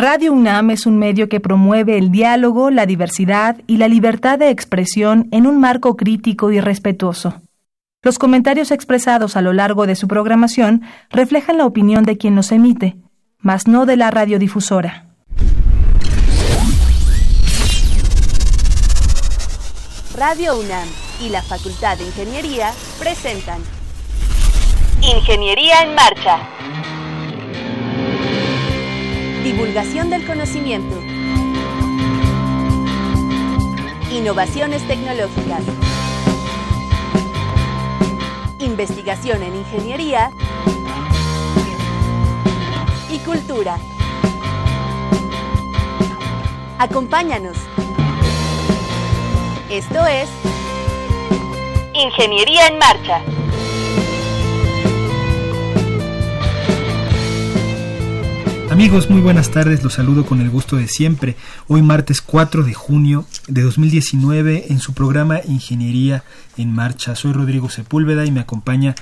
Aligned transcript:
Radio 0.00 0.32
UNAM 0.32 0.70
es 0.70 0.86
un 0.86 0.96
medio 0.96 1.28
que 1.28 1.40
promueve 1.40 1.98
el 1.98 2.12
diálogo, 2.12 2.70
la 2.70 2.86
diversidad 2.86 3.56
y 3.66 3.78
la 3.78 3.88
libertad 3.88 4.38
de 4.38 4.48
expresión 4.48 5.26
en 5.32 5.44
un 5.44 5.58
marco 5.58 5.96
crítico 5.96 6.52
y 6.52 6.60
respetuoso. 6.60 7.42
Los 8.04 8.20
comentarios 8.20 8.70
expresados 8.70 9.36
a 9.36 9.42
lo 9.42 9.52
largo 9.52 9.88
de 9.88 9.96
su 9.96 10.06
programación 10.06 10.82
reflejan 11.10 11.58
la 11.58 11.66
opinión 11.66 12.04
de 12.04 12.16
quien 12.16 12.36
los 12.36 12.52
emite, 12.52 12.96
mas 13.40 13.66
no 13.66 13.86
de 13.86 13.96
la 13.96 14.12
radiodifusora. 14.12 15.08
Radio 20.16 20.60
UNAM 20.60 20.88
y 21.26 21.30
la 21.30 21.42
Facultad 21.42 21.98
de 21.98 22.04
Ingeniería 22.04 22.70
presentan 23.00 23.58
Ingeniería 25.02 25.82
en 25.82 25.96
Marcha. 25.96 26.38
Divulgación 29.50 30.10
del 30.10 30.26
conocimiento. 30.26 30.94
Innovaciones 34.12 34.86
tecnológicas. 34.86 35.62
Investigación 38.58 39.42
en 39.42 39.56
ingeniería. 39.56 40.32
Y 43.10 43.18
cultura. 43.20 43.78
Acompáñanos. 46.78 47.56
Esto 49.70 50.06
es 50.06 50.28
Ingeniería 51.94 52.66
en 52.66 52.78
Marcha. 52.78 53.22
Amigos, 58.78 59.10
muy 59.10 59.20
buenas 59.20 59.50
tardes, 59.50 59.82
los 59.82 59.94
saludo 59.94 60.24
con 60.24 60.40
el 60.40 60.50
gusto 60.50 60.76
de 60.76 60.86
siempre. 60.86 61.34
Hoy 61.66 61.82
martes 61.82 62.20
4 62.20 62.62
de 62.62 62.74
junio 62.74 63.26
de 63.48 63.62
2019 63.62 64.66
en 64.68 64.78
su 64.78 64.92
programa 64.92 65.40
Ingeniería 65.48 66.22
en 66.56 66.72
Marcha. 66.72 67.16
Soy 67.16 67.32
Rodrigo 67.32 67.70
Sepúlveda 67.70 68.24
y 68.24 68.30
me 68.30 68.38
acompaña 68.38 68.94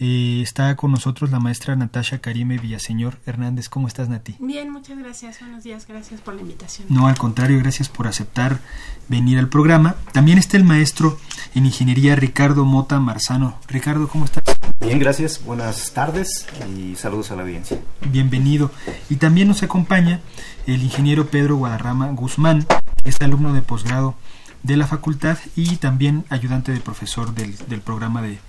Eh, 0.03 0.41
está 0.41 0.75
con 0.75 0.89
nosotros 0.89 1.29
la 1.29 1.39
maestra 1.39 1.75
Natasha 1.75 2.17
Karime 2.17 2.57
Villaseñor 2.57 3.19
Hernández. 3.28 3.69
¿Cómo 3.69 3.88
estás, 3.88 4.09
Nati? 4.09 4.35
Bien, 4.39 4.72
muchas 4.72 4.97
gracias. 4.97 5.39
Buenos 5.41 5.63
días. 5.63 5.85
Gracias 5.88 6.22
por 6.22 6.34
la 6.34 6.41
invitación. 6.41 6.88
No, 6.89 7.06
al 7.06 7.19
contrario, 7.19 7.59
gracias 7.59 7.88
por 7.88 8.07
aceptar 8.07 8.62
venir 9.09 9.38
al 9.38 9.47
programa. 9.47 9.95
También 10.12 10.39
está 10.39 10.57
el 10.57 10.63
maestro 10.63 11.19
en 11.53 11.67
ingeniería 11.67 12.16
Ricardo 12.16 12.66
Mota 12.66 13.00
Marzano. 13.00 13.59
Ricardo, 13.67 14.07
¿cómo 14.07 14.25
estás? 14.25 14.44
Bien, 14.79 14.97
gracias. 14.97 15.45
Buenas 15.45 15.94
tardes 15.94 16.47
y 16.75 16.95
saludos 16.95 17.29
a 17.29 17.35
la 17.35 17.44
audiencia. 17.44 17.79
Bienvenido. 18.09 18.72
Y 19.07 19.18
también 19.18 19.50
nos 19.50 19.62
acompaña 19.62 20.19
el 20.66 20.81
ingeniero 20.81 21.28
Pedro 21.28 21.57
Guadarrama 21.57 22.07
Guzmán, 22.13 22.66
que 23.03 23.12
es 23.12 23.22
alumno 23.22 23.53
de 23.53 23.62
posgrado 23.62 24.16
de 24.63 24.78
la 24.78 24.88
facultad 24.88 25.38
y 25.56 25.78
también 25.78 26.25
ayudante 26.29 26.72
de 26.72 26.79
profesor 26.79 27.35
del, 27.35 27.81
programa 27.81 28.23
de, 28.23 28.39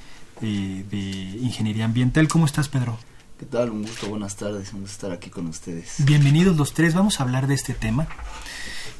eh, 0.42 0.84
de, 0.90 0.98
Ingeniería 1.40 1.84
Ambiental. 1.84 2.28
¿Cómo 2.28 2.46
estás, 2.46 2.68
Pedro? 2.68 2.98
¿Qué 3.38 3.46
tal? 3.46 3.70
Un 3.70 3.82
gusto, 3.82 4.08
buenas 4.08 4.36
tardes, 4.36 4.72
un 4.72 4.82
gusto 4.82 4.94
estar 4.94 5.12
aquí 5.12 5.30
con 5.30 5.46
ustedes. 5.46 6.04
Bienvenidos 6.04 6.56
los 6.56 6.74
tres, 6.74 6.94
vamos 6.94 7.18
a 7.18 7.24
hablar 7.24 7.46
de 7.46 7.54
este 7.54 7.74
tema 7.74 8.06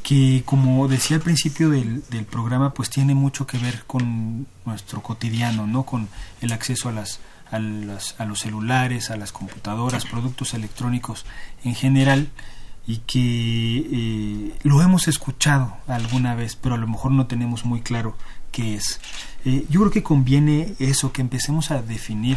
que 0.02 0.42
como 0.44 0.88
decía 0.88 1.16
al 1.16 1.22
principio 1.22 1.70
del, 1.70 2.02
del 2.10 2.24
programa, 2.24 2.74
pues 2.74 2.90
tiene 2.90 3.14
mucho 3.14 3.46
que 3.46 3.58
ver 3.58 3.84
con 3.86 4.46
nuestro 4.64 5.00
cotidiano, 5.00 5.66
¿no? 5.66 5.84
Con 5.84 6.08
el 6.40 6.52
acceso 6.52 6.88
a 6.88 6.92
las, 6.92 7.20
a, 7.52 7.58
las, 7.58 8.16
a 8.18 8.24
los 8.24 8.40
celulares, 8.40 9.10
a 9.10 9.16
las 9.16 9.30
computadoras, 9.30 10.06
productos 10.06 10.54
electrónicos 10.54 11.24
en 11.64 11.74
general 11.74 12.30
y 12.86 12.98
que 12.98 13.86
eh, 13.92 14.58
lo 14.64 14.82
hemos 14.82 15.06
escuchado 15.06 15.76
alguna 15.86 16.34
vez, 16.34 16.56
pero 16.56 16.74
a 16.74 16.78
lo 16.78 16.88
mejor 16.88 17.12
no 17.12 17.26
tenemos 17.26 17.64
muy 17.64 17.80
claro 17.80 18.16
qué 18.52 18.76
es. 18.76 19.00
Eh, 19.44 19.66
yo 19.68 19.80
creo 19.80 19.90
que 19.90 20.02
conviene 20.02 20.74
eso, 20.78 21.12
que 21.12 21.20
empecemos 21.20 21.70
a 21.70 21.82
definir, 21.82 22.36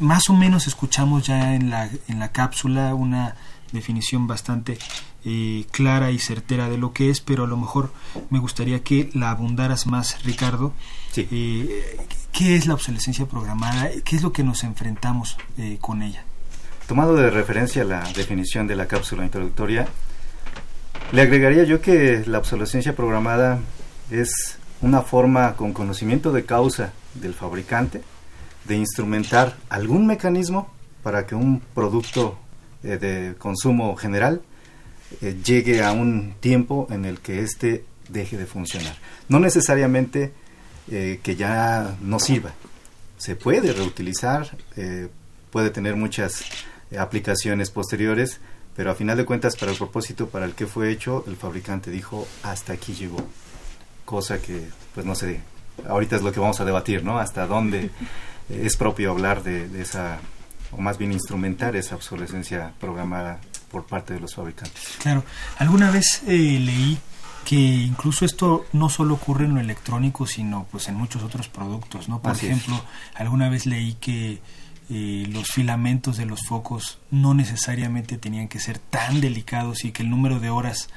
más 0.00 0.28
o 0.28 0.34
menos 0.34 0.66
escuchamos 0.66 1.26
ya 1.26 1.54
en 1.54 1.70
la, 1.70 1.88
en 2.08 2.18
la 2.18 2.32
cápsula 2.32 2.94
una 2.94 3.36
definición 3.72 4.26
bastante 4.26 4.78
eh, 5.24 5.66
clara 5.70 6.10
y 6.10 6.18
certera 6.18 6.68
de 6.68 6.78
lo 6.78 6.92
que 6.92 7.10
es, 7.10 7.20
pero 7.20 7.44
a 7.44 7.46
lo 7.46 7.56
mejor 7.56 7.92
me 8.30 8.38
gustaría 8.38 8.82
que 8.82 9.10
la 9.14 9.30
abundaras 9.30 9.86
más, 9.86 10.24
Ricardo. 10.24 10.72
¿Qué 11.14 12.56
es 12.56 12.66
la 12.66 12.74
obsolescencia 12.74 13.26
programada? 13.26 13.90
¿Qué 14.04 14.16
es 14.16 14.22
lo 14.22 14.32
que 14.32 14.42
nos 14.42 14.64
enfrentamos 14.64 15.36
con 15.80 16.02
ella? 16.02 16.24
Tomado 16.86 17.16
de 17.16 17.30
referencia 17.30 17.82
la 17.84 18.00
definición 18.12 18.66
de 18.66 18.76
la 18.76 18.86
cápsula 18.86 19.24
introductoria, 19.24 19.88
Le 21.12 21.22
agregaría 21.22 21.64
yo 21.64 21.80
que 21.80 22.24
la 22.26 22.38
obsolescencia 22.38 22.94
programada 22.96 23.60
es 24.10 24.58
una 24.82 25.02
forma 25.02 25.54
con 25.56 25.72
conocimiento 25.72 26.32
de 26.32 26.44
causa 26.44 26.92
del 27.14 27.34
fabricante 27.34 28.02
de 28.66 28.76
instrumentar 28.76 29.56
algún 29.68 30.06
mecanismo 30.06 30.70
para 31.02 31.26
que 31.26 31.34
un 31.34 31.60
producto 31.60 32.38
eh, 32.82 32.98
de 32.98 33.34
consumo 33.38 33.96
general 33.96 34.42
eh, 35.22 35.36
llegue 35.44 35.82
a 35.82 35.92
un 35.92 36.34
tiempo 36.40 36.88
en 36.90 37.04
el 37.04 37.20
que 37.20 37.40
éste 37.40 37.84
deje 38.08 38.36
de 38.36 38.46
funcionar. 38.46 38.96
No 39.28 39.38
necesariamente 39.38 40.32
eh, 40.90 41.20
que 41.22 41.36
ya 41.36 41.96
no 42.00 42.18
sirva. 42.18 42.52
Se 43.18 43.34
puede 43.34 43.72
reutilizar, 43.72 44.58
puede 45.50 45.70
tener 45.70 45.96
muchas 45.96 46.44
aplicaciones 46.98 47.70
posteriores, 47.70 48.40
pero 48.76 48.90
a 48.90 48.94
final 48.94 49.16
de 49.16 49.24
cuentas 49.24 49.56
para 49.56 49.72
el 49.72 49.78
propósito 49.78 50.28
para 50.28 50.44
el 50.44 50.52
que 50.52 50.66
fue 50.66 50.90
hecho, 50.90 51.24
el 51.26 51.36
fabricante 51.36 51.90
dijo 51.90 52.28
hasta 52.42 52.74
aquí 52.74 52.92
llegó. 52.92 53.26
Cosa 54.06 54.40
que, 54.40 54.66
pues 54.94 55.04
no 55.04 55.14
sé, 55.14 55.42
ahorita 55.86 56.16
es 56.16 56.22
lo 56.22 56.32
que 56.32 56.40
vamos 56.40 56.58
a 56.60 56.64
debatir, 56.64 57.04
¿no? 57.04 57.18
Hasta 57.18 57.46
dónde 57.46 57.90
es 58.48 58.76
propio 58.76 59.10
hablar 59.10 59.42
de, 59.42 59.68
esa, 59.82 60.18
o 60.72 60.80
más 60.80 60.96
bien 60.96 61.12
instrumentar 61.12 61.76
esa 61.76 61.96
obsolescencia 61.96 62.72
programada 62.80 63.40
por 63.70 63.84
parte 63.84 64.14
de 64.14 64.20
los 64.20 64.34
fabricantes. 64.34 64.96
Claro, 64.98 65.24
alguna 65.58 65.90
vez 65.90 66.22
eh, 66.26 66.58
leí 66.60 66.98
que 67.44 67.56
incluso 67.56 68.24
esto 68.24 68.66
no 68.72 68.88
solo 68.88 69.14
ocurre 69.14 69.44
en 69.44 69.54
lo 69.54 69.60
electrónico, 69.60 70.26
sino 70.26 70.66
pues 70.70 70.88
en 70.88 70.96
muchos 70.96 71.22
otros 71.22 71.48
productos, 71.48 72.08
¿no? 72.08 72.20
Por 72.20 72.32
ejemplo, 72.32 72.80
alguna 73.14 73.48
vez 73.48 73.66
leí 73.66 73.94
que 73.94 74.40
eh, 74.88 75.26
los 75.30 75.48
filamentos 75.52 76.16
de 76.16 76.26
los 76.26 76.46
focos 76.46 76.98
no 77.10 77.34
necesariamente 77.34 78.18
tenían 78.18 78.48
que 78.48 78.58
ser 78.58 78.78
tan 78.78 79.20
delicados 79.20 79.84
y 79.84 79.92
que 79.92 80.02
el 80.02 80.10
número 80.10 80.40
de 80.40 80.50
horas 80.50 80.88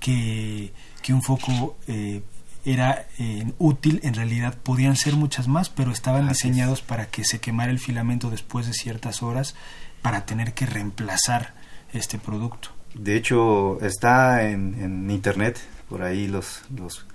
que, 0.00 0.72
que 1.02 1.12
un 1.12 1.22
foco 1.22 1.76
eh, 1.86 2.22
era 2.66 3.06
eh, 3.18 3.52
útil, 3.58 4.00
en 4.02 4.14
realidad 4.14 4.58
podían 4.62 4.96
ser 4.96 5.14
muchas 5.14 5.46
más, 5.46 5.70
pero 5.70 5.92
estaban 5.92 6.28
diseñados 6.28 6.82
para 6.82 7.06
que 7.06 7.24
se 7.24 7.38
quemara 7.38 7.70
el 7.70 7.78
filamento 7.78 8.28
después 8.28 8.66
de 8.66 8.72
ciertas 8.72 9.22
horas 9.22 9.54
para 10.02 10.26
tener 10.26 10.52
que 10.52 10.66
reemplazar 10.66 11.54
este 11.92 12.18
producto. 12.18 12.70
De 12.94 13.16
hecho, 13.16 13.80
está 13.80 14.48
en, 14.48 14.74
en 14.82 15.10
internet, 15.10 15.58
por 15.88 16.02
ahí 16.02 16.26
los, 16.26 16.62
los 16.76 17.06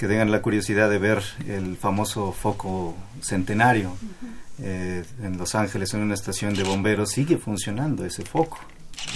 que 0.00 0.08
tengan 0.08 0.30
la 0.30 0.40
curiosidad 0.40 0.88
de 0.88 0.98
ver 0.98 1.22
el 1.46 1.76
famoso 1.76 2.32
foco 2.32 2.96
centenario 3.20 3.94
eh, 4.58 5.04
en 5.22 5.36
Los 5.36 5.54
Ángeles, 5.54 5.92
en 5.92 6.00
una 6.00 6.14
estación 6.14 6.54
de 6.54 6.62
bomberos, 6.62 7.10
sigue 7.10 7.36
funcionando 7.36 8.06
ese 8.06 8.24
foco. 8.24 8.58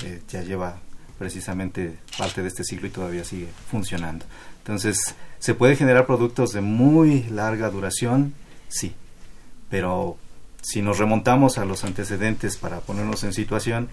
Eh, 0.04 0.20
ya 0.28 0.42
lleva 0.42 0.76
precisamente 1.18 1.98
parte 2.18 2.42
de 2.42 2.48
este 2.48 2.64
siglo 2.64 2.86
y 2.86 2.90
todavía 2.90 3.24
sigue 3.24 3.48
funcionando. 3.70 4.26
Entonces, 4.58 5.14
¿se 5.44 5.54
puede 5.54 5.76
generar 5.76 6.06
productos 6.06 6.52
de 6.52 6.62
muy 6.62 7.24
larga 7.24 7.68
duración? 7.68 8.32
Sí, 8.68 8.94
pero 9.68 10.16
si 10.62 10.80
nos 10.80 10.96
remontamos 10.96 11.58
a 11.58 11.66
los 11.66 11.84
antecedentes 11.84 12.56
para 12.56 12.80
ponernos 12.80 13.24
en 13.24 13.34
situación, 13.34 13.90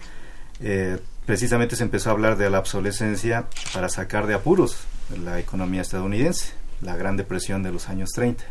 eh, 0.60 0.98
precisamente 1.26 1.76
se 1.76 1.82
empezó 1.82 2.08
a 2.08 2.12
hablar 2.14 2.38
de 2.38 2.48
la 2.48 2.58
obsolescencia 2.58 3.48
para 3.74 3.90
sacar 3.90 4.26
de 4.26 4.32
apuros 4.32 4.78
la 5.22 5.40
economía 5.40 5.82
estadounidense, 5.82 6.54
la 6.80 6.96
Gran 6.96 7.18
Depresión 7.18 7.62
de 7.62 7.70
los 7.70 7.90
años 7.90 8.12
30. 8.14 8.44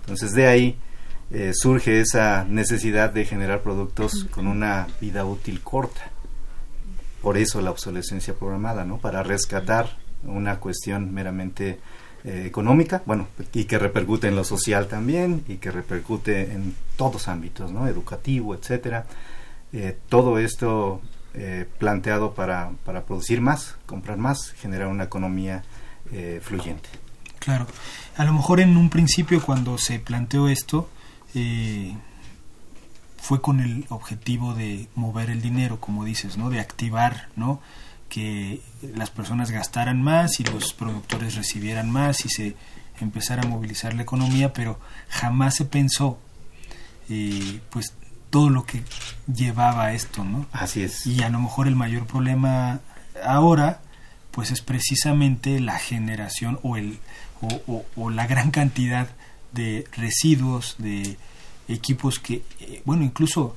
Entonces 0.00 0.32
de 0.32 0.46
ahí 0.46 0.78
eh, 1.32 1.52
surge 1.52 2.00
esa 2.00 2.46
necesidad 2.48 3.10
de 3.10 3.26
generar 3.26 3.60
productos 3.60 4.24
con 4.30 4.46
una 4.46 4.86
vida 4.98 5.26
útil 5.26 5.60
corta. 5.60 6.10
Por 7.20 7.36
eso 7.36 7.60
la 7.60 7.70
obsolescencia 7.70 8.32
programada, 8.32 8.86
¿no? 8.86 8.96
Para 8.96 9.22
rescatar 9.22 9.98
una 10.24 10.58
cuestión 10.58 11.12
meramente 11.12 11.80
eh, 12.26 12.44
económica, 12.44 13.02
bueno, 13.06 13.28
y 13.52 13.66
que 13.66 13.78
repercute 13.78 14.26
en 14.26 14.34
lo 14.34 14.42
social 14.42 14.88
también, 14.88 15.44
y 15.46 15.58
que 15.58 15.70
repercute 15.70 16.52
en 16.52 16.74
todos 16.96 17.28
ámbitos, 17.28 17.70
¿no? 17.70 17.86
Educativo, 17.86 18.52
etcétera. 18.52 19.06
Eh, 19.72 19.96
todo 20.08 20.40
esto 20.40 21.00
eh, 21.34 21.68
planteado 21.78 22.34
para, 22.34 22.72
para, 22.84 23.04
producir 23.04 23.40
más, 23.40 23.76
comprar 23.86 24.18
más, 24.18 24.50
generar 24.54 24.88
una 24.88 25.04
economía 25.04 25.62
fluyente. 26.40 26.88
Claro. 27.38 27.66
A 28.16 28.24
lo 28.24 28.32
mejor 28.32 28.60
en 28.60 28.76
un 28.76 28.90
principio 28.90 29.40
cuando 29.40 29.78
se 29.78 29.98
planteó 30.00 30.48
esto, 30.48 30.88
fue 33.18 33.40
con 33.40 33.60
el 33.60 33.86
objetivo 33.88 34.54
de 34.54 34.88
mover 34.94 35.30
el 35.30 35.42
dinero, 35.42 35.78
como 35.80 36.04
dices, 36.04 36.36
¿no? 36.36 36.50
De 36.50 36.58
activar, 36.60 37.28
¿no? 37.36 37.60
Que 38.16 38.62
las 38.94 39.10
personas 39.10 39.50
gastaran 39.50 40.00
más 40.00 40.40
y 40.40 40.44
los 40.44 40.72
productores 40.72 41.34
recibieran 41.34 41.90
más 41.90 42.24
y 42.24 42.30
se 42.30 42.56
empezara 42.98 43.42
a 43.42 43.46
movilizar 43.46 43.92
la 43.92 44.04
economía, 44.04 44.54
pero 44.54 44.80
jamás 45.10 45.56
se 45.56 45.66
pensó 45.66 46.18
eh, 47.10 47.60
pues 47.68 47.92
todo 48.30 48.48
lo 48.48 48.64
que 48.64 48.82
llevaba 49.30 49.84
a 49.84 49.92
esto, 49.92 50.24
¿no? 50.24 50.46
Así 50.50 50.82
es. 50.82 51.06
Y 51.06 51.22
a 51.24 51.28
lo 51.28 51.40
mejor 51.40 51.68
el 51.68 51.76
mayor 51.76 52.06
problema 52.06 52.80
ahora 53.22 53.82
pues 54.30 54.50
es 54.50 54.62
precisamente 54.62 55.60
la 55.60 55.78
generación 55.78 56.58
o 56.62 56.78
el 56.78 56.98
o, 57.66 57.84
o 57.96 58.08
la 58.08 58.26
gran 58.26 58.50
cantidad 58.50 59.10
de 59.52 59.84
residuos 59.92 60.76
de 60.78 61.18
equipos 61.68 62.18
que 62.18 62.42
eh, 62.60 62.80
bueno 62.86 63.04
incluso 63.04 63.56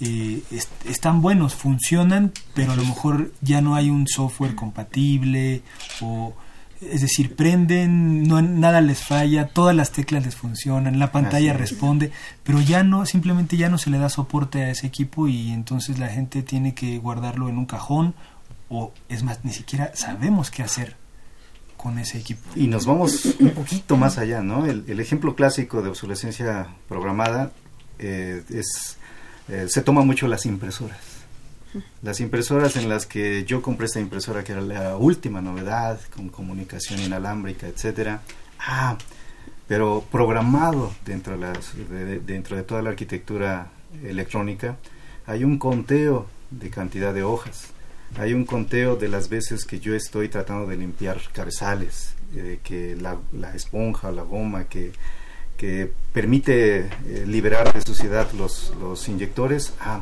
eh, 0.00 0.42
están 0.84 1.22
buenos, 1.22 1.54
funcionan, 1.54 2.32
pero 2.54 2.72
a 2.72 2.76
lo 2.76 2.84
mejor 2.84 3.32
ya 3.40 3.60
no 3.60 3.74
hay 3.74 3.90
un 3.90 4.06
software 4.06 4.54
compatible 4.54 5.62
o 6.00 6.34
es 6.80 7.00
decir, 7.00 7.34
prenden, 7.34 8.24
no 8.24 8.42
nada 8.42 8.80
les 8.82 9.02
falla, 9.02 9.48
todas 9.48 9.74
las 9.74 9.92
teclas 9.92 10.24
les 10.24 10.36
funcionan, 10.36 10.98
la 10.98 11.10
pantalla 11.10 11.54
responde, 11.54 12.12
pero 12.42 12.60
ya 12.60 12.82
no, 12.82 13.06
simplemente 13.06 13.56
ya 13.56 13.70
no 13.70 13.78
se 13.78 13.88
le 13.88 13.98
da 13.98 14.10
soporte 14.10 14.62
a 14.62 14.70
ese 14.70 14.86
equipo 14.86 15.26
y 15.28 15.52
entonces 15.52 15.98
la 15.98 16.08
gente 16.08 16.42
tiene 16.42 16.74
que 16.74 16.98
guardarlo 16.98 17.48
en 17.48 17.56
un 17.56 17.66
cajón 17.66 18.14
o 18.68 18.92
es 19.08 19.22
más, 19.22 19.44
ni 19.44 19.52
siquiera 19.52 19.92
sabemos 19.94 20.50
qué 20.50 20.62
hacer 20.62 20.96
con 21.76 21.98
ese 21.98 22.18
equipo. 22.18 22.42
Y 22.54 22.66
nos 22.66 22.84
vamos 22.84 23.36
un 23.38 23.50
poquito 23.50 23.96
más 23.96 24.18
allá, 24.18 24.42
¿no? 24.42 24.66
El, 24.66 25.00
ejemplo 25.00 25.34
clásico 25.34 25.82
de 25.82 25.88
obsolescencia 25.88 26.68
programada 26.88 27.52
eh, 27.98 28.42
es 28.50 28.98
eh, 29.48 29.66
se 29.68 29.82
toma 29.82 30.02
mucho 30.02 30.26
las 30.26 30.46
impresoras. 30.46 31.16
Las 32.02 32.20
impresoras 32.20 32.76
en 32.76 32.88
las 32.88 33.06
que 33.06 33.44
yo 33.44 33.60
compré 33.60 33.86
esta 33.86 34.00
impresora 34.00 34.42
que 34.42 34.52
era 34.52 34.60
la 34.60 34.96
última 34.96 35.42
novedad, 35.42 36.00
con 36.14 36.28
comunicación 36.28 37.00
inalámbrica, 37.00 37.66
etcétera. 37.66 38.22
Ah, 38.58 38.96
pero 39.68 40.04
programado 40.10 40.94
dentro 41.04 41.36
de, 41.36 42.20
dentro 42.20 42.56
de 42.56 42.62
toda 42.62 42.82
la 42.82 42.90
arquitectura 42.90 43.68
electrónica, 44.02 44.76
hay 45.26 45.44
un 45.44 45.58
conteo 45.58 46.26
de 46.50 46.70
cantidad 46.70 47.12
de 47.12 47.24
hojas. 47.24 47.68
Hay 48.18 48.32
un 48.32 48.44
conteo 48.44 48.96
de 48.96 49.08
las 49.08 49.28
veces 49.28 49.64
que 49.64 49.80
yo 49.80 49.94
estoy 49.94 50.28
tratando 50.28 50.66
de 50.66 50.76
limpiar 50.76 51.20
cabezales, 51.32 52.14
eh, 52.34 52.60
que 52.62 52.96
la, 52.96 53.18
la 53.32 53.54
esponja, 53.54 54.12
la 54.12 54.22
goma 54.22 54.64
que 54.64 54.92
que 55.56 55.92
permite 56.12 56.78
eh, 56.78 57.24
liberar 57.26 57.72
de 57.72 57.80
suciedad 57.82 58.26
los, 58.32 58.72
los 58.80 59.08
inyectores, 59.08 59.72
ah, 59.80 60.00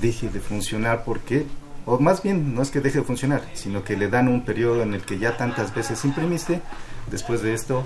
deje 0.00 0.28
de 0.28 0.40
funcionar 0.40 1.04
porque, 1.04 1.46
o 1.86 1.98
más 1.98 2.22
bien 2.22 2.54
no 2.54 2.62
es 2.62 2.70
que 2.70 2.80
deje 2.80 2.98
de 2.98 3.04
funcionar, 3.04 3.42
sino 3.54 3.84
que 3.84 3.96
le 3.96 4.08
dan 4.08 4.28
un 4.28 4.44
periodo 4.44 4.82
en 4.82 4.94
el 4.94 5.02
que 5.02 5.18
ya 5.18 5.36
tantas 5.36 5.74
veces 5.74 6.04
imprimiste, 6.04 6.60
después 7.10 7.42
de 7.42 7.54
esto 7.54 7.84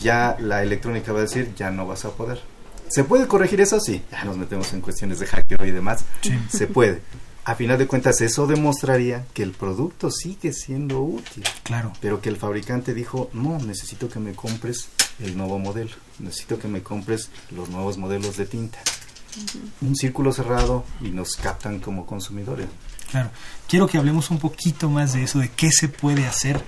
ya 0.00 0.36
la 0.38 0.62
electrónica 0.62 1.12
va 1.12 1.20
a 1.20 1.22
decir 1.22 1.54
ya 1.56 1.70
no 1.70 1.86
vas 1.86 2.04
a 2.04 2.10
poder. 2.10 2.40
¿Se 2.88 3.04
puede 3.04 3.26
corregir 3.26 3.60
eso? 3.60 3.80
Sí, 3.80 4.02
ya 4.10 4.24
nos 4.24 4.36
metemos 4.36 4.72
en 4.72 4.80
cuestiones 4.80 5.18
de 5.18 5.26
hackeo 5.26 5.66
y 5.66 5.70
demás. 5.70 6.04
Se 6.48 6.66
puede. 6.66 7.02
A 7.48 7.54
final 7.54 7.78
de 7.78 7.86
cuentas, 7.86 8.20
eso 8.20 8.46
demostraría 8.46 9.24
que 9.32 9.42
el 9.42 9.52
producto 9.52 10.10
sigue 10.10 10.52
siendo 10.52 11.00
útil. 11.00 11.44
Claro. 11.62 11.94
Pero 11.98 12.20
que 12.20 12.28
el 12.28 12.36
fabricante 12.36 12.92
dijo, 12.92 13.30
no, 13.32 13.58
necesito 13.58 14.10
que 14.10 14.20
me 14.20 14.34
compres 14.34 14.90
el 15.18 15.34
nuevo 15.34 15.58
modelo. 15.58 15.92
Necesito 16.18 16.58
que 16.58 16.68
me 16.68 16.82
compres 16.82 17.30
los 17.50 17.70
nuevos 17.70 17.96
modelos 17.96 18.36
de 18.36 18.44
tinta. 18.44 18.78
Un 19.80 19.96
círculo 19.96 20.30
cerrado 20.34 20.84
y 21.00 21.08
nos 21.08 21.36
captan 21.36 21.80
como 21.80 22.04
consumidores. 22.04 22.66
Claro. 23.10 23.30
Quiero 23.66 23.86
que 23.86 23.96
hablemos 23.96 24.30
un 24.30 24.40
poquito 24.40 24.90
más 24.90 25.14
de 25.14 25.22
eso, 25.22 25.38
de 25.38 25.48
qué 25.48 25.70
se 25.70 25.88
puede 25.88 26.26
hacer 26.26 26.62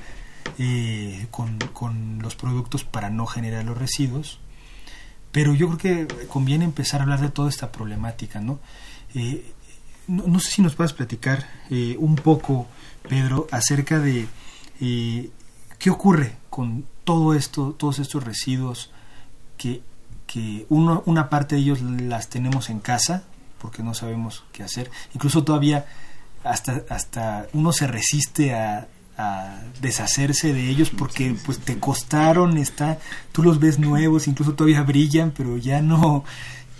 eh, 0.57 1.27
con, 1.31 1.59
con, 1.75 2.21
los 2.23 2.37
productos 2.37 2.85
para 2.85 3.11
no 3.11 3.27
generar 3.27 3.67
los 3.67 3.77
residuos. 3.77 4.41
Pero 5.31 5.53
yo 5.53 5.77
creo 5.77 6.07
que 6.07 6.27
conviene 6.29 6.65
empezar 6.65 7.01
a 7.01 7.03
hablar 7.03 7.21
de 7.21 7.29
toda 7.29 7.51
esta 7.51 7.71
problemática, 7.71 8.41
¿no? 8.41 8.61
Eh, 9.15 9.53
no, 10.11 10.41
sé 10.41 10.51
si 10.51 10.63
nos 10.63 10.75
puedes 10.75 10.93
platicar 10.93 11.47
eh, 11.71 11.97
un 11.99 12.17
poco, 12.17 12.67
Pedro, 13.09 13.47
acerca 13.51 13.99
de 13.99 14.27
qué 14.79 15.91
ocurre 15.91 16.37
con 16.49 16.85
todo 17.05 17.35
esto, 17.35 17.75
todos 17.79 17.99
estos 17.99 18.25
residuos 18.25 18.91
que, 19.57 19.83
que 20.27 20.67
uno, 20.69 21.03
una 21.07 21.29
parte 21.29 21.55
de 21.55 21.63
ellos 21.63 21.81
las 21.83 22.29
tenemos 22.29 22.71
en 22.71 22.81
casa 22.81 23.25
porque 23.61 23.83
no 23.83 23.95
sabemos 23.95 24.45
qué 24.53 24.63
hacer. 24.63 24.91
Incluso 25.15 25.45
todavía 25.45 25.87
hasta, 26.45 26.83
hasta 26.89 27.47
uno 27.53 27.73
se 27.73 27.87
resiste 27.87 28.55
a, 28.55 28.89
a 29.19 29.61
deshacerse 29.81 30.53
de 30.53 30.69
ellos 30.69 30.91
porque 30.91 31.37
pues 31.45 31.59
te 31.59 31.79
costaron, 31.79 32.57
está, 32.57 32.99
tú 33.33 33.43
los 33.43 33.61
ves 33.61 33.79
nuevos, 33.79 34.29
incluso 34.29 34.55
todavía 34.55 34.83
brillan, 34.83 35.31
pero 35.31 35.59
ya 35.59 35.83
no, 35.83 36.25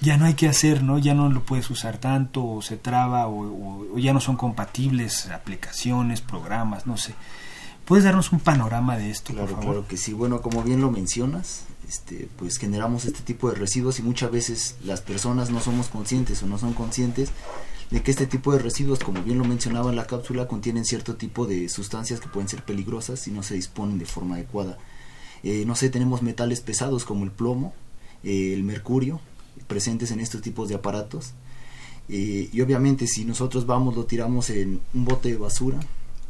ya 0.01 0.17
no 0.17 0.25
hay 0.25 0.35
que 0.35 0.49
hacer, 0.49 0.83
¿no? 0.83 0.99
Ya 0.99 1.15
no 1.15 1.29
lo 1.29 1.45
puedes 1.45 1.71
usar 1.71 1.99
tanto, 1.99 2.45
o 2.45 2.63
se 2.63 2.77
traba, 2.77 3.29
o, 3.29 3.97
ya 3.99 4.13
no 4.13 4.21
son 4.21 4.37
compatibles 4.37 5.27
aplicaciones, 5.31 6.21
programas, 6.21 6.87
no 6.87 6.97
sé. 6.97 7.15
¿Puedes 7.85 8.05
darnos 8.05 8.33
un 8.33 8.41
panorama 8.41 8.97
de 8.97 9.11
esto, 9.11 9.33
claro, 9.33 9.49
por 9.49 9.57
favor? 9.57 9.75
Claro 9.75 9.89
que 9.89 9.97
sí. 9.97 10.13
Bueno, 10.13 10.43
como 10.43 10.63
bien 10.63 10.81
lo 10.81 10.91
mencionas, 10.91 11.65
este, 11.89 12.29
pues 12.39 12.59
generamos 12.59 13.05
este 13.05 13.21
tipo 13.23 13.51
de 13.51 13.57
residuos 13.57 13.99
y 13.99 14.03
muchas 14.03 14.31
veces 14.31 14.77
las 14.85 15.01
personas 15.01 15.51
no 15.51 15.61
somos 15.61 15.89
conscientes 15.89 16.43
o 16.43 16.47
no 16.47 16.57
son 16.57 16.73
conscientes 16.73 17.31
de 17.91 18.03
que 18.03 18.13
este 18.13 18.27
tipo 18.27 18.53
de 18.53 18.61
residuos, 18.61 19.01
como 19.01 19.23
bien 19.23 19.39
lo 19.39 19.45
mencionaba 19.45 19.91
en 19.91 19.97
la 19.97 20.07
cápsula, 20.07 20.47
contienen 20.47 20.85
cierto 20.85 21.17
tipo 21.17 21.47
de 21.47 21.69
sustancias 21.69 22.21
que 22.21 22.29
pueden 22.29 22.49
ser 22.49 22.63
peligrosas 22.63 23.19
si 23.19 23.33
no 23.33 23.43
se 23.43 23.55
disponen 23.55 23.99
de 23.99 24.07
forma 24.07 24.37
adecuada. 24.37 24.79
Eh, 25.43 25.65
no 25.67 25.75
sé, 25.75 25.91
tenemos 25.91 26.23
metales 26.23 26.61
pesados 26.61 27.05
como 27.05 27.25
el 27.25 27.33
plomo, 27.33 27.75
eh, 28.23 28.53
el 28.55 28.63
mercurio, 28.63 29.21
presentes 29.67 30.11
en 30.11 30.21
estos 30.21 30.43
tipos 30.43 30.69
de 30.69 30.75
aparatos. 30.77 31.33
Eh, 32.09 32.49
y 32.53 32.61
obviamente 32.61 33.07
si 33.07 33.25
nosotros 33.25 33.67
vamos, 33.67 33.95
lo 33.95 34.05
tiramos 34.05 34.51
en 34.51 34.81
un 34.95 35.05
bote 35.05 35.31
de 35.31 35.37
basura, 35.37 35.79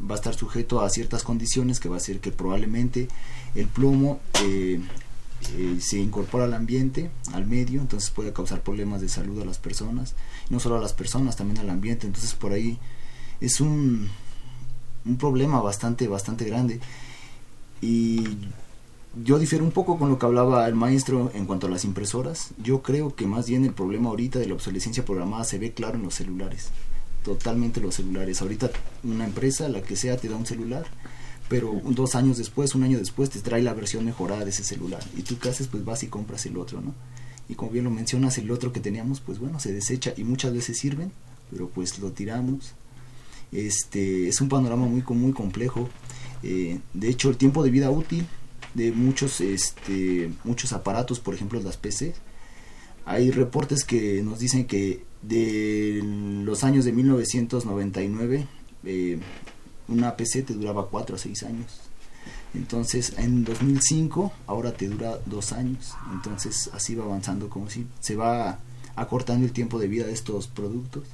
va 0.09 0.15
a 0.15 0.19
estar 0.19 0.35
sujeto 0.35 0.81
a 0.81 0.91
ciertas 0.91 1.23
condiciones 1.23 1.81
que 1.81 1.89
va 1.89 1.97
a 1.97 1.99
hacer 1.99 2.21
que 2.21 2.33
probablemente 2.33 3.09
el 3.55 3.67
plomo 3.67 4.21
eh, 4.45 4.81
se 5.81 5.99
incorpora 5.99 6.45
al 6.45 6.55
ambiente, 6.55 7.11
al 7.33 7.47
medio, 7.47 7.81
entonces 7.81 8.11
puede 8.11 8.33
causar 8.33 8.61
problemas 8.61 9.01
de 9.01 9.09
salud 9.09 9.41
a 9.41 9.45
las 9.45 9.59
personas, 9.59 10.15
no 10.51 10.61
solo 10.61 10.77
a 10.77 10.81
las 10.81 10.93
personas, 10.93 11.37
también 11.37 11.59
al 11.59 11.71
ambiente, 11.71 12.07
entonces 12.07 12.35
por 12.35 12.53
ahí 12.53 12.79
es 13.41 13.61
un, 13.61 14.11
un 15.07 15.17
problema 15.17 15.61
bastante, 15.61 16.09
bastante 16.09 16.45
grande. 16.45 16.81
Y 17.81 18.23
yo 19.25 19.39
difiero 19.39 19.65
un 19.65 19.73
poco 19.73 19.99
con 19.99 20.09
lo 20.09 20.19
que 20.19 20.27
hablaba 20.27 20.69
el 20.69 20.75
maestro 20.75 21.31
en 21.35 21.47
cuanto 21.47 21.67
a 21.67 21.71
las 21.71 21.85
impresoras. 21.85 22.51
Yo 22.63 22.83
creo 22.83 23.15
que 23.15 23.27
más 23.27 23.49
bien 23.49 23.65
el 23.65 23.73
problema 23.73 24.11
ahorita 24.11 24.39
de 24.39 24.47
la 24.47 24.55
obsolescencia 24.55 25.05
programada 25.05 25.45
se 25.45 25.59
ve 25.59 25.73
claro 25.73 25.97
en 25.97 26.05
los 26.05 26.15
celulares. 26.15 26.71
Totalmente 27.25 27.81
los 27.81 27.97
celulares. 27.97 28.41
Ahorita 28.41 28.71
una 29.03 29.25
empresa, 29.25 29.69
la 29.69 29.83
que 29.83 29.97
sea, 29.97 30.17
te 30.17 30.29
da 30.29 30.37
un 30.37 30.47
celular 30.47 30.87
pero 31.51 31.81
dos 31.85 32.15
años 32.15 32.39
después, 32.39 32.77
un 32.77 32.85
año 32.85 32.97
después, 32.97 33.29
te 33.29 33.41
trae 33.41 33.61
la 33.61 33.75
versión 33.75 34.05
mejorada 34.05 34.45
de 34.45 34.51
ese 34.51 34.63
celular. 34.63 35.03
Y 35.17 35.23
tú 35.23 35.37
qué 35.41 35.49
haces, 35.49 35.67
pues 35.67 35.85
vas 35.85 36.05
y 36.05 36.07
compras 36.07 36.47
el 36.47 36.57
otro, 36.57 36.81
¿no? 36.81 36.95
Y 37.49 37.57
como 37.57 37.73
bien 37.73 37.83
lo 37.83 37.91
mencionas, 37.91 38.39
el 38.39 38.53
otro 38.53 38.73
que 38.73 38.79
teníamos, 38.79 39.19
pues 39.19 39.41
bueno, 39.41 39.59
se 39.59 39.73
desecha 39.73 40.15
y 40.17 40.23
muchas 40.23 40.53
veces 40.53 40.79
sirven, 40.79 41.11
pero 41.51 41.69
pues 41.69 41.99
lo 41.99 42.13
tiramos. 42.13 42.75
Este, 43.51 44.29
es 44.29 44.41
un 44.41 44.49
panorama 44.49 44.87
muy, 44.87 45.03
muy 45.03 45.33
complejo. 45.33 45.89
Eh, 46.45 46.79
de 46.95 47.09
hecho, 47.09 47.31
el 47.31 47.37
tiempo 47.37 47.65
de 47.65 47.71
vida 47.73 47.91
útil 47.91 48.29
de 48.75 48.93
muchos, 48.93 49.41
este, 49.41 50.31
muchos 50.45 50.73
aparatos, 50.73 51.21
por 51.21 51.35
ejemplo 51.35 51.61
las 51.61 51.77
PC, 51.77 52.15
hay 53.05 53.31
reportes 53.31 53.85
que 53.85 54.23
nos 54.23 54.39
dicen 54.39 54.67
que 54.67 55.05
de 55.23 56.01
los 56.45 56.65
años 56.65 56.85
de 56.85 56.93
1999 56.93 58.47
eh, 58.85 59.19
una 59.89 60.17
PC 60.17 60.43
te 60.43 60.55
duraba 60.55 60.89
4 60.89 61.17
a 61.17 61.19
6 61.19 61.43
años. 61.43 61.81
Entonces, 62.55 63.15
en 63.17 63.45
2005, 63.45 64.33
ahora 64.47 64.73
te 64.73 64.89
dura 64.89 65.19
2 65.27 65.53
años. 65.53 65.95
Entonces, 66.13 66.71
así 66.73 66.95
va 66.95 67.05
avanzando, 67.05 67.49
como 67.49 67.71
si 67.71 67.87
se 68.01 68.17
va 68.17 68.59
acortando 68.97 69.47
el 69.47 69.53
tiempo 69.53 69.79
de 69.79 69.89
vida 69.89 70.07
de 70.07 70.13
estos 70.13 70.47
productos. 70.47 71.05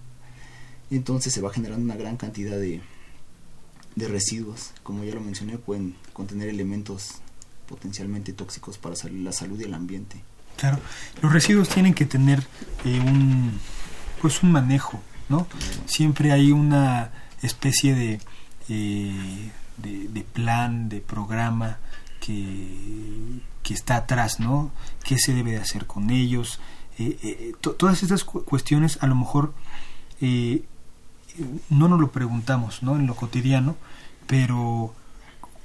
Entonces, 0.91 1.33
se 1.33 1.41
va 1.41 1.53
generando 1.53 1.85
una 1.85 1.97
gran 1.97 2.17
cantidad 2.17 2.59
de, 2.59 2.81
de 3.97 4.09
residuos. 4.09 4.73
Como 4.83 5.05
ya 5.05 5.15
lo 5.15 5.21
mencioné, 5.21 5.59
pueden 5.59 5.97
contener 6.13 6.49
elementos 6.49 7.21
potencialmente 7.67 8.33
tóxicos 8.33 8.79
para 8.79 8.95
la 9.13 9.33
salud 9.33 9.61
y 9.61 9.65
el 9.65 9.75
ambiente. 9.75 10.23
Claro, 10.57 10.79
los 11.21 11.33
residuos 11.33 11.69
tienen 11.69 11.93
que 11.95 12.07
tener 12.07 12.43
eh, 12.85 12.99
un, 12.99 13.61
pues 14.23 14.43
un 14.43 14.53
manejo, 14.53 15.01
¿no? 15.29 15.47
Siempre 15.85 16.33
hay 16.33 16.51
una 16.51 17.11
especie 17.43 17.95
de 17.95 18.21
eh, 18.69 19.51
de, 19.77 20.25
plan, 20.33 20.89
de 20.89 21.01
programa 21.03 21.79
que, 22.21 23.41
que, 23.63 23.75
está 23.75 23.97
atrás, 23.97 24.41
¿no? 24.41 24.73
¿Qué 25.05 25.19
se 25.19 25.35
debe 25.35 25.53
de 25.53 25.59
hacer 25.59 25.87
con 25.87 26.09
ellos? 26.09 26.59
Eh, 26.99 27.53
todas 27.61 28.03
estas 28.03 28.25
cuestiones 28.25 28.99
a 29.03 29.07
lo 29.07 29.15
mejor 29.15 29.53
no 31.69 31.89
nos 31.89 32.01
lo 32.01 32.11
preguntamos, 32.11 32.83
¿no? 32.83 32.97
En 32.97 33.07
lo 33.07 33.15
cotidiano, 33.15 33.77
pero 34.27 34.95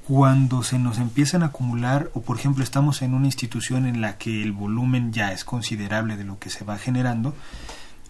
cuando 0.07 0.63
se 0.63 0.79
nos 0.79 0.97
empiezan 0.97 1.43
a 1.43 1.47
acumular 1.47 2.09
o 2.13 2.21
por 2.21 2.37
ejemplo 2.37 2.63
estamos 2.63 3.01
en 3.01 3.13
una 3.13 3.27
institución 3.27 3.85
en 3.85 4.01
la 4.01 4.17
que 4.17 4.41
el 4.41 4.51
volumen 4.51 5.13
ya 5.13 5.31
es 5.31 5.43
considerable 5.43 6.17
de 6.17 6.23
lo 6.23 6.39
que 6.39 6.49
se 6.49 6.65
va 6.65 6.77
generando, 6.77 7.35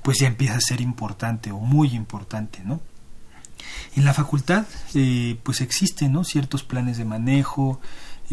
pues 0.01 0.19
ya 0.19 0.27
empieza 0.27 0.55
a 0.55 0.61
ser 0.61 0.81
importante 0.81 1.51
o 1.51 1.59
muy 1.59 1.89
importante, 1.93 2.61
¿no? 2.63 2.79
En 3.95 4.05
la 4.05 4.13
facultad, 4.13 4.65
eh, 4.93 5.37
pues 5.43 5.61
existen 5.61 6.13
¿no? 6.13 6.23
ciertos 6.23 6.63
planes 6.63 6.97
de 6.97 7.05
manejo, 7.05 7.79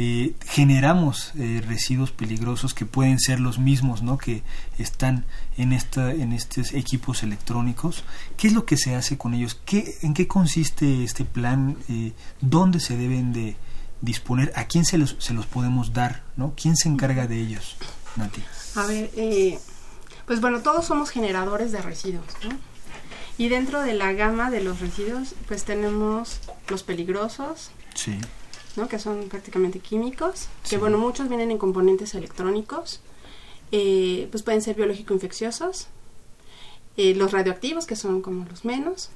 eh, 0.00 0.34
generamos 0.46 1.32
eh, 1.36 1.60
residuos 1.66 2.12
peligrosos 2.12 2.72
que 2.72 2.86
pueden 2.86 3.18
ser 3.18 3.40
los 3.40 3.58
mismos 3.58 4.00
¿no? 4.00 4.16
que 4.16 4.44
están 4.78 5.24
en, 5.56 5.72
esta, 5.72 6.12
en 6.12 6.32
estos 6.32 6.72
equipos 6.72 7.24
electrónicos. 7.24 8.04
¿Qué 8.36 8.46
es 8.46 8.52
lo 8.52 8.64
que 8.64 8.76
se 8.76 8.94
hace 8.94 9.18
con 9.18 9.34
ellos? 9.34 9.60
¿Qué, 9.64 9.96
¿En 10.02 10.14
qué 10.14 10.28
consiste 10.28 11.02
este 11.02 11.24
plan? 11.24 11.76
¿Dónde 12.40 12.78
se 12.78 12.96
deben 12.96 13.32
de 13.32 13.56
disponer? 14.00 14.52
¿A 14.54 14.66
quién 14.66 14.84
se 14.84 14.98
los, 14.98 15.16
se 15.18 15.34
los 15.34 15.46
podemos 15.46 15.92
dar? 15.92 16.22
¿no? 16.36 16.54
¿Quién 16.54 16.76
se 16.76 16.88
encarga 16.88 17.26
de 17.26 17.40
ellos, 17.40 17.76
Nati? 18.14 18.42
A 18.76 18.86
ver, 18.86 19.10
pues 20.26 20.40
bueno, 20.40 20.60
todos 20.60 20.86
somos 20.86 21.10
generadores 21.10 21.72
de 21.72 21.82
residuos. 21.82 22.26
¿no? 22.44 22.56
Y 23.36 23.48
dentro 23.48 23.82
de 23.82 23.94
la 23.94 24.12
gama 24.12 24.50
de 24.50 24.60
los 24.60 24.78
residuos, 24.78 25.34
pues 25.48 25.64
tenemos 25.64 26.38
los 26.68 26.84
peligrosos, 26.84 27.72
sí. 27.94 28.18
¿No? 28.78 28.88
que 28.88 28.98
son 28.98 29.28
prácticamente 29.28 29.80
químicos, 29.80 30.48
que 30.68 30.78
bueno, 30.78 30.98
muchos 30.98 31.28
vienen 31.28 31.50
en 31.50 31.58
componentes 31.58 32.14
electrónicos, 32.14 33.00
eh, 33.72 34.28
pues 34.30 34.42
pueden 34.42 34.62
ser 34.62 34.76
biológico-infecciosos, 34.76 35.88
eh, 36.96 37.14
los 37.14 37.32
radioactivos, 37.32 37.86
que 37.86 37.96
son 37.96 38.22
como 38.22 38.46
los 38.46 38.64
menos, 38.64 39.10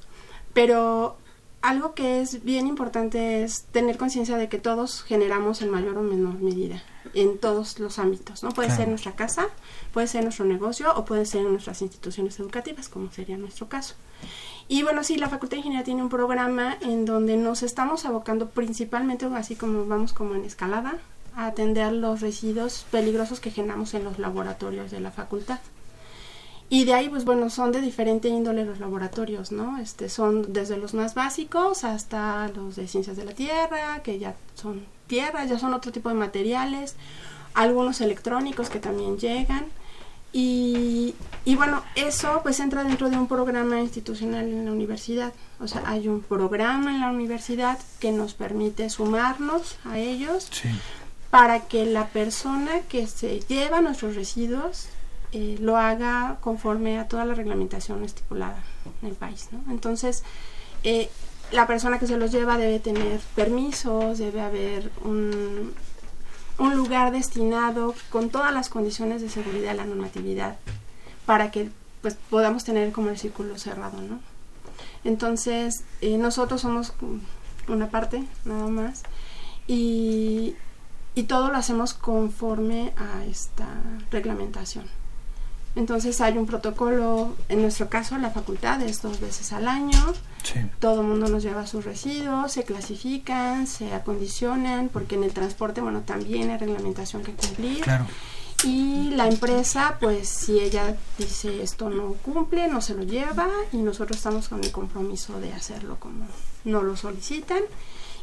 pero 0.53 1.17
algo 1.61 1.93
que 1.93 2.21
es 2.21 2.43
bien 2.43 2.67
importante 2.67 3.43
es 3.43 3.63
tener 3.71 3.97
conciencia 3.97 4.37
de 4.37 4.49
que 4.49 4.59
todos 4.59 5.01
generamos 5.03 5.61
en 5.61 5.69
mayor 5.69 5.97
o 5.97 6.01
menor 6.03 6.35
medida 6.35 6.83
en 7.13 7.37
todos 7.37 7.79
los 7.79 7.99
ámbitos, 7.99 8.43
¿no? 8.43 8.49
Puede 8.49 8.69
ser 8.69 8.87
nuestra 8.87 9.15
casa, 9.15 9.47
puede 9.93 10.07
ser 10.07 10.23
nuestro 10.23 10.45
negocio 10.45 10.93
o 10.95 11.05
puede 11.05 11.25
ser 11.25 11.43
nuestras 11.43 11.81
instituciones 11.81 12.39
educativas, 12.39 12.89
como 12.89 13.11
sería 13.11 13.37
nuestro 13.37 13.69
caso. 13.69 13.95
Y 14.67 14.83
bueno, 14.83 15.03
sí, 15.03 15.17
la 15.17 15.29
Facultad 15.29 15.55
de 15.55 15.59
Ingeniería 15.59 15.83
tiene 15.83 16.03
un 16.03 16.09
programa 16.09 16.77
en 16.81 17.05
donde 17.05 17.37
nos 17.37 17.63
estamos 17.63 18.05
abocando 18.05 18.49
principalmente, 18.49 19.25
así 19.35 19.55
como 19.55 19.85
vamos 19.85 20.13
como 20.13 20.35
en 20.35 20.45
escalada, 20.45 20.97
a 21.35 21.47
atender 21.47 21.91
los 21.91 22.21
residuos 22.21 22.85
peligrosos 22.91 23.39
que 23.39 23.51
generamos 23.51 23.93
en 23.93 24.03
los 24.03 24.19
laboratorios 24.19 24.91
de 24.91 24.99
la 24.99 25.11
facultad. 25.11 25.59
Y 26.69 26.85
de 26.85 26.93
ahí, 26.93 27.09
pues 27.09 27.25
bueno, 27.25 27.49
son 27.49 27.71
de 27.71 27.81
diferente 27.81 28.29
índole 28.29 28.65
los 28.65 28.79
laboratorios, 28.79 29.51
¿no? 29.51 29.77
Este, 29.77 30.09
son 30.09 30.53
desde 30.53 30.77
los 30.77 30.93
más 30.93 31.13
básicos 31.13 31.83
hasta 31.83 32.47
los 32.47 32.75
de 32.75 32.87
ciencias 32.87 33.17
de 33.17 33.25
la 33.25 33.33
tierra, 33.33 34.01
que 34.01 34.17
ya 34.17 34.35
son 34.55 34.85
tierras, 35.07 35.49
ya 35.49 35.59
son 35.59 35.73
otro 35.73 35.91
tipo 35.91 36.09
de 36.09 36.15
materiales, 36.15 36.95
algunos 37.53 38.01
electrónicos 38.01 38.69
que 38.69 38.79
también 38.79 39.19
llegan. 39.19 39.65
Y, 40.33 41.13
y, 41.45 41.55
bueno, 41.55 41.83
eso 41.95 42.41
pues 42.41 42.59
entra 42.59 42.83
dentro 42.83 43.09
de 43.09 43.17
un 43.17 43.27
programa 43.27 43.79
institucional 43.79 44.47
en 44.47 44.65
la 44.65 44.71
universidad. 44.71 45.31
O 45.59 45.67
sea, 45.67 45.83
hay 45.85 46.07
un 46.07 46.21
programa 46.21 46.91
en 46.91 47.01
la 47.01 47.11
universidad 47.11 47.77
que 47.99 48.11
nos 48.11 48.33
permite 48.33 48.89
sumarnos 48.89 49.77
a 49.85 49.99
ellos 49.99 50.49
para 51.29 51.61
que 51.61 51.85
la 51.85 52.07
persona 52.07 52.81
que 52.89 53.07
se 53.07 53.39
lleva 53.41 53.81
nuestros 53.81 54.15
residuos 54.15 54.87
eh, 55.31 55.57
lo 55.59 55.77
haga 55.77 56.37
conforme 56.41 56.99
a 56.99 57.07
toda 57.07 57.25
la 57.25 57.33
reglamentación 57.33 58.03
estipulada 58.03 58.63
en 59.01 59.09
el 59.09 59.15
país. 59.15 59.49
¿no? 59.51 59.71
Entonces, 59.71 60.23
eh, 60.83 61.09
la 61.51 61.65
persona 61.65 61.97
que 61.97 62.05
se 62.05 62.17
los 62.17 62.31
lleva 62.31 62.57
debe 62.57 62.79
tener 62.79 63.19
permisos, 63.35 64.19
debe 64.19 64.41
haber 64.41 64.91
un, 65.03 65.73
un 66.57 66.75
lugar 66.75 67.11
destinado 67.11 67.95
con 68.09 68.29
todas 68.29 68.53
las 68.53 68.69
condiciones 68.69 69.21
de 69.21 69.29
seguridad 69.29 69.75
la 69.75 69.85
normatividad 69.85 70.57
para 71.25 71.51
que 71.51 71.69
pues 72.01 72.17
podamos 72.29 72.63
tener 72.63 72.91
como 72.91 73.09
el 73.09 73.17
círculo 73.17 73.57
cerrado, 73.57 74.01
¿no? 74.01 74.19
Entonces, 75.03 75.83
eh, 76.01 76.17
nosotros 76.17 76.61
somos 76.61 76.93
una 77.67 77.89
parte 77.89 78.23
nada 78.45 78.67
más 78.67 79.03
y, 79.67 80.55
y 81.15 81.23
todo 81.23 81.49
lo 81.49 81.57
hacemos 81.57 81.93
conforme 81.93 82.93
a 82.97 83.25
esta 83.25 83.67
reglamentación. 84.11 84.85
Entonces 85.75 86.21
hay 86.21 86.37
un 86.37 86.45
protocolo, 86.45 87.35
en 87.49 87.61
nuestro 87.61 87.89
caso 87.89 88.17
la 88.17 88.29
facultad 88.29 88.81
es 88.81 89.01
dos 89.01 89.19
veces 89.19 89.53
al 89.53 89.67
año, 89.67 90.13
todo 90.79 91.01
el 91.01 91.07
mundo 91.07 91.27
nos 91.27 91.41
lleva 91.41 91.65
sus 91.65 91.83
residuos, 91.83 92.51
se 92.51 92.63
clasifican, 92.63 93.65
se 93.65 93.93
acondicionan, 93.93 94.89
porque 94.89 95.15
en 95.15 95.23
el 95.23 95.33
transporte, 95.33 95.81
bueno, 95.81 96.01
también 96.01 96.51
hay 96.51 96.57
reglamentación 96.57 97.23
que 97.23 97.33
cumplir. 97.33 97.81
Claro. 97.81 98.05
Y 98.63 99.09
la 99.11 99.27
empresa, 99.27 99.97
pues 99.99 100.29
si 100.29 100.59
ella 100.59 100.95
dice 101.17 101.61
esto 101.63 101.89
no 101.89 102.13
cumple, 102.13 102.67
no 102.67 102.79
se 102.79 102.93
lo 102.93 103.03
lleva 103.03 103.49
y 103.73 103.77
nosotros 103.77 104.17
estamos 104.17 104.47
con 104.47 104.63
el 104.63 104.71
compromiso 104.71 105.39
de 105.39 105.51
hacerlo 105.51 105.97
como 105.99 106.27
no 106.63 106.81
lo 106.81 106.95
solicitan 106.95 107.61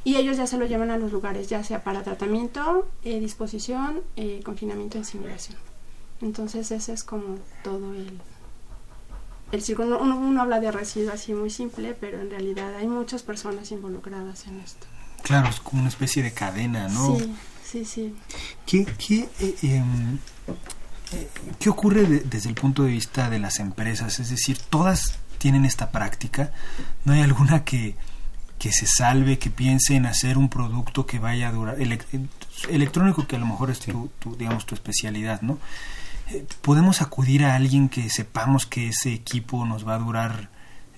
y 0.02 0.16
ellos 0.16 0.38
ya 0.38 0.46
se 0.46 0.56
lo 0.56 0.64
llevan 0.64 0.90
a 0.90 0.96
los 0.96 1.12
lugares, 1.12 1.48
ya 1.48 1.62
sea 1.62 1.84
para 1.84 2.02
tratamiento, 2.02 2.88
eh, 3.04 3.20
disposición, 3.20 4.00
eh, 4.16 4.40
confinamiento, 4.42 4.96
incineración. 4.96 5.58
Entonces 6.22 6.70
ese 6.70 6.92
es 6.92 7.02
como 7.02 7.36
todo 7.64 7.94
el, 7.94 8.20
el 9.52 9.62
círculo. 9.62 9.98
Uno, 9.98 10.16
uno, 10.16 10.42
habla 10.42 10.60
de 10.60 10.70
residuo 10.70 11.12
así 11.12 11.32
muy 11.32 11.50
simple, 11.50 11.96
pero 11.98 12.20
en 12.20 12.30
realidad 12.30 12.74
hay 12.76 12.86
muchas 12.86 13.22
personas 13.22 13.70
involucradas 13.72 14.46
en 14.46 14.60
esto. 14.60 14.86
Claro, 15.22 15.48
es 15.48 15.60
como 15.60 15.80
una 15.80 15.88
especie 15.88 16.22
de 16.22 16.32
cadena, 16.32 16.88
¿no? 16.88 17.18
Sí, 17.18 17.34
sí, 17.64 17.84
sí. 17.84 18.14
¿Qué, 18.66 18.86
qué, 18.98 19.28
eh, 19.40 19.54
em, 19.62 20.18
eh, 21.12 21.28
¿qué 21.58 21.70
ocurre 21.70 22.04
desde 22.04 22.48
el 22.48 22.54
punto 22.54 22.84
de 22.84 22.92
vista 22.92 23.30
de 23.30 23.38
las 23.38 23.58
empresas? 23.58 24.18
Es 24.20 24.30
decir, 24.30 24.58
todas 24.58 25.18
tienen 25.38 25.64
esta 25.64 25.90
práctica. 25.90 26.52
¿No 27.04 27.12
hay 27.12 27.22
alguna 27.22 27.64
que, 27.64 27.96
que 28.58 28.72
se 28.72 28.86
salve, 28.86 29.38
que 29.38 29.50
piense 29.50 29.94
en 29.94 30.06
hacer 30.06 30.36
un 30.36 30.48
producto 30.48 31.06
que 31.06 31.18
vaya 31.18 31.48
a 31.48 31.52
durar, 31.52 31.76
electrónico 32.68 33.26
que 33.26 33.36
a 33.36 33.38
lo 33.38 33.46
mejor 33.46 33.70
es 33.70 33.80
tu, 33.80 34.10
tu, 34.18 34.36
digamos, 34.36 34.66
tu 34.66 34.74
especialidad, 34.74 35.40
¿no? 35.40 35.58
Podemos 36.62 37.02
acudir 37.02 37.44
a 37.44 37.54
alguien 37.54 37.88
que 37.88 38.08
sepamos 38.10 38.66
que 38.66 38.88
ese 38.88 39.12
equipo 39.12 39.64
nos 39.64 39.86
va 39.86 39.94
a 39.94 39.98
durar 39.98 40.50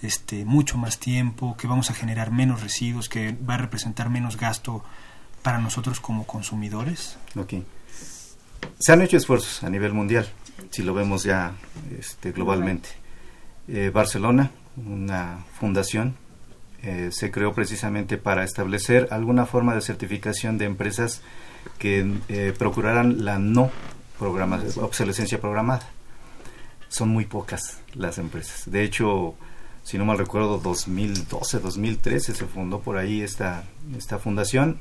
este 0.02 0.44
mucho 0.44 0.78
más 0.78 0.98
tiempo, 0.98 1.56
que 1.56 1.66
vamos 1.66 1.90
a 1.90 1.94
generar 1.94 2.30
menos 2.30 2.62
residuos, 2.62 3.08
que 3.08 3.32
va 3.32 3.54
a 3.54 3.58
representar 3.58 4.10
menos 4.10 4.36
gasto 4.36 4.84
para 5.42 5.58
nosotros 5.58 6.00
como 6.00 6.26
consumidores. 6.26 7.16
Okay. 7.36 7.64
Se 8.78 8.92
han 8.92 9.02
hecho 9.02 9.16
esfuerzos 9.16 9.62
a 9.62 9.70
nivel 9.70 9.92
mundial, 9.92 10.28
si 10.70 10.82
lo 10.82 10.94
vemos 10.94 11.24
ya 11.24 11.54
este, 11.98 12.32
globalmente. 12.32 12.88
Eh, 13.68 13.90
Barcelona, 13.92 14.50
una 14.76 15.44
fundación, 15.58 16.16
eh, 16.82 17.10
se 17.12 17.30
creó 17.30 17.54
precisamente 17.54 18.18
para 18.18 18.42
establecer 18.42 19.08
alguna 19.12 19.46
forma 19.46 19.74
de 19.74 19.82
certificación 19.82 20.58
de 20.58 20.64
empresas 20.64 21.22
que 21.78 22.12
eh, 22.28 22.52
procuraran 22.58 23.24
la 23.24 23.38
no 23.38 23.70
obsolescencia 24.28 25.40
programada. 25.40 25.88
Son 26.88 27.08
muy 27.08 27.24
pocas 27.24 27.78
las 27.94 28.18
empresas. 28.18 28.70
De 28.70 28.82
hecho, 28.82 29.34
si 29.82 29.98
no 29.98 30.04
mal 30.04 30.18
recuerdo, 30.18 30.58
2012, 30.58 31.58
2013 31.58 32.34
se 32.34 32.46
fundó 32.46 32.80
por 32.80 32.96
ahí 32.98 33.22
esta, 33.22 33.64
esta 33.96 34.18
fundación 34.18 34.80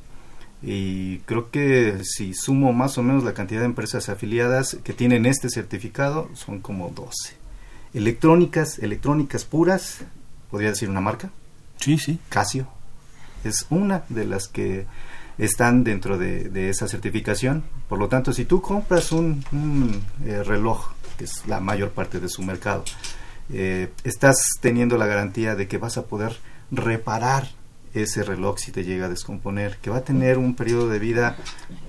y 0.62 1.20
creo 1.20 1.50
que 1.50 2.02
si 2.04 2.34
sumo 2.34 2.72
más 2.72 2.98
o 2.98 3.04
menos 3.04 3.24
la 3.24 3.34
cantidad 3.34 3.62
de 3.62 3.66
empresas 3.66 4.10
afiliadas 4.10 4.78
que 4.84 4.94
tienen 4.94 5.26
este 5.26 5.50
certificado, 5.50 6.30
son 6.36 6.60
como 6.60 6.90
12. 6.90 7.36
Electrónicas, 7.94 8.78
electrónicas 8.80 9.44
puras, 9.44 10.00
podría 10.52 10.70
decir 10.70 10.90
una 10.90 11.02
marca. 11.02 11.32
Sí, 11.78 11.98
sí. 11.98 12.20
Casio. 12.30 12.68
Es 13.44 13.66
una 13.72 14.04
de 14.10 14.26
las 14.26 14.48
que 14.48 14.86
están 15.42 15.84
dentro 15.84 16.20
de, 16.20 16.70
esa 16.70 16.88
certificación. 16.88 17.64
Por 17.90 17.98
lo 17.98 18.08
tanto, 18.08 18.32
si 18.32 18.46
tú 18.46 18.62
compras 18.62 19.12
un, 19.12 19.44
eh, 20.24 20.44
reloj, 20.44 20.94
que 21.18 21.24
es 21.24 21.48
la 21.48 21.60
mayor 21.60 21.90
parte 21.90 22.20
de 22.20 22.30
su 22.30 22.44
mercado, 22.44 22.84
eh, 23.52 23.92
estás 24.04 24.38
teniendo 24.62 24.98
la 24.98 25.08
garantía 25.08 25.56
de 25.56 25.68
que 25.68 25.80
vas 25.80 25.98
a 25.98 26.06
poder 26.06 26.38
reparar 26.70 27.50
ese 27.94 28.24
reloj 28.24 28.60
si 28.60 28.72
te 28.72 28.84
llega 28.84 29.08
a 29.08 29.10
descomponer, 29.10 29.78
que 29.82 29.90
va 29.90 29.98
a 29.98 30.04
tener 30.04 30.38
un 30.38 30.56
periodo 30.56 30.88
de 30.88 31.00
vida, 31.00 31.36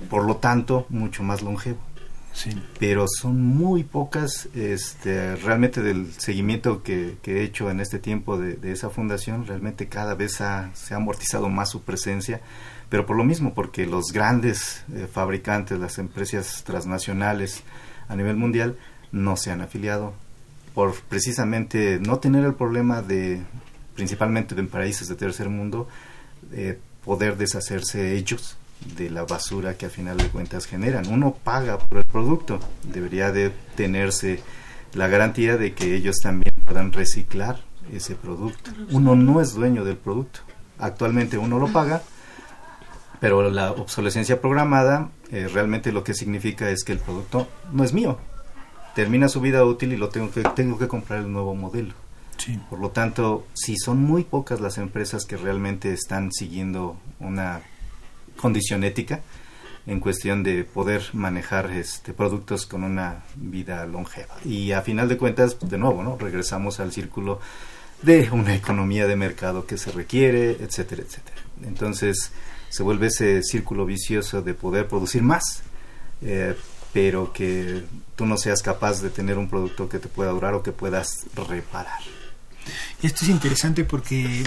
por 0.08 0.24
lo 0.24 0.36
tanto, 0.36 0.86
mucho 0.88 1.22
más 1.22 1.42
longevo. 1.42 1.78
Sí. 2.32 2.50
Pero 2.80 3.04
son 3.06 3.42
muy 3.42 3.84
pocas, 3.84 4.48
este, 4.54 5.36
realmente 5.36 5.82
del 5.82 6.10
seguimiento 6.14 6.82
que, 6.82 7.18
he 7.22 7.42
hecho 7.42 7.70
en 7.70 7.80
este 7.80 7.98
tiempo 7.98 8.38
de, 8.38 8.72
esa 8.72 8.88
fundación, 8.88 9.46
realmente 9.46 9.88
cada 9.88 10.14
vez 10.14 10.36
se 10.36 10.44
ha 10.94 10.96
amortizado 10.96 11.50
más 11.50 11.68
su 11.68 11.82
presencia 11.82 12.40
pero 12.92 13.06
por 13.06 13.16
lo 13.16 13.24
mismo, 13.24 13.54
porque 13.54 13.86
los 13.86 14.12
grandes 14.12 14.84
eh, 14.94 15.08
fabricantes, 15.10 15.78
las 15.78 15.96
empresas 15.96 16.62
transnacionales 16.62 17.62
a 18.06 18.14
nivel 18.14 18.36
mundial, 18.36 18.76
no 19.12 19.38
se 19.38 19.50
han 19.50 19.62
afiliado 19.62 20.12
por 20.74 20.94
precisamente 21.08 21.98
no 22.00 22.18
tener 22.18 22.44
el 22.44 22.52
problema 22.52 23.00
de, 23.00 23.40
principalmente 23.94 24.54
en 24.54 24.68
países 24.68 25.08
de 25.08 25.14
tercer 25.14 25.48
mundo, 25.48 25.88
eh, 26.52 26.78
poder 27.02 27.38
deshacerse 27.38 28.14
ellos 28.14 28.58
de 28.94 29.08
la 29.08 29.24
basura 29.24 29.78
que 29.78 29.86
a 29.86 29.88
final 29.88 30.18
de 30.18 30.28
cuentas 30.28 30.66
generan. 30.66 31.06
Uno 31.08 31.32
paga 31.32 31.78
por 31.78 31.96
el 31.96 32.04
producto, 32.04 32.60
debería 32.82 33.32
de 33.32 33.52
tenerse 33.74 34.42
la 34.92 35.08
garantía 35.08 35.56
de 35.56 35.72
que 35.72 35.94
ellos 35.94 36.16
también 36.22 36.54
puedan 36.66 36.92
reciclar 36.92 37.64
ese 37.90 38.16
producto. 38.16 38.70
Uno 38.90 39.16
no 39.16 39.40
es 39.40 39.54
dueño 39.54 39.82
del 39.82 39.96
producto. 39.96 40.40
Actualmente 40.78 41.38
uno 41.38 41.58
lo 41.58 41.68
paga, 41.68 42.02
pero 43.22 43.48
la 43.50 43.70
obsolescencia 43.70 44.40
programada 44.40 45.10
eh, 45.30 45.46
realmente 45.46 45.92
lo 45.92 46.02
que 46.02 46.12
significa 46.12 46.70
es 46.70 46.82
que 46.82 46.90
el 46.90 46.98
producto 46.98 47.46
no 47.70 47.84
es 47.84 47.92
mío. 47.92 48.18
Termina 48.96 49.28
su 49.28 49.40
vida 49.40 49.64
útil 49.64 49.92
y 49.92 49.96
lo 49.96 50.08
tengo 50.08 50.32
que, 50.32 50.42
tengo 50.42 50.76
que 50.76 50.88
comprar 50.88 51.20
el 51.20 51.32
nuevo 51.32 51.54
modelo. 51.54 51.94
Por 52.68 52.80
lo 52.80 52.90
tanto, 52.90 53.46
si 53.54 53.76
son 53.76 54.02
muy 54.02 54.24
pocas 54.24 54.60
las 54.60 54.76
empresas 54.76 55.24
que 55.24 55.36
realmente 55.36 55.92
están 55.92 56.32
siguiendo 56.32 56.96
una 57.20 57.60
condición 58.38 58.82
ética 58.82 59.20
en 59.86 60.00
cuestión 60.00 60.42
de 60.42 60.64
poder 60.64 61.04
manejar 61.12 61.70
este 61.70 62.12
productos 62.12 62.66
con 62.66 62.82
una 62.82 63.22
vida 63.36 63.86
longeva. 63.86 64.34
Y 64.44 64.72
a 64.72 64.82
final 64.82 65.08
de 65.08 65.16
cuentas, 65.16 65.58
de 65.60 65.78
nuevo, 65.78 66.02
¿no? 66.02 66.18
Regresamos 66.18 66.80
al 66.80 66.90
círculo 66.90 67.38
de 68.02 68.28
una 68.32 68.56
economía 68.56 69.06
de 69.06 69.14
mercado 69.14 69.64
que 69.64 69.78
se 69.78 69.92
requiere, 69.92 70.56
etcétera, 70.60 71.02
etcétera. 71.02 71.36
Entonces, 71.64 72.32
se 72.72 72.82
vuelve 72.82 73.08
ese 73.08 73.42
círculo 73.42 73.84
vicioso 73.84 74.40
de 74.40 74.54
poder 74.54 74.88
producir 74.88 75.22
más, 75.22 75.62
eh, 76.22 76.56
pero 76.94 77.30
que 77.30 77.84
tú 78.16 78.24
no 78.24 78.38
seas 78.38 78.62
capaz 78.62 79.02
de 79.02 79.10
tener 79.10 79.36
un 79.36 79.46
producto 79.46 79.90
que 79.90 79.98
te 79.98 80.08
pueda 80.08 80.30
durar 80.30 80.54
o 80.54 80.62
que 80.62 80.72
puedas 80.72 81.26
reparar. 81.48 82.00
Y 83.02 83.06
esto 83.06 83.26
es 83.26 83.30
interesante 83.30 83.84
porque 83.84 84.42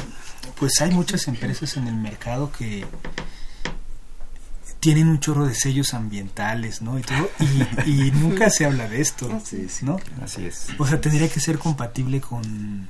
pues 0.58 0.82
hay 0.82 0.90
muchas 0.90 1.28
empresas 1.28 1.78
en 1.78 1.88
el 1.88 1.94
mercado 1.98 2.52
que 2.52 2.84
tienen 4.80 5.08
un 5.08 5.20
chorro 5.20 5.46
de 5.46 5.54
sellos 5.54 5.94
ambientales, 5.94 6.82
¿no? 6.82 6.98
Y, 6.98 7.04
todo, 7.04 7.30
y, 7.86 8.10
nunca 8.10 8.50
se 8.50 8.66
habla 8.66 8.88
de 8.88 9.02
esto, 9.02 9.28
¿no? 9.84 10.00
Así 10.24 10.46
es. 10.48 10.70
O 10.80 10.88
sea, 10.88 11.00
tendría 11.00 11.30
que 11.30 11.40
ser 11.40 11.60
compatible 11.60 12.22
con, 12.22 12.90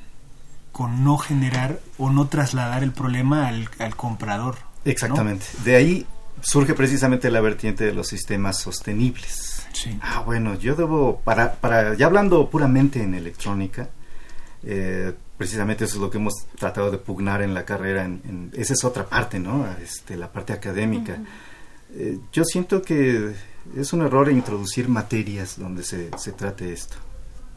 con 0.71 1.03
no 1.03 1.17
generar 1.17 1.81
o 1.97 2.09
no 2.09 2.29
trasladar 2.29 2.83
el 2.83 2.93
problema 2.93 3.49
al, 3.49 3.69
al 3.79 3.97
comprador. 3.97 4.64
Exactamente. 4.85 5.45
De 5.63 5.75
ahí 5.75 6.05
surge 6.41 6.75
precisamente 6.75 7.31
la 7.31 7.41
vertiente 7.41 7.85
de 7.85 7.93
los 7.93 8.07
sistemas 8.07 8.59
sostenibles. 8.59 9.65
Sí. 9.73 9.97
Ah, 10.01 10.21
bueno, 10.25 10.55
yo 10.55 10.75
debo, 10.75 11.19
para, 11.23 11.55
para 11.55 11.95
ya 11.95 12.05
hablando 12.05 12.49
puramente 12.49 13.01
en 13.01 13.15
electrónica, 13.15 13.89
eh, 14.63 15.13
precisamente 15.37 15.85
eso 15.85 15.95
es 15.95 16.01
lo 16.01 16.09
que 16.09 16.17
hemos 16.17 16.33
tratado 16.57 16.91
de 16.91 16.97
pugnar 16.97 17.41
en 17.41 17.53
la 17.53 17.65
carrera, 17.65 18.05
en, 18.05 18.51
esa 18.55 18.73
es 18.73 18.83
otra 18.83 19.05
parte, 19.05 19.39
¿no? 19.39 19.67
Este, 19.83 20.15
la 20.15 20.31
parte 20.31 20.53
académica. 20.53 21.17
Eh, 21.93 22.19
yo 22.31 22.43
siento 22.45 22.81
que 22.81 23.33
es 23.75 23.93
un 23.93 24.01
error 24.01 24.31
introducir 24.31 24.87
materias 24.87 25.57
donde 25.57 25.83
se, 25.83 26.11
se 26.17 26.31
trate 26.31 26.71
esto. 26.71 26.95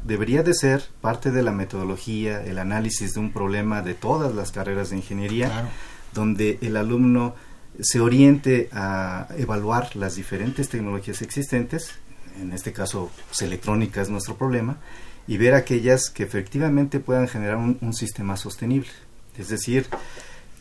Debería 0.02 0.42
de 0.42 0.54
ser 0.54 0.82
parte 1.00 1.30
de 1.30 1.42
la 1.42 1.52
metodología, 1.52 2.42
el 2.44 2.58
análisis 2.58 3.14
de 3.14 3.20
un 3.20 3.32
problema 3.32 3.82
de 3.82 3.94
todas 3.94 4.34
las 4.34 4.50
carreras 4.50 4.90
de 4.90 4.96
ingeniería. 4.96 5.48
Claro 5.48 5.68
donde 6.12 6.58
el 6.62 6.76
alumno 6.76 7.34
se 7.80 8.00
oriente 8.00 8.68
a 8.72 9.28
evaluar 9.36 9.94
las 9.96 10.16
diferentes 10.16 10.68
tecnologías 10.68 11.22
existentes, 11.22 11.92
en 12.40 12.52
este 12.52 12.72
caso 12.72 13.10
pues, 13.28 13.42
electrónica 13.42 14.00
es 14.00 14.10
nuestro 14.10 14.36
problema, 14.36 14.78
y 15.26 15.36
ver 15.36 15.54
aquellas 15.54 16.10
que 16.10 16.22
efectivamente 16.22 17.00
puedan 17.00 17.28
generar 17.28 17.56
un, 17.56 17.94
sistema 17.94 18.36
sostenible, 18.36 18.88
es 19.36 19.48
decir, 19.48 19.86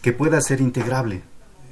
que 0.01 0.11
pueda 0.11 0.41
ser 0.41 0.61
integrable. 0.61 1.21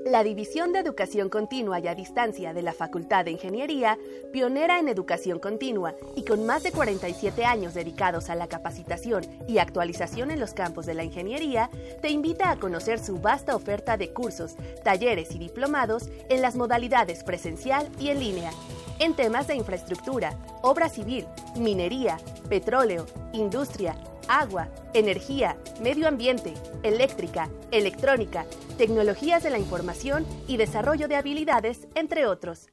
La 0.09 0.23
División 0.23 0.73
de 0.73 0.79
Educación 0.79 1.29
Continua 1.29 1.79
y 1.79 1.87
a 1.87 1.93
Distancia 1.93 2.51
de 2.51 2.63
la 2.63 2.73
Facultad 2.73 3.25
de 3.25 3.31
Ingeniería, 3.31 3.99
pionera 4.33 4.79
en 4.79 4.87
educación 4.87 5.37
continua 5.37 5.93
y 6.15 6.25
con 6.25 6.47
más 6.47 6.63
de 6.63 6.71
47 6.71 7.45
años 7.45 7.75
dedicados 7.75 8.31
a 8.31 8.35
la 8.35 8.47
capacitación 8.47 9.23
y 9.47 9.59
actualización 9.59 10.31
en 10.31 10.39
los 10.39 10.55
campos 10.55 10.87
de 10.87 10.95
la 10.95 11.03
ingeniería, 11.03 11.69
te 12.01 12.09
invita 12.09 12.49
a 12.49 12.55
conocer 12.55 12.97
su 12.97 13.19
vasta 13.19 13.55
oferta 13.55 13.97
de 13.97 14.11
cursos, 14.11 14.55
talleres 14.83 15.29
y 15.35 15.37
diplomados 15.37 16.09
en 16.29 16.41
las 16.41 16.55
modalidades 16.55 17.23
presencial 17.23 17.87
y 17.99 18.09
en 18.09 18.19
línea 18.19 18.51
en 18.99 19.13
temas 19.13 19.47
de 19.47 19.55
infraestructura, 19.55 20.37
obra 20.61 20.89
civil, 20.89 21.25
minería, 21.55 22.17
petróleo, 22.49 23.05
industria, 23.33 23.95
agua, 24.27 24.67
energía, 24.93 25.57
medio 25.81 26.07
ambiente, 26.07 26.53
eléctrica, 26.83 27.49
electrónica, 27.71 28.45
tecnologías 28.77 29.41
de 29.43 29.49
la 29.49 29.57
información 29.57 30.27
y 30.47 30.57
desarrollo 30.57 31.07
de 31.07 31.15
habilidades, 31.15 31.87
entre 31.95 32.27
otros. 32.27 32.67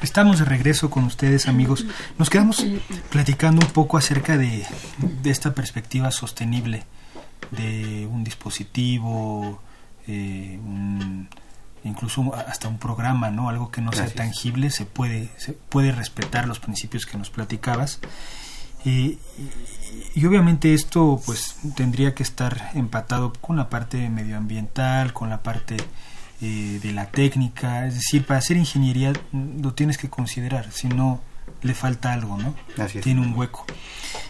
Estamos 0.00 0.38
de 0.38 0.46
regreso 0.46 0.88
con 0.88 1.04
ustedes 1.04 1.46
amigos. 1.46 1.84
Nos 2.16 2.30
quedamos 2.30 2.64
platicando 3.10 3.66
un 3.66 3.70
poco 3.72 3.98
acerca 3.98 4.38
de, 4.38 4.64
esta 5.24 5.52
perspectiva 5.52 6.10
sostenible 6.10 6.84
de 7.50 8.08
un 8.10 8.24
dispositivo, 8.24 9.60
eh, 10.06 10.58
incluso 11.84 12.34
hasta 12.34 12.68
un 12.68 12.78
programa, 12.78 13.30
¿no? 13.30 13.50
Algo 13.50 13.70
que 13.70 13.82
no 13.82 13.92
sea 13.92 14.08
tangible, 14.08 14.70
se 14.70 14.86
puede, 14.86 15.28
se 15.36 15.52
puede 15.52 15.92
respetar 15.92 16.48
los 16.48 16.60
principios 16.60 17.04
que 17.04 17.18
nos 17.18 17.28
platicabas. 17.28 18.00
Y, 18.84 19.18
y 20.14 20.26
obviamente 20.26 20.74
esto 20.74 21.20
pues 21.24 21.56
tendría 21.76 22.14
que 22.14 22.22
estar 22.22 22.70
empatado 22.74 23.32
con 23.40 23.56
la 23.56 23.68
parte 23.68 24.08
medioambiental, 24.08 25.12
con 25.12 25.28
la 25.28 25.42
parte 25.42 25.76
eh, 26.40 26.78
de 26.80 26.92
la 26.92 27.06
técnica, 27.06 27.86
es 27.88 27.94
decir, 27.94 28.24
para 28.24 28.38
hacer 28.38 28.56
ingeniería 28.56 29.12
lo 29.32 29.74
tienes 29.74 29.98
que 29.98 30.08
considerar, 30.08 30.70
si 30.70 30.86
no 30.86 31.20
le 31.62 31.74
falta 31.74 32.12
algo, 32.12 32.38
¿no? 32.38 32.54
Tiene 33.02 33.22
un 33.22 33.36
hueco. 33.36 33.66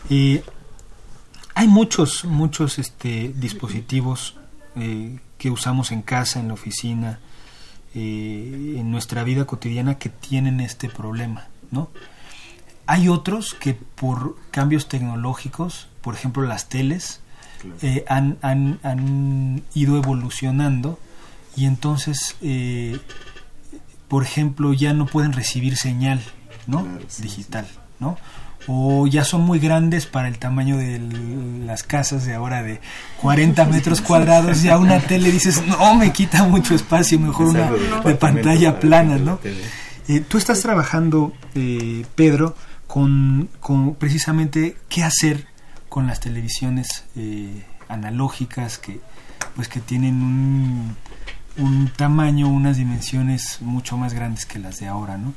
Eh, 0.09 0.43
hay 1.55 1.69
muchos, 1.69 2.25
muchos 2.25 2.79
este, 2.79 3.35
dispositivos 3.37 4.39
eh, 4.77 5.19
que 5.37 5.51
usamos 5.51 5.93
en 5.93 6.01
casa, 6.01 6.41
en 6.41 6.49
la 6.49 6.55
oficina, 6.55 7.21
en 7.95 8.91
nuestra 8.91 9.25
vida 9.25 9.45
cotidiana 9.45 9.99
que 9.99 10.09
tienen 10.09 10.61
este 10.61 10.89
problema, 10.89 11.49
¿no? 11.71 11.91
Hay 12.91 13.11
otros 13.11 13.53
que 13.53 13.75
por 13.75 14.37
cambios 14.51 14.89
tecnológicos, 14.89 15.89
por 16.01 16.15
ejemplo 16.15 16.43
las 16.45 16.71
teles, 16.71 17.21
eh, 17.83 18.07
han, 18.09 18.39
han, 18.41 18.81
han, 18.83 19.63
ido 19.75 19.99
evolucionando 19.99 20.99
y 21.55 21.67
entonces, 21.67 22.37
eh, 22.41 22.99
por 24.09 24.23
ejemplo, 24.23 24.73
ya 24.73 24.95
no 24.95 25.05
pueden 25.05 25.35
recibir 25.35 25.77
señal 25.77 26.23
¿no? 26.67 26.87
digital, 27.21 27.67
¿no? 28.01 28.17
o 28.67 29.07
ya 29.07 29.23
son 29.23 29.43
muy 29.43 29.59
grandes 29.59 30.07
para 30.07 30.29
el 30.29 30.39
tamaño 30.39 30.79
de 30.79 30.99
las 31.67 31.83
casas 31.83 32.25
de 32.25 32.33
ahora 32.33 32.63
de 32.63 32.81
40 33.21 33.65
metros 33.67 34.01
cuadrados, 34.01 34.63
ya 34.63 34.79
una 34.79 34.99
tele 35.01 35.31
dices, 35.31 35.63
no, 35.67 35.95
me 35.95 36.11
quita 36.11 36.45
mucho 36.45 36.75
espacio, 36.75 37.21
mejor 37.21 37.49
una 37.49 37.71
de 38.03 38.15
pantalla 38.15 38.81
plana, 38.81 39.19
¿no? 39.19 39.41
Eh, 40.09 40.21
tú 40.27 40.39
estás 40.39 40.63
trabajando, 40.63 41.35
Pedro, 42.15 42.57
con, 42.89 43.49
con 43.61 43.95
precisamente 43.95 44.77
qué 44.89 45.05
hacer 45.05 45.47
con 45.89 46.09
las 46.09 46.19
televisiones 46.19 47.05
eh, 47.15 47.65
analógicas 47.89 48.79
que 48.79 49.01
pues 49.55 49.69
que 49.69 49.81
tienen 49.81 50.23
un, 50.23 50.97
un, 51.59 51.89
tamaño, 51.97 52.49
unas 52.49 52.77
dimensiones 52.77 53.59
mucho 53.61 53.97
más 53.97 54.15
grandes 54.15 54.47
que 54.47 54.59
las 54.59 54.79
de 54.79 54.89
ahora, 54.89 55.17
¿no? 55.17 55.35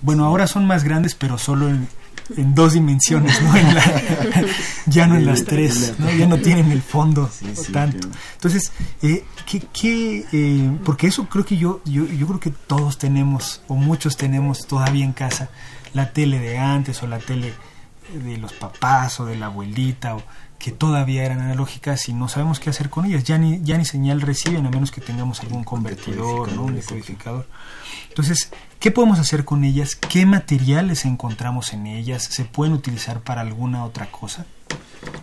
Bueno, 0.00 0.24
ahora 0.24 0.46
son 0.46 0.66
más 0.66 0.84
grandes, 0.84 1.14
pero 1.14 1.38
solo 1.38 1.68
en, 1.68 1.88
en 2.36 2.54
dos 2.54 2.74
dimensiones, 2.74 3.40
¿no? 3.42 3.52
ya 4.86 5.06
no 5.06 5.16
en 5.16 5.26
las 5.26 5.44
tres, 5.44 5.94
¿no? 5.98 6.10
Ya 6.10 6.26
no 6.26 6.38
tienen 6.38 6.70
el 6.70 6.82
fondo 6.82 7.30
tanto. 7.72 8.08
Entonces, 8.34 8.72
eh, 9.02 9.24
¿qué, 9.46 9.62
qué 9.72 10.26
eh, 10.32 10.78
porque 10.84 11.06
eso 11.06 11.28
creo 11.28 11.44
que 11.44 11.56
yo, 11.56 11.80
yo, 11.84 12.06
yo 12.06 12.26
creo 12.26 12.40
que 12.40 12.50
todos 12.50 12.98
tenemos, 12.98 13.62
o 13.68 13.74
muchos 13.74 14.16
tenemos 14.16 14.66
todavía 14.66 15.04
en 15.04 15.12
casa, 15.12 15.50
la 15.94 16.12
tele 16.12 16.38
de 16.38 16.58
antes 16.58 17.02
o 17.02 17.06
la 17.06 17.18
tele 17.18 17.52
de 18.12 18.36
los 18.36 18.52
papás 18.52 19.20
o 19.20 19.26
de 19.26 19.36
la 19.36 19.46
abuelita 19.46 20.16
o 20.16 20.22
que 20.58 20.70
todavía 20.70 21.24
eran 21.24 21.40
analógicas 21.40 22.08
y 22.08 22.12
no 22.12 22.28
sabemos 22.28 22.60
qué 22.60 22.70
hacer 22.70 22.88
con 22.88 23.04
ellas. 23.04 23.24
Ya 23.24 23.36
ni, 23.36 23.60
ya 23.64 23.76
ni 23.78 23.84
señal 23.84 24.20
reciben 24.20 24.64
a 24.64 24.70
menos 24.70 24.92
que 24.92 25.00
tengamos 25.00 25.40
algún 25.40 25.64
convertidor, 25.64 26.52
¿no? 26.52 26.64
un 26.64 26.76
decodificador. 26.76 27.48
Entonces, 28.08 28.50
¿qué 28.78 28.92
podemos 28.92 29.18
hacer 29.18 29.44
con 29.44 29.64
ellas? 29.64 29.96
¿Qué 29.96 30.24
materiales 30.24 31.04
encontramos 31.04 31.72
en 31.72 31.86
ellas? 31.88 32.22
¿Se 32.22 32.44
pueden 32.44 32.74
utilizar 32.74 33.22
para 33.22 33.40
alguna 33.40 33.84
otra 33.84 34.10
cosa? 34.12 34.46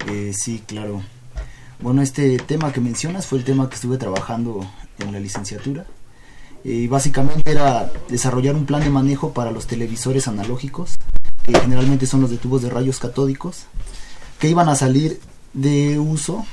Eh, 0.08 0.34
sí, 0.36 0.62
claro. 0.68 1.02
Bueno, 1.80 2.02
este 2.02 2.38
tema 2.40 2.74
que 2.74 2.82
mencionas 2.82 3.26
fue 3.26 3.38
el 3.38 3.46
tema 3.46 3.70
que 3.70 3.76
estuve 3.76 3.98
trabajando 3.98 4.70
en 5.00 5.14
la 5.14 5.22
licenciatura 5.22 5.86
y 6.64 6.88
básicamente 6.88 7.50
era 7.50 7.92
desarrollar 8.10 8.56
un 8.56 8.66
plan 8.66 8.84
de 8.84 8.90
manejo 8.90 9.34
para 9.34 9.52
los 9.52 9.68
televisores 9.68 10.28
analógicos, 10.28 10.96
que 11.44 11.58
generalmente 11.58 12.06
son 12.06 12.22
los 12.22 12.30
de 12.30 12.38
tubos 12.38 12.62
de 12.62 12.70
rayos 12.70 13.00
catódicos, 13.00 13.66
que 14.40 14.50
iban 14.50 14.70
a 14.70 14.76
salir 14.76 15.20
de 15.54 16.00
uso 16.00 16.46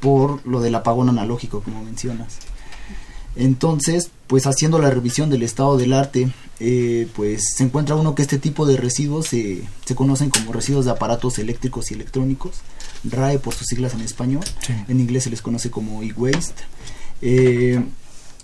por 0.00 0.46
lo 0.46 0.60
del 0.60 0.74
apagón 0.74 1.08
analógico, 1.08 1.62
como 1.62 1.82
mencionas. 1.82 2.38
Entonces, 3.34 4.10
pues 4.26 4.46
haciendo 4.46 4.78
la 4.78 4.90
revisión 4.90 5.28
del 5.28 5.42
estado 5.42 5.76
del 5.76 5.92
arte, 5.92 6.32
eh, 6.58 7.06
pues 7.14 7.44
se 7.54 7.64
encuentra 7.64 7.94
uno 7.94 8.14
que 8.14 8.22
este 8.22 8.38
tipo 8.38 8.64
de 8.64 8.78
residuos 8.78 9.26
se 9.26 9.94
conocen 9.94 10.30
como 10.30 10.52
residuos 10.52 10.86
de 10.86 10.90
aparatos 10.90 11.38
eléctricos 11.38 11.90
y 11.90 11.94
electrónicos, 11.94 12.56
RAE 13.04 13.38
por 13.38 13.54
sus 13.54 13.66
siglas 13.66 13.92
en 13.94 14.00
español, 14.00 14.44
en 14.88 15.00
inglés 15.00 15.24
se 15.24 15.30
les 15.30 15.42
conoce 15.42 15.70
como 15.70 16.02
e-waste. 16.02 16.64
Eh, 17.20 17.82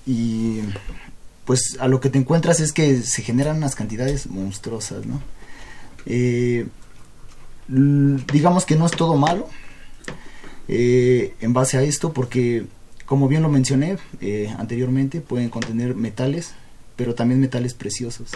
y 0.07 0.61
pues 1.45 1.77
a 1.81 1.89
lo 1.89 2.01
que 2.01 2.09
te 2.09 2.19
encuentras 2.19 2.61
es 2.61 2.73
que 2.73 3.03
se 3.03 3.23
generan 3.23 3.57
unas 3.57 3.75
cantidades 3.75 4.27
monstruosas, 4.29 5.07
¿no? 5.07 5.21
Eh, 6.07 6.67
digamos 7.69 8.67
que 8.67 8.77
no 8.77 8.87
es 8.87 8.93
todo 8.93 9.17
malo 9.17 9.49
eh, 10.69 11.35
en 11.41 11.53
base 11.53 11.79
a 11.79 11.83
esto 11.83 12.13
porque 12.13 12.67
como 13.13 13.29
bien 13.29 13.43
lo 13.43 13.51
mencioné 13.51 13.99
eh, 14.23 14.55
anteriormente, 14.59 15.21
pueden 15.21 15.51
contener 15.51 15.95
metales, 15.95 16.55
pero 16.97 17.15
también 17.15 17.41
metales 17.41 17.75
preciosos, 17.75 18.31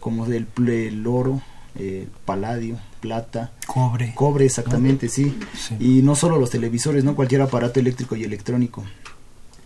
como 0.00 0.24
el, 0.24 0.46
el 0.66 1.06
oro, 1.06 1.42
eh, 1.76 2.08
paladio, 2.24 2.78
plata, 3.00 3.52
cobre. 3.66 4.12
Cobre, 4.14 4.46
exactamente, 4.46 5.10
sí. 5.10 5.36
Y 5.78 6.00
no 6.00 6.14
solo 6.14 6.38
los 6.38 6.48
televisores, 6.48 7.04
¿no? 7.04 7.14
Cualquier 7.14 7.42
aparato 7.42 7.80
eléctrico 7.80 8.16
y 8.16 8.24
electrónico. 8.24 8.84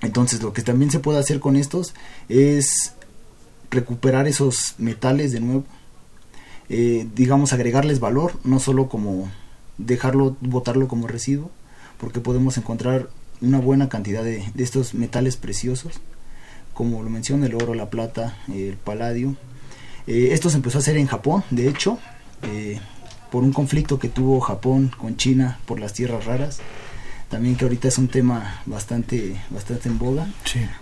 Entonces, 0.01 0.43
lo 0.43 0.53
que 0.53 0.63
también 0.63 0.91
se 0.91 1.01
puede 1.01 1.19
hacer 1.19 1.41
con 1.41 1.57
estos 1.57 1.95
es 2.29 2.93
recuperar 3.71 4.29
esos 4.29 4.75
metales 4.79 5.33
de 5.33 5.41
nuevo, 5.41 5.65
eh, 6.69 7.07
digamos, 7.15 7.53
agregarles 7.53 8.01
valor, 8.01 8.39
no 8.45 8.61
solo 8.61 8.89
como 8.89 9.31
dejarlo, 9.77 10.37
botarlo 10.41 10.89
como 10.89 11.07
residuo, 11.07 11.51
porque 11.99 12.21
podemos 12.21 12.57
encontrar 12.59 13.09
una 13.41 13.59
buena 13.59 13.89
cantidad 13.89 14.23
de, 14.23 14.45
estos 14.57 14.95
metales 14.95 15.37
preciosos, 15.37 15.95
como 16.75 17.03
lo 17.03 17.11
menciona 17.11 17.47
el 17.47 17.55
oro, 17.55 17.75
la 17.75 17.91
plata, 17.91 18.37
el 18.49 18.77
paladio. 18.77 19.37
Eh, 20.07 20.29
esto 20.33 20.49
se 20.51 20.57
empezó 20.57 20.79
a 20.79 20.81
hacer 20.81 20.97
en 20.97 21.07
Japón, 21.07 21.43
de 21.51 21.69
hecho, 21.69 21.99
eh, 22.43 22.81
por 23.31 23.43
un 23.43 23.53
conflicto 23.53 23.99
que 23.99 24.09
tuvo 24.09 24.41
Japón 24.41 24.91
con 24.97 25.17
China 25.17 25.59
por 25.67 25.81
las 25.81 25.93
tierras 25.93 26.25
raras 26.25 26.61
también 27.29 27.57
que 27.57 27.65
ahorita 27.65 27.89
es 27.89 27.99
un 27.99 28.09
tema 28.09 28.63
bastante 28.67 29.37
bastante 29.51 29.89
en 29.89 29.99
boga 29.99 30.27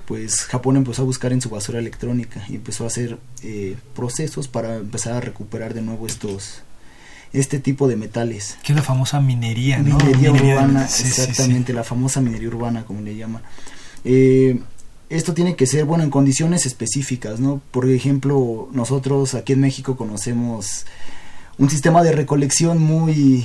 pues 0.07 0.43
Japón 0.43 0.77
empezó 0.77 1.03
a 1.03 1.05
buscar 1.05 1.33
en 1.33 1.41
su 1.41 1.51
basura 1.51 1.79
electrónica 1.79 2.45
y 2.49 2.55
empezó 2.55 2.85
a 2.85 2.87
hacer 2.87 3.19
eh, 3.43 3.77
procesos 3.95 4.47
para 4.47 4.77
empezar 4.77 5.15
a 5.15 5.21
recuperar 5.21 5.75
de 5.75 5.83
nuevo 5.83 6.07
estos 6.07 6.63
este 7.33 7.59
tipo 7.59 7.89
de 7.89 7.97
metales. 7.97 8.57
Que 8.63 8.73
es 8.73 8.77
la 8.77 8.83
famosa 8.83 9.21
minería 9.21 9.79
¿no? 9.79 9.99
minería, 9.99 10.33
urbana 10.33 10.85
exactamente 10.85 11.73
la 11.73 11.85
famosa 11.85 12.21
minería 12.21 12.49
urbana 12.49 12.85
como 12.85 13.01
le 13.01 13.17
llama 13.17 13.43
eh, 14.05 14.61
esto 15.11 15.35
tiene 15.35 15.57
que 15.57 15.67
ser 15.67 15.85
bueno 15.85 16.05
en 16.05 16.11
condiciones 16.11 16.65
específicas 16.65 17.41
no 17.41 17.61
por 17.73 17.91
ejemplo 17.91 18.69
nosotros 18.73 19.35
aquí 19.35 19.53
en 19.53 19.61
México 19.61 19.97
conocemos 19.97 20.87
un 21.59 21.71
sistema 21.71 22.05
de 22.05 22.13
recolección 22.13 22.81
muy 22.81 23.45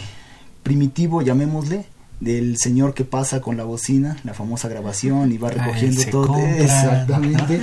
primitivo 0.64 1.24
llamémosle 1.24 1.86
del 2.22 2.58
señor 2.58 2.94
que 2.94 3.04
pasa 3.04 3.42
con 3.42 3.58
la 3.58 3.66
bocina, 3.66 4.16
la 4.24 4.34
famosa 4.34 4.70
grabación 4.70 5.34
y 5.34 5.38
va 5.38 5.50
recogiendo 5.50 6.04
todo. 6.06 6.38
Exactamente. 6.38 7.62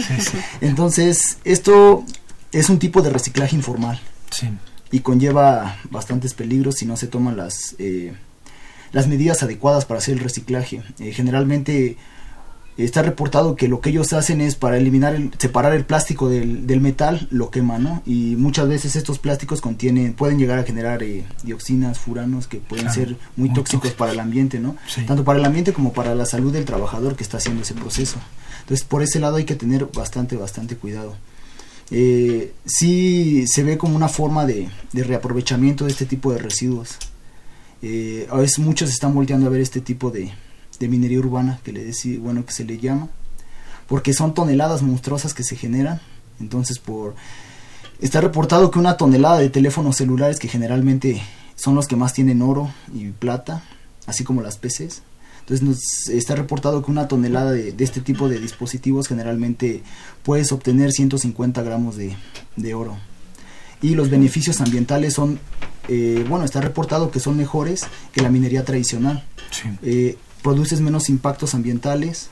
Entonces, 0.61 1.39
esto 1.45 2.05
es 2.53 2.69
un 2.69 2.79
tipo 2.79 3.01
de 3.01 3.11
reciclaje 3.11 3.57
informal. 3.57 3.99
Y 4.91 5.01
conlleva 5.01 5.79
bastantes 5.91 6.35
peligros 6.35 6.77
si 6.77 6.87
no 6.87 6.97
se 6.97 7.07
toman 7.07 7.37
las, 7.37 7.77
eh, 7.79 8.13
las 8.93 9.07
medidas 9.07 9.43
adecuadas 9.43 9.85
para 9.85 9.99
hacer 9.99 10.15
el 10.15 10.21
reciclaje. 10.21 10.83
Eh, 10.99 11.13
generalmente 11.13 11.97
está 12.85 13.03
reportado 13.03 13.57
que 13.57 13.67
lo 13.67 13.81
que 13.81 13.91
ellos 13.91 14.13
hacen 14.13 14.41
es 14.41 14.55
para 14.55 14.77
eliminar, 14.77 15.15
el, 15.15 15.33
separar 15.37 15.75
el 15.75 15.85
plástico 15.85 16.29
del, 16.29 16.67
del, 16.67 16.81
metal, 16.81 17.27
lo 17.31 17.51
queman, 17.51 17.83
¿no? 17.83 18.03
Y 18.07 18.37
muchas 18.37 18.69
veces 18.69 18.95
estos 18.95 19.19
plásticos 19.19 19.61
contienen, 19.61 20.15
pueden 20.15 20.39
llegar 20.39 20.61
a 20.61 20.63
generar 20.63 21.03
eh, 21.03 21.25
dioxinas, 21.43 21.99
furanos, 21.99 22.47
que 22.47 22.59
pueden 22.59 22.91
ser 22.93 23.17
muy, 23.37 23.53
tóxicos 23.53 23.91
para 23.91 24.13
el 24.13 24.21
ambiente, 24.21 24.61
¿no? 24.61 24.77
Tanto 25.07 25.25
para 25.25 25.41
el 25.41 25.45
ambiente 25.45 25.73
como 25.73 25.93
para 25.93 26.15
la 26.15 26.25
salud 26.25 26.53
del 26.53 26.65
trabajador 26.65 27.17
que 27.17 27.25
está 27.25 27.39
haciendo 27.39 27.63
ese 27.63 27.75
proceso. 27.75 28.19
Entonces, 28.61 28.87
por 28.87 29.03
ese 29.03 29.19
lado 29.19 29.37
hay 29.37 29.45
que 29.45 29.57
tener 29.57 29.87
bastante, 29.93 30.37
bastante 30.37 30.77
cuidado. 30.77 31.17
Eh, 31.91 32.53
sí 32.65 33.47
se 33.49 33.65
ve 33.65 33.79
como 33.79 33.97
una 33.97 34.09
forma 34.09 34.47
de, 34.47 34.69
de 34.93 35.03
reaprovechamiento 35.03 35.85
de 35.85 35.91
este 35.91 36.07
tipo 36.07 36.33
de 36.33 36.39
residuos. 36.39 36.97
Eh, 37.83 38.29
a 38.31 38.37
veces 38.37 38.59
muchos 38.59 38.91
están 38.91 39.15
volteando 39.15 39.47
a 39.47 39.51
ver 39.51 39.61
este 39.61 39.81
tipo 39.81 40.11
de, 40.11 40.33
de 40.79 40.89
minería 40.89 41.19
urbana 41.19 41.61
que 41.65 41.73
le 41.73 41.85
decía, 41.85 42.19
bueno, 42.21 42.45
que 42.45 42.53
se 42.53 42.65
le 42.65 42.79
llama, 42.79 43.09
porque 43.87 44.13
son 44.13 44.35
toneladas 44.35 44.83
monstruosas 44.83 45.35
que 45.35 45.45
se 45.45 45.57
generan. 45.57 46.01
Entonces, 46.41 46.79
por 46.79 47.15
está 48.01 48.21
reportado 48.21 48.71
que 48.71 48.79
una 48.79 48.97
tonelada 48.97 49.39
de 49.39 49.51
teléfonos 49.51 49.97
celulares 49.97 50.39
que 50.39 50.49
generalmente 50.49 51.21
son 51.57 51.75
los 51.75 51.89
que 51.89 51.97
más 51.97 52.13
tienen 52.13 52.43
oro 52.43 52.71
y 52.95 53.09
plata, 53.09 53.65
así 54.07 54.25
como 54.25 54.43
las 54.43 54.57
PCs. 54.57 55.03
Entonces 55.41 55.67
nos 55.67 56.09
está 56.09 56.37
reportado 56.37 56.85
que 56.85 56.91
una 56.91 57.09
tonelada 57.09 57.53
de, 57.53 57.75
este 57.79 58.01
tipo 58.01 58.29
de 58.29 58.39
dispositivos 58.39 59.09
generalmente 59.09 59.83
puedes 60.23 60.53
obtener 60.53 60.93
150 60.93 61.63
gramos 61.63 61.97
de, 61.97 62.15
de 62.57 62.75
oro. 62.75 62.99
Y 63.81 63.95
los 63.95 64.11
beneficios 64.11 64.61
ambientales 64.61 65.15
son, 65.15 65.41
eh, 65.89 66.25
bueno, 66.29 66.45
está 66.45 66.61
reportado 66.61 67.11
que 67.11 67.19
son 67.19 67.37
mejores 67.37 67.87
que 68.13 68.21
la 68.21 68.29
minería 68.29 68.65
tradicional. 68.65 69.25
Sí. 69.51 69.69
Eh, 69.83 70.19
produces 70.49 70.81
menos 70.81 71.11
impactos 71.11 71.55
ambientales, 71.55 72.31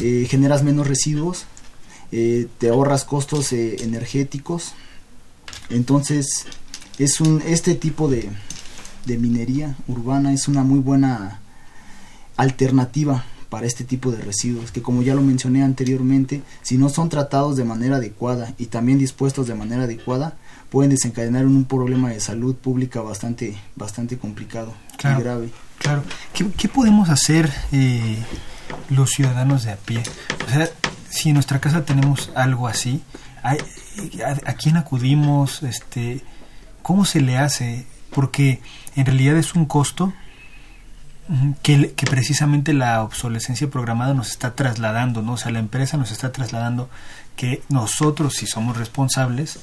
eh, 0.00 0.26
generas 0.28 0.62
menos 0.62 0.86
residuos, 0.86 1.46
eh, 2.12 2.48
te 2.58 2.68
ahorras 2.68 3.06
costos 3.06 3.50
eh, 3.54 3.76
energéticos. 3.82 4.74
Entonces, 5.70 6.44
es 6.98 7.18
un, 7.18 7.42
este 7.46 7.74
tipo 7.74 8.10
de, 8.10 8.28
de 9.06 9.16
minería 9.16 9.74
urbana 9.88 10.34
es 10.34 10.48
una 10.48 10.64
muy 10.64 10.80
buena 10.80 11.40
alternativa 12.36 13.24
para 13.48 13.66
este 13.66 13.84
tipo 13.84 14.10
de 14.12 14.20
residuos 14.20 14.70
que 14.70 14.82
como 14.82 15.00
ya 15.00 15.14
lo 15.14 15.22
mencioné 15.22 15.62
anteriormente 15.62 16.42
si 16.60 16.76
no 16.76 16.90
son 16.90 17.08
tratados 17.08 17.56
de 17.56 17.64
manera 17.64 17.96
adecuada 17.96 18.52
y 18.58 18.66
también 18.66 18.98
dispuestos 18.98 19.46
de 19.46 19.54
manera 19.54 19.84
adecuada 19.84 20.36
pueden 20.68 20.90
desencadenar 20.90 21.46
un 21.46 21.64
problema 21.64 22.10
de 22.10 22.20
salud 22.20 22.54
pública 22.54 23.00
bastante 23.00 23.56
bastante 23.76 24.18
complicado 24.18 24.74
y 24.98 25.22
grave 25.22 25.50
Claro. 25.78 26.02
¿Qué, 26.32 26.68
podemos 26.68 27.08
hacer 27.10 27.52
eh, 27.72 28.18
los 28.90 29.10
ciudadanos 29.10 29.64
de 29.64 29.72
a 29.72 29.76
pie? 29.76 30.02
O 30.46 30.50
sea, 30.50 30.68
si 31.10 31.28
en 31.30 31.34
nuestra 31.34 31.60
casa 31.60 31.84
tenemos 31.84 32.30
algo 32.34 32.68
así, 32.68 33.02
¿a, 33.42 33.52
a, 34.44 34.52
quién 34.54 34.76
acudimos? 34.76 35.62
Este, 35.62 36.22
¿Cómo 36.82 37.04
se 37.04 37.20
le 37.20 37.38
hace? 37.38 37.86
Porque 38.10 38.60
en 38.94 39.06
realidad 39.06 39.36
es 39.36 39.54
un 39.54 39.66
costo 39.66 40.12
que, 41.62 41.92
que, 41.92 42.06
precisamente 42.06 42.72
la 42.72 43.02
obsolescencia 43.02 43.68
programada 43.68 44.14
nos 44.14 44.30
está 44.30 44.54
trasladando, 44.54 45.22
¿no? 45.22 45.32
O 45.32 45.36
sea, 45.36 45.50
la 45.50 45.58
empresa 45.58 45.96
nos 45.96 46.12
está 46.12 46.30
trasladando 46.30 46.88
que 47.36 47.62
nosotros, 47.68 48.34
si 48.34 48.46
somos 48.46 48.76
responsables, 48.76 49.60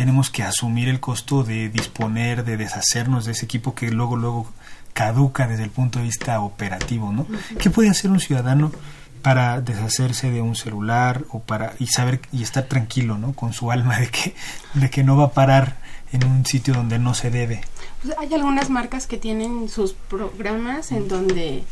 tenemos 0.00 0.30
que 0.30 0.42
asumir 0.42 0.88
el 0.88 0.98
costo 0.98 1.44
de 1.44 1.68
disponer, 1.68 2.42
de 2.42 2.56
deshacernos 2.56 3.26
de 3.26 3.32
ese 3.32 3.44
equipo 3.44 3.74
que 3.74 3.90
luego, 3.90 4.16
luego 4.16 4.50
caduca 4.94 5.46
desde 5.46 5.64
el 5.64 5.68
punto 5.68 5.98
de 5.98 6.06
vista 6.06 6.40
operativo, 6.40 7.12
¿no? 7.12 7.26
¿Qué 7.58 7.68
puede 7.68 7.90
hacer 7.90 8.10
un 8.10 8.18
ciudadano 8.18 8.72
para 9.20 9.60
deshacerse 9.60 10.30
de 10.30 10.40
un 10.40 10.56
celular 10.56 11.26
o 11.28 11.40
para 11.40 11.74
y 11.78 11.88
saber 11.88 12.22
y 12.32 12.42
estar 12.42 12.64
tranquilo, 12.64 13.18
¿no? 13.18 13.34
Con 13.34 13.52
su 13.52 13.70
alma 13.70 13.98
de 13.98 14.08
que 14.08 14.34
de 14.72 14.88
que 14.88 15.04
no 15.04 15.18
va 15.18 15.24
a 15.24 15.32
parar 15.32 15.76
en 16.12 16.24
un 16.24 16.46
sitio 16.46 16.72
donde 16.72 16.98
no 16.98 17.12
se 17.12 17.30
debe. 17.30 17.60
Pues 18.02 18.16
hay 18.16 18.32
algunas 18.32 18.70
marcas 18.70 19.06
que 19.06 19.18
tienen 19.18 19.68
sus 19.68 19.92
programas 19.92 20.92
en 20.92 21.08
donde 21.08 21.62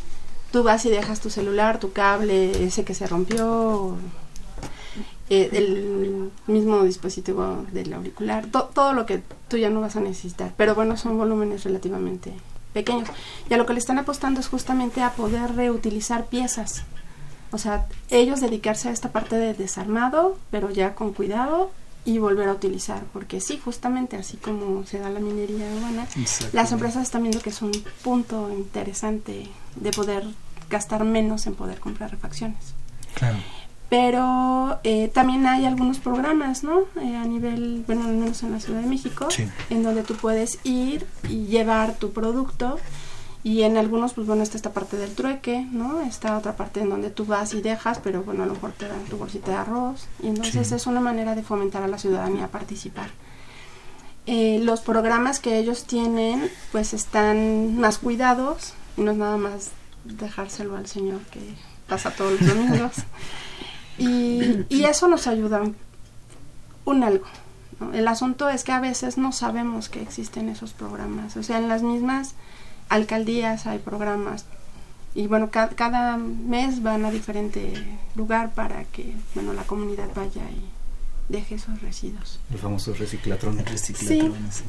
tú 0.53 0.64
vas 0.64 0.85
y 0.85 0.91
dejas 0.91 1.21
tu 1.21 1.31
celular, 1.31 1.81
tu 1.81 1.95
cable, 1.95 2.67
ese 2.67 2.85
que 2.85 2.93
se 2.93 3.07
rompió, 3.07 3.97
eh, 5.31 5.51
el 5.53 6.31
mismo 6.47 6.83
dispositivo 6.85 7.67
del 7.73 7.93
auricular, 7.93 8.47
todo 8.47 8.93
lo 8.95 9.05
que 9.05 9.23
tú 9.49 9.59
ya 9.59 9.69
no 9.69 9.81
vas 9.81 9.97
a 9.97 10.01
necesitar. 10.01 10.55
Pero 10.57 10.75
bueno, 10.75 10.97
son 10.97 11.19
volúmenes 11.19 11.64
relativamente 11.64 12.33
pequeños. 12.73 13.09
Y 13.51 13.55
a 13.55 13.59
lo 13.59 13.67
que 13.67 13.75
le 13.75 13.79
están 13.79 13.99
apostando 13.99 14.41
es 14.41 14.49
justamente 14.49 15.03
a 15.03 15.12
poder 15.12 15.55
reutilizar 15.55 16.27
piezas. 16.27 16.85
O 17.51 17.59
sea, 17.59 17.87
ellos 18.11 18.41
dedicarse 18.41 18.88
a 18.88 18.93
esta 18.93 19.11
parte 19.11 19.37
de 19.37 19.55
desarmado, 19.55 20.38
pero 20.51 20.71
ya 20.71 20.95
con 20.95 21.12
cuidado 21.12 21.71
y 22.05 22.19
volver 22.19 22.49
a 22.49 22.53
utilizar, 22.53 23.03
porque 23.12 23.41
sí, 23.41 23.61
justamente 23.62 24.17
así 24.17 24.38
como 24.38 24.87
se 24.87 24.99
da 24.99 25.11
la 25.11 25.21
minería 25.21 25.67
urbana, 25.77 26.07
las 26.53 26.73
empresas 26.73 27.03
están 27.03 27.23
viendo 27.23 27.41
que 27.41 27.51
es 27.51 27.61
un 27.61 27.73
punto 28.03 28.51
interesante 28.51 29.49
de 29.77 29.91
poder 29.91 30.25
gastar 30.71 31.05
menos 31.05 31.47
en 31.47 31.55
poder 31.55 31.81
comprar 31.81 32.11
refacciones. 32.11 32.73
Claro 33.14 33.37
pero 33.88 34.79
eh, 34.85 35.11
también 35.12 35.46
hay 35.46 35.64
algunos 35.64 35.98
programas, 35.98 36.62
¿no? 36.62 36.81
Eh, 37.01 37.16
a 37.16 37.24
nivel, 37.24 37.85
bueno, 37.87 38.05
al 38.05 38.14
menos 38.14 38.42
en 38.42 38.53
la 38.53 38.61
Ciudad 38.61 38.81
de 38.81 38.87
México, 38.87 39.29
en 39.70 39.83
donde 39.83 40.03
tú 40.03 40.14
puedes 40.14 40.59
ir 40.64 41.07
y 41.29 41.46
llevar 41.46 41.94
tu 41.94 42.12
producto 42.12 42.79
y 43.44 43.62
en 43.62 43.77
algunos, 43.77 44.12
pues 44.12 44.27
bueno, 44.27 44.42
está 44.42 44.57
esta 44.57 44.72
parte 44.72 44.96
del 44.96 45.14
trueque, 45.14 45.66
¿no? 45.70 46.03
Está 46.03 46.37
otra 46.37 46.57
parte 46.57 46.81
en 46.81 46.90
donde 46.90 47.09
tú 47.09 47.24
vas 47.24 47.55
y 47.55 47.62
dejas, 47.62 47.98
pero 48.03 48.22
bueno, 48.22 48.42
a 48.42 48.46
lo 48.46 48.55
mejor 48.55 48.72
te 48.72 48.88
dan 48.88 49.05
tu 49.05 49.16
bolsita 49.16 49.53
de 49.53 49.57
arroz 49.57 50.07
y 50.22 50.27
entonces 50.27 50.70
es 50.72 50.87
una 50.87 51.01
manera 51.01 51.35
de 51.35 51.42
fomentar 51.42 51.83
a 51.83 51.88
la 51.88 51.98
ciudadanía 51.98 52.44
a 52.44 52.48
participar. 52.48 53.11
Eh, 54.27 54.61
los 54.62 54.81
programas 54.81 55.40
que 55.40 55.57
ellos 55.57 55.85
tienen, 55.85 56.51
pues 56.72 56.92
están 56.92 57.79
más 57.79 57.96
cuidados 57.96 58.74
y 58.98 59.01
no 59.01 59.12
es 59.12 59.16
nada 59.16 59.38
más 59.38 59.70
dejárselo 60.05 60.77
al 60.77 60.87
señor 60.87 61.20
que 61.31 61.40
pasa 61.88 62.11
todos 62.11 62.38
los 62.38 62.55
domingos. 62.55 62.92
Y, 63.99 64.85
eso 64.85 65.09
nos 65.09 65.27
ayuda 65.27 65.63
un 66.85 67.05
algo. 67.05 67.27
El 67.93 68.09
asunto 68.09 68.49
es 68.49 68.65
que 68.65 68.73
a 68.73 68.81
veces 68.81 69.19
no 69.19 69.33
sabemos 69.33 69.89
que 69.89 70.03
existen 70.03 70.49
esos 70.49 70.73
programas. 70.73 71.37
O 71.37 71.43
sea, 71.43 71.59
en 71.59 71.69
las 71.69 71.83
mismas 71.83 72.35
alcaldías 72.89 73.67
hay 73.67 73.79
programas 73.79 74.47
y 75.15 75.27
bueno, 75.27 75.51
cada 75.51 76.17
mes 76.17 76.83
van 76.83 77.05
a 77.05 77.11
diferente 77.11 77.73
lugar 78.15 78.55
para 78.55 78.85
que 78.85 79.15
bueno 79.35 79.53
la 79.53 79.63
comunidad 79.63 80.09
vaya 80.15 80.43
y 80.51 81.33
deje 81.33 81.57
esos 81.57 81.81
residuos. 81.83 82.41
El 82.51 82.59
famoso 82.59 82.95
reciclatrón. 82.95 83.59
reciclatrón, 83.65 84.33
sí. 84.51 84.63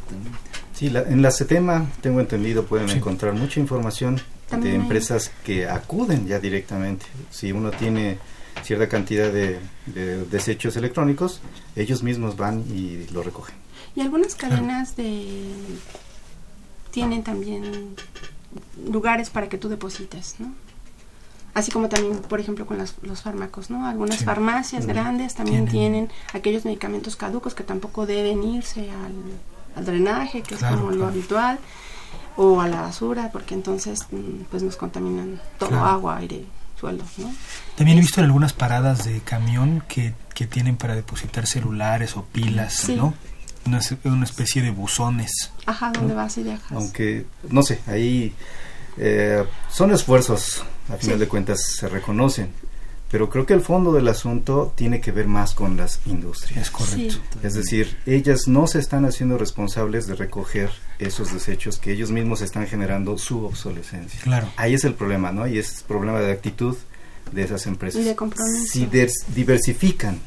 Sí, 0.73 0.87
en 0.87 1.21
la 1.21 1.31
CETEMA, 1.31 1.87
tengo 2.01 2.19
entendido, 2.19 2.65
pueden 2.65 2.89
encontrar 2.89 3.33
mucha 3.33 3.59
información 3.59 4.19
de 4.59 4.75
empresas 4.75 5.31
que 5.43 5.67
acuden 5.67 6.25
ya 6.25 6.39
directamente. 6.39 7.05
Si 7.29 7.51
uno 7.51 7.71
tiene 7.71 8.17
cierta 8.63 8.87
cantidad 8.87 9.31
de, 9.31 9.59
desechos 10.29 10.75
electrónicos, 10.75 11.41
ellos 11.75 12.03
mismos 12.03 12.37
van 12.37 12.63
y 12.73 13.07
lo 13.11 13.23
recogen. 13.23 13.55
Y 13.95 14.01
algunas 14.01 14.35
cadenas 14.35 14.95
de 14.95 15.51
tienen 16.91 17.23
también 17.23 17.95
lugares 18.89 19.29
para 19.29 19.47
que 19.49 19.57
tú 19.57 19.69
deposites, 19.69 20.35
¿no? 20.39 20.53
Así 21.53 21.71
como 21.71 21.89
también, 21.89 22.19
por 22.19 22.39
ejemplo, 22.39 22.65
con 22.65 22.77
los 22.77 23.21
fármacos, 23.21 23.69
¿no? 23.69 23.85
Algunas 23.85 24.23
farmacias 24.23 24.85
grandes 24.85 25.35
también 25.35 25.67
tienen. 25.67 26.09
aquellos 26.33 26.63
medicamentos 26.63 27.15
caducos 27.15 27.55
que 27.55 27.63
tampoco 27.63 28.05
deben 28.05 28.43
irse 28.43 28.89
al, 29.75 29.85
drenaje, 29.85 30.41
que 30.41 30.55
es 30.55 30.63
como 30.63 30.91
lo 30.91 31.07
habitual, 31.07 31.57
o 32.35 32.61
a 32.61 32.67
la 32.67 32.81
basura, 32.81 33.29
porque 33.31 33.55
entonces 33.55 34.05
mm, 34.11 34.43
pues 34.51 34.61
nos 34.61 34.75
contaminan 34.75 35.41
todo, 35.57 35.75
agua, 35.79 36.17
aire, 36.17 36.45
suelo, 36.79 37.03
¿no? 37.17 37.33
También 37.75 37.97
he 37.97 38.01
visto 38.01 38.21
en 38.21 38.25
algunas 38.25 38.53
paradas 38.53 39.05
de 39.05 39.19
camión 39.21 39.83
que, 39.87 40.13
que 40.33 40.47
tienen 40.47 40.77
para 40.77 40.95
depositar 40.95 41.47
celulares 41.47 42.15
o 42.15 42.23
pilas, 42.25 42.89
¿no? 42.89 43.13
Una, 43.65 43.79
una, 44.05 44.23
especie 44.23 44.61
de 44.61 44.71
buzones. 44.71 45.51
Ajá, 45.65 45.91
donde 45.91 46.13
vas 46.13 46.37
y 46.37 46.43
dejas. 46.43 46.71
Aunque, 46.71 47.25
no 47.49 47.61
sé, 47.61 47.81
ahí 47.87 48.33
eh, 48.97 49.45
son 49.69 49.91
esfuerzos, 49.91 50.63
a 50.89 50.95
final 50.97 51.19
de 51.19 51.27
cuentas 51.27 51.61
se 51.77 51.87
reconocen, 51.87 52.51
pero 53.11 53.29
creo 53.29 53.45
que 53.45 53.53
el 53.53 53.61
fondo 53.61 53.91
del 53.91 54.07
asunto 54.07 54.71
tiene 54.75 55.01
que 55.01 55.11
ver 55.11 55.27
más 55.27 55.53
con 55.55 55.75
las 55.75 55.99
industrias. 56.05 56.61
Es 56.61 56.71
correcto. 56.71 57.17
Es 57.41 57.55
decir, 57.55 57.97
ellas 58.05 58.47
no 58.47 58.67
se 58.67 58.79
están 58.79 59.05
haciendo 59.05 59.37
responsables 59.37 60.05
de 60.05 60.15
recoger 60.15 60.69
esos 60.99 61.33
desechos 61.33 61.79
que 61.79 61.91
ellos 61.91 62.11
mismos 62.11 62.41
están 62.41 62.67
generando 62.67 63.17
su 63.17 63.45
obsolescencia. 63.45 64.19
Claro. 64.21 64.49
Ahí 64.57 64.75
es 64.75 64.83
el 64.83 64.93
problema, 64.93 65.31
¿no? 65.31 65.47
Y 65.47 65.57
es 65.57 65.79
el 65.79 65.85
problema 65.85 66.19
de 66.19 66.31
actitud 66.31 66.77
de 67.31 67.43
esas 67.43 67.65
empresas. 67.65 68.01
Y 68.01 68.05
de 68.05 68.15
compromiso. 68.15 68.65
Si 68.71 68.87
diversifican 69.33 70.19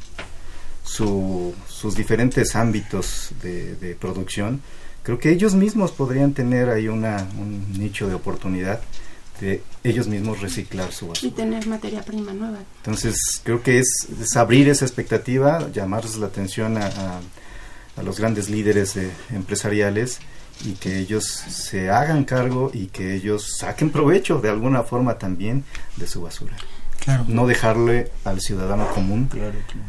su, 0.84 1.54
sus 1.68 1.94
diferentes 1.94 2.56
ámbitos 2.56 3.30
de, 3.42 3.76
de 3.76 3.94
producción, 3.94 4.60
creo 5.04 5.20
que 5.20 5.30
ellos 5.30 5.54
mismos 5.54 5.92
podrían 5.92 6.32
tener 6.32 6.68
ahí 6.68 6.88
una, 6.88 7.28
un 7.38 7.78
nicho 7.78 8.08
de 8.08 8.14
oportunidad 8.14 8.80
de 9.42 9.62
ellos 9.82 10.06
mismos 10.06 10.40
reciclar 10.40 10.92
su 10.92 11.08
basura. 11.08 11.28
Y 11.28 11.32
tener 11.32 11.66
materia 11.66 12.02
prima 12.02 12.32
nueva. 12.32 12.58
Entonces, 12.78 13.16
creo 13.42 13.60
que 13.60 13.80
es, 13.80 14.06
abrir 14.36 14.68
esa 14.68 14.84
expectativa, 14.84 15.68
llamarles 15.72 16.16
la 16.16 16.28
atención 16.28 16.78
a, 16.78 16.86
a, 17.96 18.02
los 18.02 18.18
grandes 18.18 18.48
líderes 18.48 18.96
empresariales 19.30 20.20
y 20.64 20.72
que 20.74 20.98
ellos 20.98 21.24
se 21.24 21.90
hagan 21.90 22.24
cargo 22.24 22.70
y 22.72 22.86
que 22.86 23.14
ellos 23.14 23.56
saquen 23.58 23.90
provecho 23.90 24.40
de 24.40 24.48
alguna 24.48 24.84
forma 24.84 25.18
también 25.18 25.64
de 25.96 26.06
su 26.06 26.22
basura. 26.22 26.56
Claro. 27.00 27.24
No 27.26 27.46
dejarle 27.46 28.12
al 28.24 28.40
ciudadano 28.40 28.88
común 28.94 29.28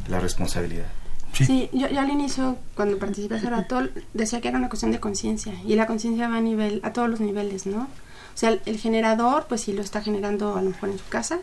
la 0.09 0.19
responsabilidad. 0.19 0.87
Sí, 1.33 1.69
yo, 1.71 1.87
al 1.87 2.09
inicio, 2.09 2.57
cuando 2.75 2.97
participé 2.97 3.37
en 3.37 3.49
rato, 3.49 3.87
decía 4.13 4.41
que 4.41 4.47
era 4.47 4.57
una 4.57 4.69
cuestión 4.69 4.91
de 4.91 4.99
conciencia 4.99 5.53
y 5.65 5.75
la 5.75 5.87
conciencia 5.87 6.27
va 6.27 6.37
a 6.37 6.41
nivel, 6.41 6.79
a 6.83 6.93
todos 6.93 7.09
los 7.09 7.19
niveles, 7.19 7.65
¿no? 7.65 7.87
O 8.33 8.37
sea, 8.37 8.57
el, 8.65 8.77
generador, 8.77 9.45
pues 9.47 9.61
sí 9.61 9.73
lo 9.73 9.81
está 9.81 10.01
generando 10.01 10.55
a 10.55 10.61
lo 10.61 10.71
mejor 10.71 10.89
en 10.89 10.97
su 10.97 11.07
casa, 11.07 11.39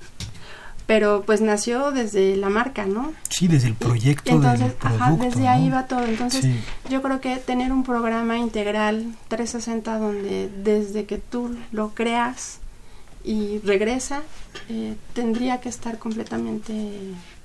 pero 0.86 1.22
pues 1.24 1.40
nació 1.40 1.92
desde 1.92 2.36
la 2.36 2.48
marca, 2.48 2.86
¿no? 2.86 3.12
Sí, 3.28 3.46
desde 3.46 3.68
el 3.68 3.74
proyecto. 3.74 4.30
entonces, 4.30 4.72
ajá, 4.80 5.12
desde 5.12 5.46
ahí 5.46 5.70
va 5.70 5.86
todo. 5.86 6.04
Entonces, 6.04 6.44
yo 6.88 7.00
creo 7.00 7.20
que 7.20 7.36
tener 7.36 7.72
un 7.72 7.84
programa 7.84 8.38
integral 8.38 9.14
360 9.28 9.98
donde 9.98 10.50
desde 10.64 11.04
que 11.04 11.18
tú 11.18 11.56
lo 11.70 11.90
creas 11.90 12.58
y 13.22 13.58
regresa, 13.58 14.22
eh, 14.68 14.96
tendría 15.12 15.60
que 15.60 15.68
estar 15.68 15.98
completamente 15.98 16.74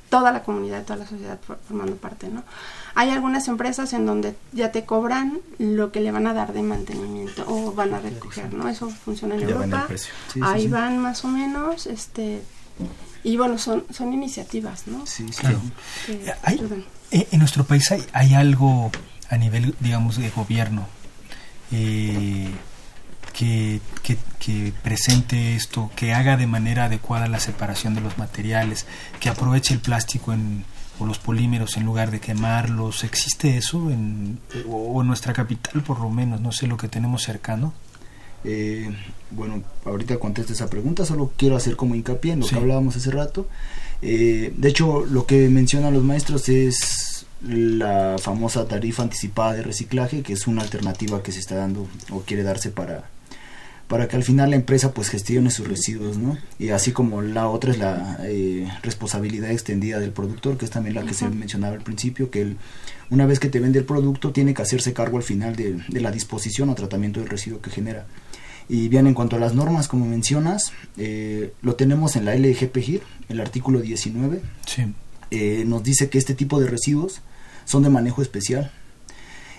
toda 0.09 0.31
la 0.31 0.43
comunidad, 0.43 0.83
toda 0.83 0.99
la 0.99 1.07
sociedad 1.07 1.39
formando 1.67 1.95
parte, 1.95 2.29
¿no? 2.29 2.43
Hay 2.93 3.09
algunas 3.09 3.47
empresas 3.47 3.91
en 3.93 4.05
donde 4.05 4.35
ya 4.53 4.71
te 4.71 4.85
cobran 4.85 5.39
lo 5.57 5.91
que 5.91 5.99
le 5.99 6.11
van 6.11 6.27
a 6.27 6.33
dar 6.33 6.53
de 6.53 6.61
mantenimiento 6.61 7.43
o 7.47 7.73
van 7.73 7.93
a 7.93 7.99
recoger, 7.99 8.53
¿no? 8.53 8.69
Eso 8.69 8.89
funciona 8.89 9.35
en 9.35 9.43
Europa. 9.43 9.87
Ahí 10.41 10.67
van 10.67 10.99
más 10.99 11.25
o 11.25 11.27
menos, 11.27 11.87
este 11.87 12.41
y 13.23 13.37
bueno, 13.37 13.57
son 13.57 13.85
son 13.91 14.13
iniciativas, 14.13 14.87
¿no? 14.87 15.05
Sí, 15.05 15.25
claro. 15.37 15.59
Eh, 17.11 17.27
en 17.31 17.39
nuestro 17.39 17.63
país 17.63 17.91
hay, 17.91 18.05
hay 18.13 18.33
algo 18.33 18.91
a 19.29 19.37
nivel, 19.37 19.75
digamos, 19.79 20.17
de 20.17 20.29
gobierno 20.29 20.87
eh, 21.71 22.49
que, 23.35 23.81
que, 24.39 24.73
presente 24.83 25.55
esto, 25.55 25.91
que 25.95 26.13
haga 26.13 26.37
de 26.37 26.47
manera 26.47 26.85
adecuada 26.85 27.27
la 27.27 27.39
separación 27.39 27.93
de 27.93 28.01
los 28.01 28.17
materiales, 28.17 28.85
que 29.19 29.29
aproveche 29.29 29.73
el 29.73 29.81
plástico 29.81 30.31
en, 30.31 30.63
o 30.99 31.05
los 31.05 31.19
polímeros 31.19 31.75
en 31.77 31.85
lugar 31.85 32.11
de 32.11 32.19
quemarlos. 32.19 33.03
¿Existe 33.03 33.57
eso 33.57 33.91
en, 33.91 34.39
o 34.69 35.01
en 35.01 35.07
nuestra 35.07 35.33
capital 35.33 35.83
por 35.83 35.99
lo 35.99 36.09
menos? 36.09 36.39
No 36.39 36.51
sé 36.51 36.67
lo 36.67 36.77
que 36.77 36.87
tenemos 36.87 37.23
cercano. 37.23 37.73
Eh, 38.45 38.95
bueno, 39.31 39.63
ahorita 39.83 40.17
contesto 40.17 40.53
esa 40.53 40.69
pregunta, 40.69 41.03
solo 41.03 41.33
quiero 41.35 41.55
hacer 41.55 41.75
como 41.75 41.95
hincapié 41.95 42.33
en 42.33 42.41
lo 42.41 42.47
que 42.47 42.55
hablábamos 42.55 42.95
hace 42.95 43.11
rato. 43.11 43.47
Eh, 44.01 44.53
de 44.55 44.69
hecho, 44.69 45.03
lo 45.05 45.25
que 45.25 45.49
mencionan 45.49 45.93
los 45.93 46.03
maestros 46.03 46.47
es 46.47 47.25
la 47.41 48.15
famosa 48.19 48.67
tarifa 48.67 49.03
anticipada 49.03 49.53
de 49.53 49.63
reciclaje, 49.63 50.21
que 50.21 50.33
es 50.33 50.47
una 50.47 50.61
alternativa 50.61 51.21
que 51.21 51.31
se 51.31 51.39
está 51.39 51.55
dando 51.55 51.87
o 52.11 52.21
quiere 52.21 52.43
darse 52.43 52.69
para 52.69 53.09
para 53.87 54.07
que 54.07 54.15
al 54.15 54.23
final 54.23 54.49
la 54.49 54.55
empresa 54.55 54.93
pues 54.93 55.09
gestione 55.09 55.51
sus 55.51 55.67
residuos, 55.67 56.17
¿no? 56.17 56.37
Y 56.57 56.69
así 56.69 56.91
como 56.91 57.21
la 57.21 57.47
otra 57.47 57.71
es 57.71 57.77
la 57.77 58.17
eh, 58.23 58.67
responsabilidad 58.81 59.51
extendida 59.51 59.99
del 59.99 60.11
productor, 60.11 60.57
que 60.57 60.65
es 60.65 60.71
también 60.71 60.95
la 60.95 61.03
que 61.03 61.13
se 61.13 61.29
mencionaba 61.29 61.75
al 61.75 61.83
principio, 61.83 62.31
que 62.31 62.41
él, 62.41 62.57
una 63.11 63.27
vez 63.27 63.39
que 63.39 63.49
te 63.49 63.59
vende 63.59 63.79
el 63.79 63.85
producto 63.85 64.31
tiene 64.31 64.53
que 64.53 64.63
hacerse 64.63 64.93
cargo 64.93 65.17
al 65.17 65.23
final 65.23 65.55
de, 65.55 65.79
la 65.89 66.11
disposición 66.11 66.69
o 66.69 66.75
tratamiento 66.75 67.19
del 67.19 67.29
residuo 67.29 67.61
que 67.61 67.69
genera. 67.69 68.07
Y 68.67 68.87
bien, 68.87 69.05
en 69.05 69.13
cuanto 69.13 69.35
a 69.35 69.39
las 69.39 69.53
normas, 69.53 69.87
como 69.87 70.07
mencionas, 70.07 70.73
eh, 70.97 71.53
lo 71.61 71.75
tenemos 71.75 72.15
en 72.15 72.25
la 72.25 72.33
LGPGIR, 72.33 73.01
el 73.29 73.39
artículo 73.39 73.81
19. 73.81 74.41
Sí. 74.65 74.85
Eh, 75.29 75.63
nos 75.67 75.83
dice 75.83 76.09
que 76.09 76.17
este 76.17 76.33
tipo 76.33 76.59
de 76.59 76.67
residuos 76.67 77.21
son 77.65 77.83
de 77.83 77.89
manejo 77.89 78.23
especial, 78.23 78.71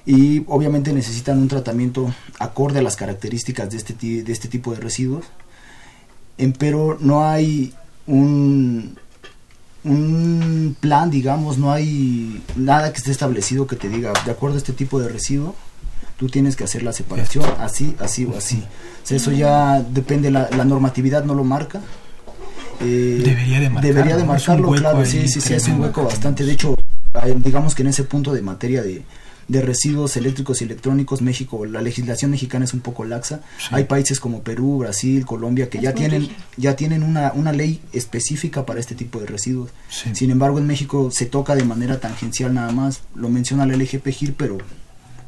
y 0.06 0.44
obviamente 0.46 0.92
necesitan 0.92 1.38
un 1.38 1.48
tratamiento 1.48 2.14
acorde 2.38 2.78
a 2.78 2.82
las 2.82 2.94
características 2.94 3.70
de 3.70 3.76
este, 3.76 3.94
de 4.22 4.32
este 4.32 4.46
tipo 4.46 4.72
de 4.72 4.80
residuos, 4.80 5.26
pero 6.58 6.96
no 7.00 7.28
hay 7.28 7.74
un, 8.06 8.96
un 9.82 10.76
plan, 10.78 11.10
digamos, 11.10 11.58
no 11.58 11.72
hay 11.72 12.40
nada 12.54 12.92
que 12.92 12.98
esté 12.98 13.10
establecido 13.10 13.66
que 13.66 13.74
te 13.74 13.88
diga, 13.88 14.12
de 14.24 14.30
acuerdo 14.30 14.54
a 14.54 14.58
este 14.58 14.72
tipo 14.72 15.00
de 15.00 15.08
residuo, 15.08 15.56
tú 16.16 16.28
tienes 16.28 16.54
que 16.54 16.62
hacer 16.62 16.84
la 16.84 16.92
separación 16.92 17.44
así, 17.58 17.96
así 17.98 18.24
o 18.26 18.36
así. 18.36 18.62
eso 19.10 19.32
ya 19.32 19.82
depende, 19.82 20.30
la, 20.30 20.48
la 20.56 20.64
normatividad 20.64 21.24
no 21.24 21.34
lo 21.34 21.42
marca. 21.42 21.80
Eh, 22.80 23.22
debería 23.24 23.58
de 23.58 23.70
marcarlo, 23.70 23.94
debería 23.94 24.16
de 24.16 24.24
marcarlo 24.24 24.70
claro, 24.72 25.04
sí, 25.04 25.26
sí, 25.26 25.40
sí, 25.40 25.54
es 25.54 25.66
un 25.66 25.80
hueco 25.80 26.04
bastante. 26.04 26.44
De 26.44 26.52
hecho, 26.52 26.76
digamos 27.38 27.74
que 27.74 27.82
en 27.82 27.88
ese 27.88 28.04
punto 28.04 28.32
de 28.32 28.42
materia 28.42 28.82
de, 28.82 29.02
de 29.48 29.62
residuos 29.62 30.16
eléctricos 30.16 30.60
y 30.60 30.64
electrónicos, 30.64 31.22
México, 31.22 31.64
la 31.66 31.80
legislación 31.80 32.32
mexicana 32.32 32.64
es 32.64 32.74
un 32.74 32.80
poco 32.80 33.04
laxa. 33.04 33.40
Hay 33.70 33.84
países 33.84 34.18
como 34.18 34.42
Perú, 34.42 34.78
Brasil, 34.78 35.24
Colombia 35.24 35.70
que 35.70 35.80
ya 35.80 35.92
tienen 35.92 36.28
ya 36.56 36.74
tienen 36.74 37.02
una, 37.02 37.32
una 37.32 37.52
ley 37.52 37.80
específica 37.92 38.66
para 38.66 38.80
este 38.80 38.94
tipo 38.94 39.20
de 39.20 39.26
residuos. 39.26 39.70
Sin 39.88 40.30
embargo, 40.30 40.58
en 40.58 40.66
México 40.66 41.10
se 41.12 41.26
toca 41.26 41.54
de 41.54 41.64
manera 41.64 42.00
tangencial 42.00 42.54
nada 42.54 42.72
más. 42.72 43.02
Lo 43.14 43.28
menciona 43.28 43.66
la 43.66 43.76
LGP 43.76 44.34
pero 44.36 44.58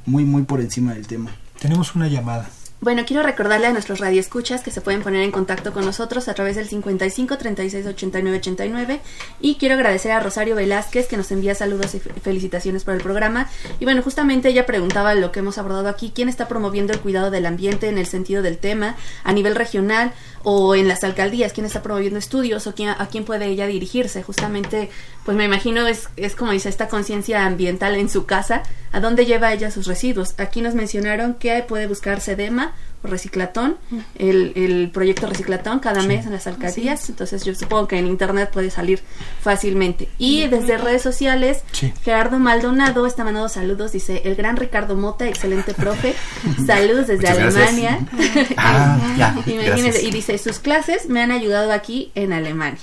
muy 0.07 0.25
muy 0.25 0.43
por 0.43 0.61
encima 0.61 0.95
del 0.95 1.07
tema. 1.07 1.31
Tenemos 1.61 1.95
una 1.95 2.09
llamada. 2.09 2.49
Bueno, 2.81 3.03
quiero 3.05 3.25
recordarle 3.25 3.67
a 3.67 3.73
nuestros 3.73 3.99
radioescuchas 3.99 4.63
que 4.63 4.71
se 4.71 4.81
pueden 4.81 5.03
poner 5.03 5.23
en 5.25 5.33
contacto 5.33 5.73
con 5.73 5.85
nosotros 5.85 6.29
a 6.29 6.35
través 6.35 6.55
del 6.55 6.69
55 6.69 7.37
36 7.37 7.85
89 7.85 8.39
89 8.39 9.01
y 9.41 9.57
quiero 9.57 9.75
agradecer 9.75 10.13
a 10.13 10.21
Rosario 10.21 10.55
Velázquez 10.55 11.09
que 11.09 11.17
nos 11.17 11.33
envía 11.33 11.57
saludos 11.57 11.97
y 11.97 11.99
felicitaciones 11.99 12.85
por 12.85 12.95
el 12.95 13.01
programa 13.01 13.49
y 13.81 13.85
bueno, 13.85 14.01
justamente 14.03 14.51
ella 14.51 14.65
preguntaba 14.65 15.17
lo 15.17 15.33
que 15.33 15.41
hemos 15.41 15.59
abordado 15.59 15.89
aquí, 15.89 16.13
¿quién 16.15 16.29
está 16.29 16.47
promoviendo 16.47 16.93
el 16.93 17.01
cuidado 17.01 17.33
del 17.33 17.47
ambiente 17.47 17.89
en 17.89 17.99
el 17.99 18.07
sentido 18.07 18.43
del 18.43 18.59
tema 18.59 18.95
a 19.25 19.33
nivel 19.33 19.57
regional 19.57 20.13
o 20.45 20.77
en 20.77 20.87
las 20.87 21.03
alcaldías? 21.03 21.53
¿Quién 21.53 21.67
está 21.67 21.83
promoviendo 21.83 22.21
estudios 22.21 22.69
o 22.69 22.77
quién, 22.77 22.91
a 22.91 23.09
quién 23.09 23.25
puede 23.25 23.47
ella 23.47 23.67
dirigirse? 23.67 24.23
Justamente, 24.23 24.89
pues 25.25 25.37
me 25.37 25.45
imagino 25.45 25.85
es, 25.89 26.11
es 26.17 26.37
como 26.37 26.53
dice 26.53 26.69
esta 26.69 26.87
conciencia 26.87 27.45
ambiental 27.45 27.97
en 27.97 28.09
su 28.09 28.25
casa, 28.25 28.63
¿a 28.93 29.01
dónde 29.01 29.27
lleva 29.27 29.53
ella 29.53 29.73
sus 29.73 29.89
residuos? 29.89 30.35
Aquí 30.39 30.63
nos 30.63 30.75
mencionaron 30.75 31.35
que 31.35 31.65
puede 31.67 31.89
buscar 31.89 32.21
SEDEMA 32.21 32.68
llama 32.69 32.77
Reciclatón, 33.03 33.77
el, 34.17 34.53
el 34.57 34.91
proyecto 34.93 35.29
Reciclatón 35.29 35.79
cada 35.79 36.03
mes 36.03 36.27
en 36.27 36.33
las 36.33 36.49
alcaldías, 36.49 37.09
entonces 37.09 37.45
yo 37.45 37.55
supongo 37.55 37.87
que 37.87 37.97
en 37.97 38.09
internet 38.09 38.51
puede 38.53 38.71
salir 38.71 39.01
fácilmente. 39.41 40.09
Y 40.19 40.49
desde 40.49 40.79
redes 40.79 41.03
sociales, 41.03 41.63
Gerardo 42.03 42.41
Maldonado 42.41 43.07
está 43.07 43.23
mandando 43.23 43.49
saludos, 43.49 43.93
dice, 43.93 44.23
el 44.25 44.35
gran 44.35 44.57
Ricardo 44.57 44.97
Mota, 44.97 45.29
excelente 45.29 45.75
profe, 45.75 46.15
saludos 46.67 47.07
desde 47.07 47.29
Alemania. 47.29 48.01
ah, 48.57 49.37
y 49.47 50.11
dice, 50.11 50.37
sus 50.39 50.59
clases 50.59 51.09
me 51.09 51.23
han 51.23 51.31
ayudado 51.31 51.73
aquí 51.73 52.11
en 52.17 52.33
Alemania. 52.33 52.81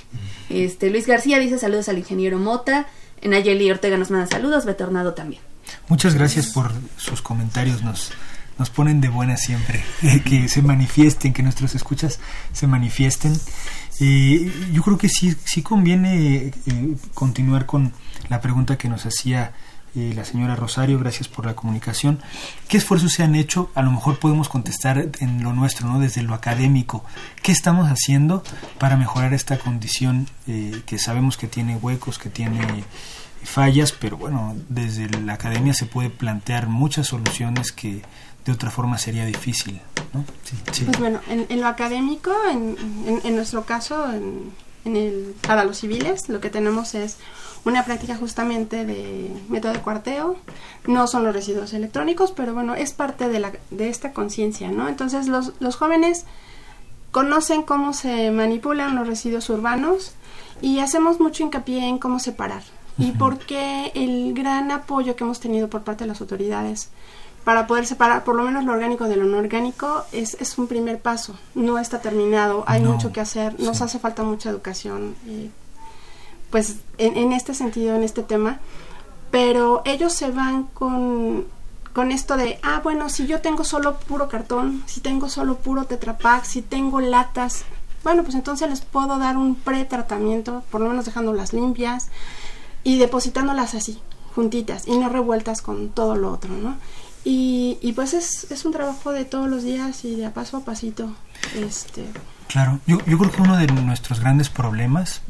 Este 0.48 0.90
Luis 0.90 1.06
García 1.06 1.38
dice 1.38 1.58
saludos 1.58 1.88
al 1.90 1.98
ingeniero 1.98 2.38
Mota, 2.38 2.86
Nayeli 3.22 3.70
Ortega 3.70 3.98
nos 3.98 4.10
manda 4.10 4.26
saludos, 4.26 4.64
Betornado 4.64 5.12
también. 5.12 5.42
Muchas 5.88 6.14
gracias. 6.14 6.48
por 6.48 6.72
sus 6.96 7.20
comentarios, 7.20 7.82
nos 7.82 8.12
nos 8.58 8.70
ponen 8.70 9.00
de 9.00 9.08
buena 9.08 9.36
siempre, 9.36 9.84
que 10.24 10.48
se 10.48 10.62
manifiesten, 10.62 11.32
que 11.32 11.42
nuestros 11.42 11.74
escuchas 11.74 12.20
se 12.52 12.66
manifiesten. 12.66 13.32
y 14.00 14.72
yo 14.72 14.82
creo 14.82 14.98
que 14.98 15.08
sí, 15.08 15.34
sí 15.44 15.62
conviene 15.62 16.52
eh, 16.66 16.96
continuar 17.14 17.66
con 17.66 17.92
la 18.28 18.40
pregunta 18.40 18.76
que 18.76 18.88
nos 18.88 19.06
hacía 19.06 19.52
eh, 19.96 20.12
la 20.14 20.26
señora 20.26 20.56
Rosario, 20.56 20.98
gracias 20.98 21.26
por 21.26 21.46
la 21.46 21.56
comunicación. 21.56 22.20
¿Qué 22.68 22.76
esfuerzos 22.76 23.14
se 23.14 23.22
han 23.22 23.34
hecho? 23.34 23.70
A 23.74 23.80
lo 23.80 23.90
mejor 23.90 24.18
podemos 24.18 24.50
contestar 24.50 25.08
en 25.20 25.42
lo 25.42 25.54
nuestro, 25.54 25.88
¿no? 25.88 25.98
Desde 25.98 26.22
lo 26.22 26.34
académico. 26.34 27.02
¿Qué 27.42 27.50
estamos 27.50 27.88
haciendo 27.88 28.42
para 28.78 28.98
mejorar 28.98 29.32
esta 29.32 29.58
condición 29.58 30.28
eh, 30.46 30.82
que 30.84 30.98
sabemos 30.98 31.38
que 31.38 31.46
tiene 31.46 31.76
huecos, 31.76 32.18
que 32.18 32.28
tiene 32.28 32.84
fallas, 33.42 33.92
pero 33.92 34.18
bueno, 34.18 34.54
desde 34.68 35.08
la 35.08 35.32
academia 35.32 35.72
se 35.72 35.86
puede 35.86 36.10
plantear 36.10 36.66
muchas 36.66 37.06
soluciones 37.06 37.72
que 37.72 38.02
de 38.46 38.52
otra 38.52 38.70
forma 38.70 38.96
sería 38.96 39.26
difícil. 39.26 39.80
¿no? 40.14 40.24
Pues 40.84 40.98
bueno, 40.98 41.20
en, 41.28 41.60
lo 41.60 41.66
académico, 41.66 42.32
en, 42.48 42.76
en, 43.24 43.36
nuestro 43.36 43.64
caso, 43.64 44.06
en, 44.12 44.52
el, 44.96 45.34
para 45.46 45.64
los 45.64 45.78
civiles, 45.78 46.28
lo 46.28 46.40
que 46.40 46.48
tenemos 46.48 46.94
es 46.94 47.18
una 47.64 47.84
práctica 47.84 48.16
justamente 48.16 48.86
de 48.86 49.30
método 49.48 49.72
de 49.72 49.80
cuarteo. 49.80 50.36
No 50.86 51.08
son 51.08 51.24
los 51.24 51.34
residuos 51.34 51.74
electrónicos, 51.74 52.30
pero 52.30 52.54
bueno, 52.54 52.76
es 52.76 52.92
parte 52.92 53.28
de, 53.28 53.40
la, 53.40 53.52
de 53.70 53.88
esta 53.88 54.12
conciencia, 54.12 54.70
¿no? 54.70 54.88
Entonces 54.88 55.26
los, 55.26 55.52
los 55.58 55.74
jóvenes 55.74 56.24
conocen 57.10 57.64
cómo 57.64 57.92
se 57.94 58.30
manipulan 58.30 58.94
los 58.94 59.08
residuos 59.08 59.50
urbanos 59.50 60.12
y 60.62 60.78
hacemos 60.78 61.18
mucho 61.18 61.42
hincapié 61.42 61.88
en 61.88 61.98
cómo 61.98 62.20
separar. 62.20 62.62
Y 62.98 63.12
por 63.12 63.38
qué 63.38 63.92
el 63.94 64.32
gran 64.32 64.70
apoyo 64.70 65.16
que 65.16 65.24
hemos 65.24 65.38
tenido 65.38 65.68
por 65.68 65.82
parte 65.82 66.04
de 66.04 66.08
las 66.08 66.22
autoridades 66.22 66.88
para 67.46 67.68
poder 67.68 67.86
separar 67.86 68.24
por 68.24 68.34
lo 68.34 68.42
menos 68.42 68.64
lo 68.64 68.72
orgánico 68.72 69.04
de 69.04 69.14
lo 69.14 69.22
no 69.22 69.38
orgánico 69.38 70.04
es, 70.10 70.36
es 70.40 70.58
un 70.58 70.66
primer 70.66 70.98
paso. 70.98 71.36
No 71.54 71.78
está 71.78 72.00
terminado, 72.00 72.64
hay 72.66 72.82
mucho 72.82 73.12
que 73.12 73.20
hacer, 73.20 73.60
nos 73.60 73.80
hace 73.82 74.00
falta 74.00 74.24
mucha 74.24 74.50
educación, 74.50 75.14
eh, 75.28 75.48
pues 76.50 76.78
en, 76.98 77.16
en, 77.16 77.32
este 77.32 77.54
sentido, 77.54 77.94
en 77.94 78.02
este 78.02 78.24
tema, 78.24 78.58
pero 79.30 79.82
ellos 79.84 80.12
se 80.12 80.32
van 80.32 80.64
con, 80.64 81.46
con 81.92 82.10
esto 82.10 82.36
de, 82.36 82.58
ah, 82.64 82.80
bueno, 82.82 83.08
si 83.10 83.28
yo 83.28 83.40
tengo 83.40 83.62
solo 83.62 83.96
puro 83.96 84.28
cartón, 84.28 84.82
si 84.86 85.00
tengo 85.00 85.28
solo 85.28 85.54
puro 85.58 85.84
tetrapack, 85.84 86.42
si 86.42 86.62
tengo 86.62 86.98
latas, 86.98 87.64
bueno, 88.02 88.24
pues 88.24 88.34
entonces 88.34 88.68
les 88.68 88.80
puedo 88.80 89.18
dar 89.18 89.36
un 89.36 89.54
pretratamiento, 89.54 90.64
por 90.72 90.80
lo 90.80 90.88
menos 90.88 91.04
dejándolas 91.04 91.52
limpias 91.52 92.08
y 92.82 92.98
depositándolas 92.98 93.76
así, 93.76 94.00
juntitas 94.34 94.88
y 94.88 94.98
no 94.98 95.08
revueltas 95.10 95.62
con 95.62 95.90
todo 95.90 96.16
lo 96.16 96.32
otro, 96.32 96.50
¿no? 96.50 96.74
Y, 97.28 97.78
y 97.82 97.92
pues 97.92 98.14
es, 98.14 98.46
es, 98.52 98.64
un 98.64 98.72
trabajo 98.72 99.10
de 99.10 99.24
todos 99.24 99.48
los 99.48 99.64
días 99.64 100.04
y 100.04 100.14
de 100.14 100.26
a 100.26 100.32
paso 100.32 100.58
a 100.58 100.64
pasito. 100.64 101.12
Este. 101.56 102.04
Claro, 102.46 102.78
yo, 102.86 103.04
yo 103.04 103.18
creo 103.18 103.32
que 103.32 103.42
uno 103.42 103.56
de 103.56 103.66
nuestros 103.66 104.20
grandes 104.20 104.48
problemas, 104.48 105.22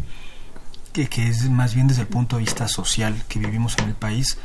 que, 0.93 1.09
que 1.09 1.27
es 1.27 1.49
más 1.49 1.75
bien 1.75 1.89
desde 1.89 2.03
el 2.03 2.09
punto 2.09 2.37
de 2.37 2.41
vista 2.41 2.69
social 2.69 3.25
que 3.29 3.39
vivimos 3.39 3.79
en 3.79 3.87
el 3.87 3.95
país, 3.95 4.37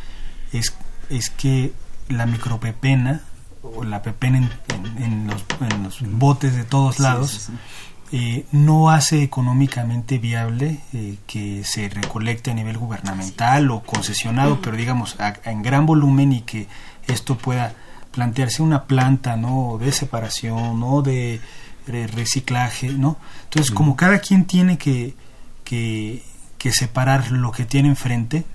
es, 0.53 0.73
es 1.09 1.29
que 1.29 1.73
la 2.07 2.25
micropepena 2.25 3.19
o 3.63 3.83
la 3.83 4.01
pepena 4.01 4.49
en, 4.69 5.03
en, 5.03 5.27
los, 5.27 5.43
en 5.59 5.83
los, 5.83 6.01
botes 6.09 6.55
de 6.55 6.63
todos 6.63 6.99
lados 6.99 7.49
eh, 8.13 8.45
no 8.51 8.89
hace 8.89 9.23
económicamente 9.23 10.17
viable 10.17 10.81
eh, 10.93 11.17
que 11.27 11.63
se 11.65 11.87
recolecte 11.87 12.51
a 12.51 12.53
nivel 12.53 12.77
gubernamental 12.77 13.71
o 13.71 13.83
concesionado, 13.83 14.61
pero 14.61 14.75
digamos 14.75 15.17
en 15.45 15.61
gran 15.61 15.85
volumen 15.85 16.33
y 16.33 16.41
que 16.41 16.67
esto 17.11 17.37
pueda 17.37 17.73
plantearse 18.11 18.61
una 18.61 18.83
planta, 18.85 19.37
¿no? 19.37 19.77
De 19.79 19.91
separación, 19.91 20.79
¿no? 20.79 21.01
De, 21.01 21.41
reciclaje, 21.87 22.89
¿no? 22.89 23.17
Entonces, 23.43 23.69
como 23.69 23.97
cada 23.97 24.19
quien 24.19 24.45
tiene 24.45 24.77
que, 24.77 25.13
que, 25.65 26.21
separar 26.71 27.31
lo 27.31 27.51
que 27.51 27.65
tiene 27.65 27.89
enfrente, 27.89 28.45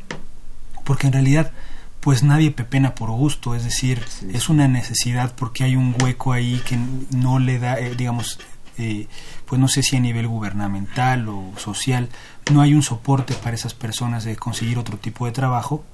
porque 0.84 1.08
en 1.08 1.12
realidad, 1.12 1.52
pues 2.00 2.22
nadie 2.22 2.50
pepena 2.50 2.94
por 2.94 3.10
gusto, 3.10 3.54
es 3.54 3.64
decir, 3.64 4.02
es 4.32 4.48
una 4.48 4.68
necesidad 4.68 5.34
porque 5.34 5.64
hay 5.64 5.76
un 5.76 5.94
hueco 6.00 6.32
ahí 6.32 6.62
que 6.64 6.78
no 7.10 7.38
le 7.38 7.58
da, 7.58 7.78
eh, 7.78 7.94
digamos, 7.94 8.38
eh, 8.78 9.06
pues 9.44 9.60
no 9.60 9.68
sé 9.68 9.82
si 9.82 9.96
a 9.96 10.00
nivel 10.00 10.28
gubernamental 10.28 11.28
o 11.28 11.52
social, 11.58 12.08
no 12.50 12.62
hay 12.62 12.72
un 12.72 12.82
soporte 12.82 13.34
para 13.34 13.56
esas 13.56 13.74
personas 13.74 14.24
de 14.24 14.36
conseguir 14.36 14.78
otro 14.78 14.96
tipo 14.96 15.26
de 15.26 15.32
trabajo, 15.32 15.84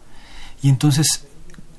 y 0.62 0.68
entonces, 0.68 1.26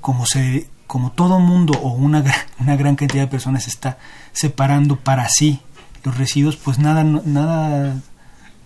como 0.01 0.25
se 0.25 0.67
como 0.87 1.11
todo 1.11 1.39
mundo 1.39 1.73
o 1.81 1.91
una, 1.91 2.23
una 2.59 2.75
gran 2.75 2.95
cantidad 2.95 3.23
de 3.23 3.27
personas 3.27 3.67
está 3.67 3.97
separando 4.31 4.97
para 4.97 5.27
sí 5.29 5.59
los 6.03 6.17
residuos, 6.17 6.57
pues 6.57 6.79
nada, 6.79 7.03
nada, 7.03 8.01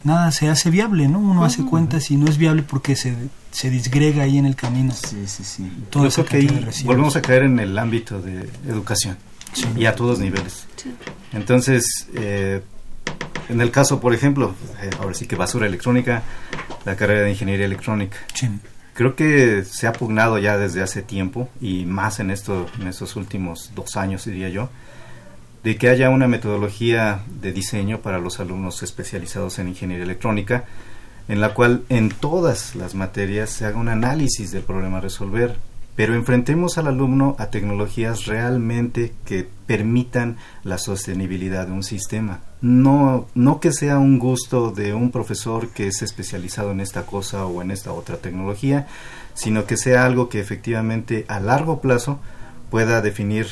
nada 0.03 0.32
se 0.32 0.49
hace 0.49 0.72
viable, 0.72 1.07
¿no? 1.07 1.20
Uno 1.20 1.45
hace 1.45 1.63
cuentas 1.63 2.09
y 2.09 2.18
no 2.18 2.28
es 2.28 2.38
viable 2.38 2.63
porque 2.63 2.95
se, 2.95 3.15
se 3.51 3.70
disgrega 3.70 4.24
ahí 4.24 4.39
en 4.39 4.47
el 4.47 4.55
camino. 4.55 4.91
Sí, 4.91 5.28
sí, 5.28 5.43
sí. 5.43 5.72
Todo 5.91 6.07
eso 6.07 6.26
que 6.26 6.47
volvemos 6.84 7.15
a 7.15 7.22
caer 7.22 7.43
en 7.43 7.59
el 7.59 7.78
ámbito 7.78 8.20
de 8.20 8.49
educación 8.68 9.18
y 9.76 9.86
a 9.86 9.95
todos 9.95 10.18
niveles. 10.20 10.65
Entonces, 11.32 12.07
eh, 12.15 12.63
en 13.49 13.61
el 13.61 13.70
caso, 13.70 13.99
por 13.99 14.15
ejemplo, 14.15 14.55
eh, 14.82 14.89
ahora 14.99 15.13
sí 15.13 15.28
que 15.28 15.36
basura 15.36 15.68
electrónica, 15.68 16.24
la 16.86 16.95
carrera 16.95 17.22
de 17.22 17.32
ingeniería 17.32 17.68
electrónica. 17.68 18.18
Sí 18.34 18.49
creo 18.98 19.16
que 19.16 19.64
se 19.64 19.86
ha 19.86 19.93
pugnado 19.93 20.39
ya 20.39 20.58
desde 20.58 20.82
hace 20.82 21.04
tiempo 21.04 21.50
y 21.62 21.86
más 21.86 22.20
en, 22.20 22.32
esto, 22.32 22.66
en 22.82 22.88
estos 22.88 23.16
últimos 23.16 23.72
dos 23.76 23.95
años, 23.95 24.26
diría 24.26 24.50
yo, 24.50 24.70
de 25.64 25.78
que 25.78 25.89
haya 25.89 26.10
una 26.10 26.28
metodología 26.28 27.22
de 27.39 27.52
diseño 27.54 28.00
para 28.02 28.18
los 28.18 28.39
alumnos 28.39 28.82
especializados 28.82 29.60
en 29.60 29.68
ingeniería 29.68 30.04
electrónica, 30.04 30.66
en 31.28 31.41
la 31.41 31.54
cual 31.54 31.84
en 31.89 32.10
todas 32.10 32.76
las 32.76 32.95
materias 32.95 33.52
se 33.52 33.68
haga 33.68 33.78
un 33.78 33.89
análisis 33.89 34.50
del 34.50 34.64
problema 34.64 34.98
a 34.98 35.02
resolver, 35.02 35.58
pero 35.95 36.16
enfrentemos 36.16 36.80
al 36.80 36.88
alumno 36.88 37.36
a 37.38 37.52
tecnologías 37.52 38.26
realmente 38.26 39.14
que 39.26 39.48
permitan 39.68 40.38
la 40.64 40.80
sostenibilidad 40.80 41.68
de 41.68 41.74
un 41.74 41.84
sistema. 41.84 42.39
No, 42.62 43.28
no 43.36 43.60
que 43.60 43.72
sea 43.72 43.99
un 43.99 44.18
gusto 44.18 44.72
de 44.72 44.93
un 44.93 45.12
profesor 45.12 45.70
que 45.70 45.88
es 45.88 46.01
especializado 46.01 46.72
en 46.72 46.82
esta 46.82 47.05
cosa 47.05 47.45
o 47.45 47.62
en 47.62 47.70
esta 47.72 47.91
otra 47.91 48.18
tecnología, 48.18 48.88
sino 49.36 49.66
que 49.66 49.78
sea 49.78 50.05
algo 50.05 50.28
que 50.30 50.39
efectivamente 50.39 51.26
a 51.28 51.39
largo 51.39 51.82
plazo 51.82 52.20
pueda 52.72 53.01
definir 53.01 53.47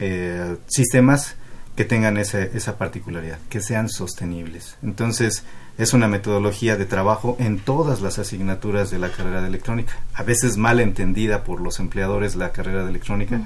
eh, 0.00 0.56
sistemas 0.66 1.36
que 1.76 1.84
tengan 1.84 2.16
esa, 2.16 2.42
esa 2.42 2.76
particularidad, 2.76 3.38
que 3.48 3.60
sean 3.60 3.88
sostenibles. 3.88 4.76
Entonces, 4.82 5.44
es 5.78 5.92
una 5.92 6.08
metodología 6.08 6.76
de 6.76 6.86
trabajo 6.86 7.36
en 7.38 7.60
todas 7.60 8.00
las 8.00 8.18
asignaturas 8.18 8.90
de 8.90 8.98
la 8.98 9.12
carrera 9.12 9.40
de 9.40 9.46
electrónica, 9.46 9.92
a 10.12 10.24
veces 10.24 10.56
mal 10.56 10.80
entendida 10.80 11.44
por 11.44 11.60
los 11.60 11.78
empleadores 11.78 12.34
la 12.34 12.50
carrera 12.50 12.82
de 12.82 12.90
electrónica, 12.90 13.42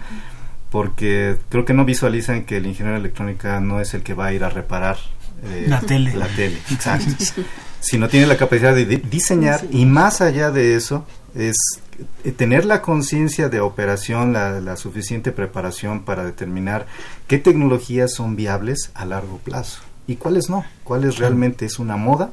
porque 0.73 1.37
creo 1.51 1.67
que 1.67 1.75
no 1.75 1.85
visualizan 1.85 2.45
que 2.45 2.57
el 2.57 2.67
ingeniero 2.67 2.95
de 2.95 3.01
electrónica 3.01 3.61
no 3.61 3.81
es 3.81 3.93
el 3.93 4.03
que 4.03 4.15
va 4.15 4.27
a 4.27 4.33
ir 4.33 4.43
a 4.43 4.49
reparar 4.49 4.97
eh, 5.45 5.67
la 5.69 5.81
tele, 5.81 6.17
la 6.17 6.27
tele 6.29 6.57
exacto. 6.73 7.25
sino 7.79 8.09
tiene 8.09 8.27
la 8.27 8.39
capacidad 8.39 8.75
de 8.75 8.87
diseñar 8.87 9.61
y 9.71 9.85
más 9.85 10.23
allá 10.23 10.51
de 10.51 10.75
eso 10.75 11.05
es 11.35 11.57
eh, 12.25 12.33
tener 12.33 12.65
la 12.65 12.81
conciencia 12.81 13.51
de 13.51 13.61
operación, 13.61 14.33
la, 14.33 14.61
la, 14.61 14.77
suficiente 14.77 15.31
preparación 15.31 16.05
para 16.05 16.25
determinar 16.25 16.87
qué 17.27 17.39
tecnologías 17.39 18.15
son 18.15 18.35
viables 18.35 18.93
a 18.95 19.05
largo 19.05 19.39
plazo 19.39 19.83
y 20.07 20.17
cuáles 20.17 20.49
no, 20.49 20.65
cuáles 20.85 21.19
realmente 21.19 21.67
es 21.67 21.79
una 21.79 21.99
moda 21.99 22.33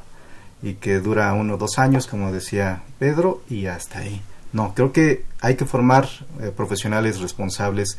y 0.62 0.74
que 0.74 0.98
dura 0.98 1.32
uno 1.34 1.54
o 1.54 1.58
dos 1.58 1.78
años, 1.78 2.06
como 2.06 2.32
decía 2.32 2.82
Pedro, 2.98 3.42
y 3.50 3.66
hasta 3.66 3.98
ahí. 4.00 4.22
No, 4.52 4.74
creo 4.74 4.92
que 4.92 5.24
hay 5.40 5.54
que 5.54 5.64
formar 5.64 6.08
eh, 6.40 6.52
profesionales 6.54 7.20
responsables 7.20 7.98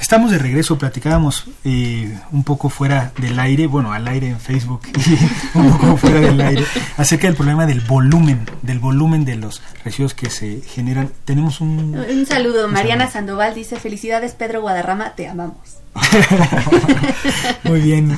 Estamos 0.06 0.30
de 0.30 0.38
regreso, 0.38 0.78
platicábamos 0.78 1.46
eh, 1.64 2.16
un 2.30 2.44
poco 2.44 2.68
fuera 2.68 3.12
del 3.18 3.40
aire, 3.40 3.66
bueno, 3.66 3.92
al 3.92 4.06
aire 4.06 4.28
en 4.28 4.38
Facebook 4.38 4.82
y 4.94 5.58
un 5.58 5.72
poco 5.72 5.96
fuera 5.96 6.20
del 6.20 6.40
aire, 6.40 6.64
acerca 6.96 7.26
del 7.26 7.34
problema 7.34 7.66
del 7.66 7.80
volumen, 7.80 8.48
del 8.62 8.78
volumen 8.78 9.24
de 9.24 9.34
los 9.34 9.62
residuos 9.84 10.14
que 10.14 10.30
se 10.30 10.60
generan. 10.60 11.10
Tenemos 11.24 11.60
un... 11.60 11.98
Un 11.98 12.24
saludo, 12.24 12.68
Mariana 12.68 13.10
Sandoval 13.10 13.56
dice, 13.56 13.80
felicidades 13.80 14.34
Pedro 14.34 14.60
Guadarrama, 14.60 15.16
te 15.16 15.26
amamos. 15.26 15.78
Muy 17.64 17.80
bien, 17.80 18.16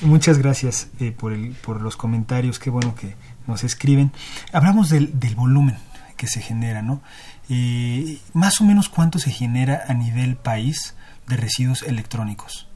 muchas 0.00 0.36
gracias 0.36 0.88
eh, 0.98 1.12
por, 1.16 1.32
el, 1.32 1.52
por 1.52 1.80
los 1.80 1.96
comentarios, 1.96 2.58
qué 2.58 2.70
bueno 2.70 2.96
que 2.96 3.14
nos 3.46 3.62
escriben. 3.62 4.10
Hablamos 4.52 4.88
del, 4.88 5.20
del 5.20 5.36
volumen 5.36 5.78
que 6.16 6.26
se 6.26 6.40
genera, 6.40 6.82
¿no? 6.82 7.02
Eh, 7.48 8.18
más 8.32 8.60
o 8.60 8.64
menos 8.64 8.88
cuánto 8.88 9.20
se 9.20 9.30
genera 9.30 9.84
a 9.86 9.94
nivel 9.94 10.34
país 10.34 10.96
de 11.30 11.36
residuos 11.36 11.82
electrónicos. 11.82 12.68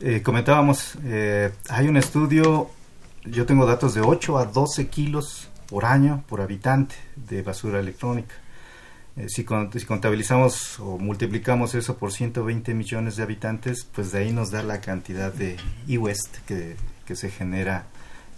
Eh, 0.00 0.22
comentábamos, 0.22 0.96
eh, 1.04 1.52
hay 1.68 1.88
un 1.88 1.96
estudio, 1.96 2.70
yo 3.24 3.46
tengo 3.46 3.66
datos 3.66 3.94
de 3.94 4.00
8 4.00 4.38
a 4.38 4.44
12 4.46 4.88
kilos 4.88 5.48
por 5.68 5.84
año 5.84 6.24
por 6.28 6.40
habitante 6.40 6.94
de 7.16 7.42
basura 7.42 7.80
electrónica. 7.80 8.34
Eh, 9.16 9.28
si, 9.28 9.44
si, 9.44 9.86
contabilizamos 9.86 10.80
o 10.80 10.98
multiplicamos 10.98 11.74
eso 11.74 11.96
por 11.96 12.12
120 12.12 12.74
millones 12.74 13.16
de 13.16 13.22
habitantes, 13.22 13.84
pues 13.84 14.12
de 14.12 14.20
ahí 14.20 14.32
nos 14.32 14.50
da 14.50 14.62
la 14.62 14.80
cantidad 14.80 15.32
de 15.32 15.56
e-waste 15.88 16.40
que, 16.46 16.76
que 17.06 17.16
se 17.16 17.30
genera 17.30 17.86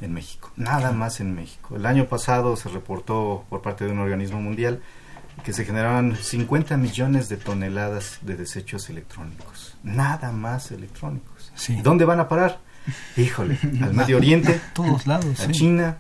en 0.01 0.13
México. 0.13 0.51
Nada 0.57 0.93
más 0.93 1.21
en 1.21 1.35
México. 1.35 1.77
El 1.77 1.87
año 1.87 2.07
pasado 2.07 2.57
se 2.57 2.69
reportó 2.69 3.45
por 3.49 3.63
parte 3.63 3.85
de 3.85 3.93
un 3.93 4.01
organismo 4.01 4.41
mundial 4.41 4.83
que 5.45 5.53
se 5.53 5.65
generaban 5.65 6.17
50 6.17 6.77
millones 6.77 7.29
de 7.29 7.37
toneladas 7.37 8.19
de 8.23 8.37
desechos 8.37 8.89
electrónicos. 8.91 9.77
Nada 9.83 10.33
más 10.33 10.71
electrónicos. 10.71 11.53
Sí. 11.55 11.81
¿Dónde 11.83 12.05
van 12.05 12.21
a 12.21 12.29
parar? 12.29 12.61
Híjole, 13.17 13.59
al 13.83 13.95
Medio 13.95 14.17
Oriente, 14.17 14.61
todos 14.75 15.07
lados, 15.07 15.41
a 15.41 15.47
sí. 15.47 15.53
China, 15.53 15.99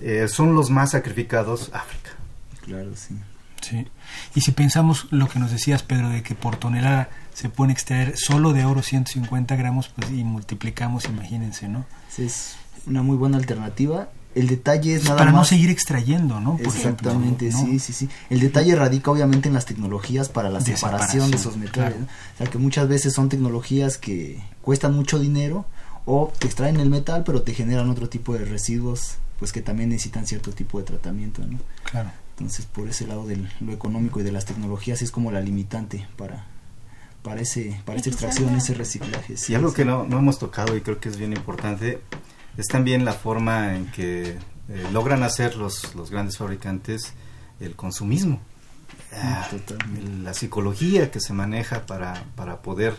eh, 0.00 0.26
son 0.28 0.54
los 0.54 0.70
más 0.70 0.92
sacrificados, 0.92 1.70
África. 1.72 2.10
Claro, 2.64 2.94
sí. 2.94 3.14
Sí. 3.60 3.86
Y 4.34 4.40
si 4.40 4.52
pensamos 4.52 5.08
lo 5.10 5.28
que 5.28 5.38
nos 5.38 5.50
decías, 5.50 5.82
Pedro, 5.82 6.08
de 6.10 6.22
que 6.22 6.34
por 6.34 6.56
tonelada 6.56 7.10
se 7.34 7.48
puede 7.48 7.72
extraer 7.72 8.16
solo 8.16 8.52
de 8.52 8.64
oro 8.64 8.82
150 8.82 9.56
gramos, 9.56 9.88
pues 9.88 10.10
y 10.10 10.24
multiplicamos, 10.24 11.06
imagínense, 11.06 11.68
¿no? 11.68 11.84
Sí, 12.08 12.24
es 12.24 12.56
una 12.86 13.02
muy 13.02 13.16
buena 13.16 13.36
alternativa 13.36 14.08
el 14.34 14.46
detalle 14.46 14.94
es 14.94 15.04
nada 15.04 15.16
para 15.16 15.32
más... 15.32 15.40
no 15.40 15.44
seguir 15.44 15.70
extrayendo, 15.70 16.40
¿no? 16.40 16.56
Por 16.58 16.66
Exactamente, 16.66 17.48
ejemplo, 17.48 17.72
¿no? 17.72 17.78
sí, 17.78 17.92
sí, 17.92 17.92
sí. 17.92 18.08
El 18.30 18.40
detalle 18.40 18.74
radica 18.76 19.10
obviamente 19.10 19.48
en 19.48 19.54
las 19.54 19.64
tecnologías 19.66 20.28
para 20.28 20.48
la 20.50 20.58
De 20.60 20.76
separación, 20.76 21.28
separación, 21.28 21.30
de 21.30 21.36
esos 21.36 21.56
metales. 21.56 21.72
claro. 21.72 21.96
¿no? 22.00 22.04
O 22.34 22.38
sea, 22.38 22.46
que 22.46 22.58
muchas 22.58 22.88
veces 22.88 23.14
son 23.14 23.28
tecnologías 23.28 23.98
que 23.98 24.40
cuestan 24.62 24.94
mucho 24.94 25.18
dinero 25.18 25.64
o 26.04 26.32
te 26.38 26.46
extraen 26.46 26.78
el 26.80 26.88
metal, 26.90 27.22
pero 27.24 27.42
te 27.42 27.52
generan 27.54 27.90
otro 27.90 28.08
tipo 28.08 28.34
de 28.34 28.44
residuos, 28.44 29.16
pues 29.38 29.52
que 29.52 29.60
también 29.62 29.88
necesitan 29.90 30.26
cierto 30.26 30.52
tipo 30.52 30.78
de 30.78 30.84
tratamiento, 30.84 31.42
¿no? 31.44 31.58
Claro. 31.84 32.10
Entonces, 32.38 32.66
por 32.66 32.88
ese 32.88 33.06
lado 33.06 33.26
de 33.26 33.44
lo 33.60 33.72
económico 33.72 34.20
y 34.20 34.22
de 34.22 34.30
las 34.32 34.44
tecnologías 34.44 35.02
es 35.02 35.10
como 35.10 35.32
la 35.32 35.40
limitante 35.40 36.06
para 36.16 36.46
para 37.22 37.40
ese 37.40 37.80
para 37.84 37.98
esa 37.98 38.10
extracción, 38.10 38.54
ese 38.54 38.74
reciclaje. 38.74 39.34
Y 39.48 39.54
algo 39.54 39.72
que 39.74 39.84
no, 39.84 40.04
no 40.04 40.18
hemos 40.18 40.38
tocado 40.38 40.76
y 40.76 40.80
creo 40.80 41.00
que 41.00 41.08
es 41.08 41.16
bien 41.16 41.32
importante 41.32 42.00
es 42.58 42.66
también 42.66 43.04
la 43.04 43.12
forma 43.12 43.76
en 43.76 43.86
que 43.86 44.30
eh, 44.32 44.36
logran 44.92 45.22
hacer 45.22 45.56
los, 45.56 45.94
los 45.94 46.10
grandes 46.10 46.36
fabricantes 46.36 47.14
el 47.60 47.76
consumismo. 47.76 48.40
Ah, 49.12 49.48
la 50.22 50.34
psicología 50.34 51.10
que 51.10 51.20
se 51.20 51.32
maneja 51.32 51.86
para, 51.86 52.24
para 52.34 52.60
poder 52.60 52.94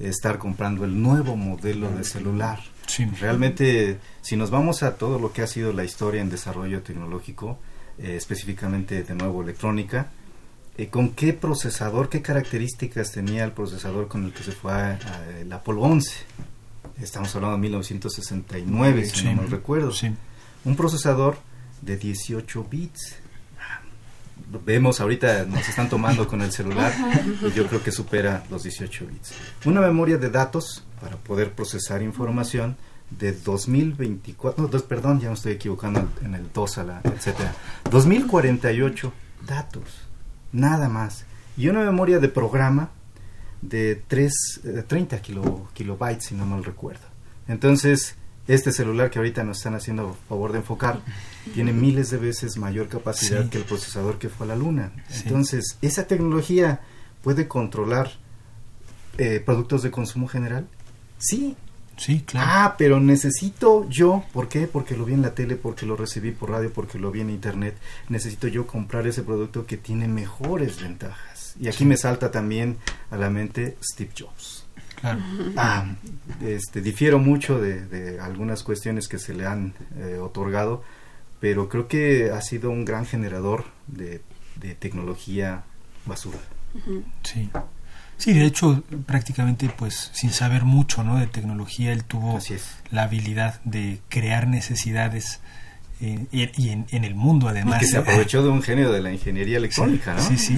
estar 0.00 0.38
comprando 0.38 0.84
el 0.84 1.00
nuevo 1.00 1.36
modelo 1.36 1.90
de 1.90 2.04
celular. 2.04 2.60
Sí. 2.86 3.06
Realmente, 3.20 3.98
si 4.20 4.36
nos 4.36 4.50
vamos 4.50 4.82
a 4.82 4.96
todo 4.96 5.18
lo 5.18 5.32
que 5.32 5.42
ha 5.42 5.46
sido 5.46 5.72
la 5.72 5.84
historia 5.84 6.20
en 6.20 6.28
desarrollo 6.28 6.82
tecnológico, 6.82 7.58
eh, 7.98 8.16
específicamente 8.16 9.04
de 9.04 9.14
nuevo 9.14 9.42
electrónica, 9.42 10.08
eh, 10.76 10.88
¿con 10.88 11.10
qué 11.10 11.32
procesador, 11.32 12.08
qué 12.08 12.20
características 12.20 13.12
tenía 13.12 13.44
el 13.44 13.52
procesador 13.52 14.08
con 14.08 14.24
el 14.24 14.32
que 14.32 14.42
se 14.42 14.52
fue 14.52 14.72
a, 14.72 14.90
a 14.90 15.38
el 15.40 15.52
Apolo 15.52 15.82
11? 15.82 16.12
Estamos 17.00 17.34
hablando 17.34 17.56
de 17.56 17.62
1969, 17.62 19.04
si 19.06 19.16
Sí. 19.16 19.24
no 19.26 19.34
mal 19.42 19.50
recuerdo. 19.50 19.92
Sí. 19.92 20.14
Un 20.64 20.76
procesador 20.76 21.38
de 21.82 21.96
18 21.96 22.64
bits. 22.70 23.16
Vemos 24.64 25.00
ahorita, 25.00 25.44
nos 25.44 25.68
están 25.68 25.88
tomando 25.90 26.26
con 26.26 26.40
el 26.40 26.50
celular 26.52 26.92
y 27.42 27.52
yo 27.52 27.66
creo 27.66 27.82
que 27.82 27.92
supera 27.92 28.44
los 28.50 28.62
18 28.62 29.06
bits. 29.06 29.32
Una 29.66 29.80
memoria 29.82 30.16
de 30.16 30.30
datos 30.30 30.84
para 31.02 31.16
poder 31.16 31.52
procesar 31.52 32.00
información 32.02 32.76
de 33.10 33.32
2024, 33.32 34.62
no, 34.62 34.68
dos, 34.68 34.82
perdón, 34.84 35.20
ya 35.20 35.28
me 35.28 35.34
estoy 35.34 35.52
equivocando 35.52 36.08
en 36.22 36.34
el 36.34 36.50
2 36.52 36.78
a 36.78 36.84
la, 36.84 37.00
etcétera. 37.04 37.54
2048 37.90 39.12
datos, 39.46 39.82
nada 40.52 40.88
más. 40.88 41.24
Y 41.56 41.68
una 41.68 41.80
memoria 41.80 42.18
de 42.18 42.28
programa 42.28 42.90
de 43.62 44.02
3, 44.06 44.32
eh, 44.64 44.84
30 44.86 45.20
kilo, 45.20 45.68
kilobytes, 45.74 46.26
si 46.26 46.34
no 46.34 46.46
mal 46.46 46.64
recuerdo. 46.64 47.06
Entonces, 47.48 48.14
este 48.46 48.72
celular 48.72 49.10
que 49.10 49.18
ahorita 49.18 49.42
nos 49.44 49.58
están 49.58 49.74
haciendo 49.74 50.16
favor 50.28 50.52
de 50.52 50.58
enfocar 50.58 51.00
tiene 51.54 51.72
miles 51.72 52.10
de 52.10 52.18
veces 52.18 52.56
mayor 52.56 52.88
capacidad 52.88 53.42
Sí. 53.44 53.50
que 53.50 53.58
el 53.58 53.64
procesador 53.64 54.18
que 54.18 54.28
fue 54.28 54.46
a 54.46 54.48
la 54.50 54.56
luna. 54.56 54.92
Sí. 55.08 55.22
Entonces, 55.26 55.76
esa 55.82 56.06
tecnología 56.06 56.80
puede 57.22 57.48
controlar 57.48 58.12
eh, 59.18 59.42
productos 59.44 59.82
de 59.82 59.90
consumo 59.90 60.28
general. 60.28 60.66
Sí. 61.18 61.56
Sí, 61.96 62.20
claro. 62.24 62.46
Ah, 62.48 62.74
pero 62.78 63.00
necesito 63.00 63.88
yo, 63.90 64.22
¿por 64.32 64.48
qué? 64.48 64.68
Porque 64.68 64.96
lo 64.96 65.04
vi 65.04 65.14
en 65.14 65.22
la 65.22 65.34
tele, 65.34 65.56
porque 65.56 65.84
lo 65.84 65.96
recibí 65.96 66.30
por 66.30 66.50
radio, 66.50 66.72
porque 66.72 66.96
lo 66.96 67.10
vi 67.10 67.22
en 67.22 67.30
internet. 67.30 67.76
Necesito 68.08 68.46
yo 68.46 68.68
comprar 68.68 69.08
ese 69.08 69.24
producto 69.24 69.66
que 69.66 69.76
tiene 69.78 70.06
mejores 70.06 70.80
ventajas. 70.80 71.37
Y 71.60 71.68
aquí 71.68 71.78
Sí. 71.78 71.84
me 71.84 71.96
salta 71.96 72.30
también 72.30 72.76
a 73.10 73.16
la 73.16 73.30
mente 73.30 73.76
Steve 73.82 74.10
Jobs. 74.18 74.66
claro. 75.00 75.20
Ah, 75.56 75.94
este, 76.42 76.80
difiero 76.80 77.18
mucho 77.18 77.60
de, 77.60 77.86
de 77.86 78.20
algunas 78.20 78.62
cuestiones 78.62 79.08
que 79.08 79.18
se 79.18 79.34
le 79.34 79.46
han 79.46 79.74
eh, 79.96 80.18
otorgado, 80.20 80.82
pero 81.40 81.68
creo 81.68 81.86
que 81.88 82.30
ha 82.32 82.40
sido 82.42 82.70
un 82.70 82.84
gran 82.84 83.06
generador 83.06 83.64
de, 83.86 84.22
de 84.56 84.74
tecnología 84.74 85.62
basura. 86.04 86.38
Sí. 87.22 87.48
Sí, 88.16 88.32
de 88.32 88.44
hecho, 88.46 88.82
prácticamente, 89.06 89.70
pues, 89.78 90.10
sin 90.12 90.30
saber 90.32 90.64
mucho, 90.64 91.04
¿no? 91.04 91.18
De 91.18 91.28
tecnología, 91.28 91.92
él 91.92 92.02
tuvo 92.04 92.40
la 92.90 93.04
habilidad 93.04 93.60
de 93.62 94.00
crear 94.08 94.48
necesidades 94.48 95.38
eh, 96.00 96.26
y, 96.30 96.70
en, 96.70 97.04
el 97.04 97.16
mundo 97.16 97.48
además. 97.48 97.80
que 97.80 97.86
se 97.86 97.98
aprovechó 97.98 98.42
de 98.42 98.48
un 98.48 98.62
genio 98.62 98.92
de 98.92 99.02
la 99.02 99.12
ingeniería 99.12 99.56
electrónica, 99.56 100.14
¿no? 100.14 100.22
Sí, 100.22 100.38
sí, 100.38 100.56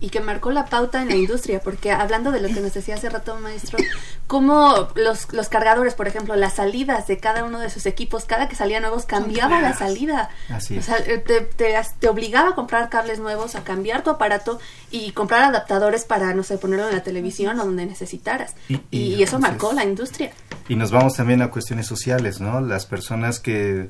Y 0.00 0.10
que 0.10 0.20
marcó 0.20 0.50
la 0.50 0.66
pauta 0.66 1.00
en 1.00 1.08
la 1.08 1.16
industria, 1.16 1.60
porque 1.60 1.92
hablando 1.92 2.30
de 2.30 2.40
lo 2.40 2.48
que 2.48 2.60
nos 2.60 2.74
decía 2.74 2.96
hace 2.96 3.08
rato, 3.08 3.38
maestro, 3.40 3.78
cómo 4.26 4.88
los, 4.94 5.32
los 5.32 5.48
cargadores, 5.48 5.94
por 5.94 6.08
ejemplo, 6.08 6.36
las 6.36 6.56
salidas 6.56 7.06
de 7.06 7.16
cada 7.16 7.44
uno 7.44 7.58
de 7.58 7.70
sus 7.70 7.86
equipos, 7.86 8.26
cada 8.26 8.50
que 8.50 8.54
salía 8.54 8.80
nuevos, 8.80 9.06
cambiaba 9.06 9.62
la 9.62 9.72
salida. 9.72 10.28
Así 10.50 10.76
O 10.76 10.82
sea, 10.82 10.98
eh, 10.98 11.24
te, 11.56 12.08
obligaba 12.08 12.50
a 12.50 12.54
comprar 12.54 12.90
cables 12.90 13.18
nuevos, 13.18 13.54
a 13.54 13.64
cambiar 13.64 14.04
tu 14.04 14.10
aparato 14.10 14.60
y 14.90 15.12
comprar 15.12 15.42
adaptadores 15.44 16.04
para, 16.04 16.34
no 16.34 16.42
sé, 16.42 16.58
ponerlo 16.58 16.88
en 16.88 16.96
la 16.96 17.02
televisión 17.02 17.58
o 17.58 17.64
donde 17.64 17.86
necesitaras. 17.86 18.54
Y, 18.90 19.22
eso 19.22 19.38
marcó 19.38 19.72
la 19.72 19.84
industria. 19.84 20.32
Y 20.68 20.76
nos 20.76 20.90
vamos 20.90 21.14
también 21.14 21.40
a 21.40 21.50
cuestiones 21.50 21.86
sociales, 21.86 22.40
¿no? 22.40 22.60
Las 22.60 22.84
personas 22.84 23.40
que 23.40 23.88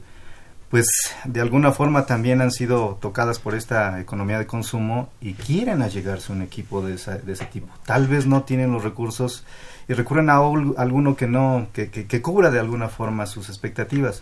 pues 0.71 0.87
de 1.25 1.41
alguna 1.41 1.73
forma 1.73 2.07
también 2.07 2.41
han 2.41 2.51
sido 2.51 2.99
tocadas 3.01 3.39
por 3.39 3.55
esta 3.55 4.01
economía 4.01 4.39
de 4.39 4.47
consumo 4.47 5.11
y 5.21 5.35
quieren 5.35 5.83
allegarse 5.83 6.33
un 6.33 6.43
equipo 6.43 6.83
de, 6.83 6.97
de 6.97 7.33
ese 7.33 7.47
tipo. 7.47 7.69
Tal 7.85 8.09
vez 8.09 8.27
no 8.27 8.43
tienen 8.43 8.73
los 8.73 8.83
recursos 8.83 9.45
y 9.89 9.95
recurren 9.95 10.31
a 10.31 10.37
alguno 10.37 11.17
que 11.17 11.27
no, 11.27 11.69
que, 11.73 11.91
que, 11.91 12.23
cubra 12.23 12.51
de 12.51 12.59
alguna 12.59 12.89
forma 12.89 13.27
sus 13.27 13.49
expectativas, 13.49 14.21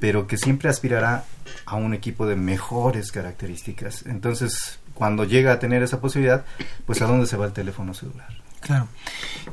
pero 0.00 0.26
que 0.26 0.38
siempre 0.38 0.70
aspirará 0.70 1.24
a 1.66 1.76
un 1.76 1.92
equipo 1.92 2.26
de 2.26 2.36
mejores 2.36 3.12
características. 3.12 4.06
Entonces, 4.06 4.78
cuando 4.94 5.24
llega 5.24 5.52
a 5.52 5.58
tener 5.58 5.82
esa 5.82 6.00
posibilidad, 6.00 6.44
pues 6.86 7.02
a 7.02 7.06
dónde 7.06 7.26
se 7.26 7.36
va 7.36 7.46
el 7.46 7.52
teléfono 7.52 7.92
celular. 7.92 8.43
Claro. 8.64 8.88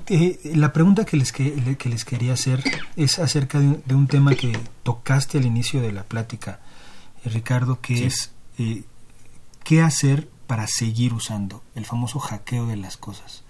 Eh, 0.08 0.40
la 0.56 0.72
pregunta 0.72 1.04
que 1.04 1.18
les, 1.18 1.34
que, 1.34 1.78
les 1.84 2.06
quería 2.06 2.32
hacer 2.32 2.64
es 2.96 3.20
acerca 3.20 3.60
de, 3.60 3.94
un 3.94 4.08
tema 4.08 4.36
que 4.36 4.58
tocaste 4.84 5.38
al 5.38 5.46
inicio 5.46 5.82
de 5.82 5.92
la 5.92 6.04
plática, 6.04 6.62
eh, 7.26 7.30
Ricardo, 7.30 7.82
que 7.82 8.06
es 8.06 8.32
eh, 8.58 8.84
qué 9.66 9.82
hacer 9.82 10.30
para 10.48 10.66
seguir 10.68 11.14
usando 11.14 11.62
el 11.76 11.86
famoso 11.86 12.20
hackeo 12.20 12.68
de 12.68 12.78
las 12.78 12.96
cosas. 12.96 13.44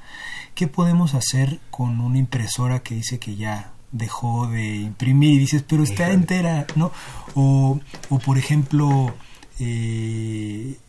¿Qué 0.55 0.67
podemos 0.67 1.13
hacer 1.13 1.59
con 1.69 2.01
una 2.01 2.17
impresora 2.17 2.81
que 2.81 2.95
dice 2.95 3.19
que 3.19 3.35
ya 3.35 3.71
dejó 3.91 4.47
de 4.47 4.77
imprimir 4.77 5.33
y 5.33 5.37
dices, 5.37 5.63
pero 5.67 5.83
está 5.83 6.09
entera, 6.09 6.65
¿no? 6.75 6.91
O, 7.35 7.79
o 8.09 8.19
por 8.19 8.39
ejemplo, 8.39 9.13
eh, 9.59 10.79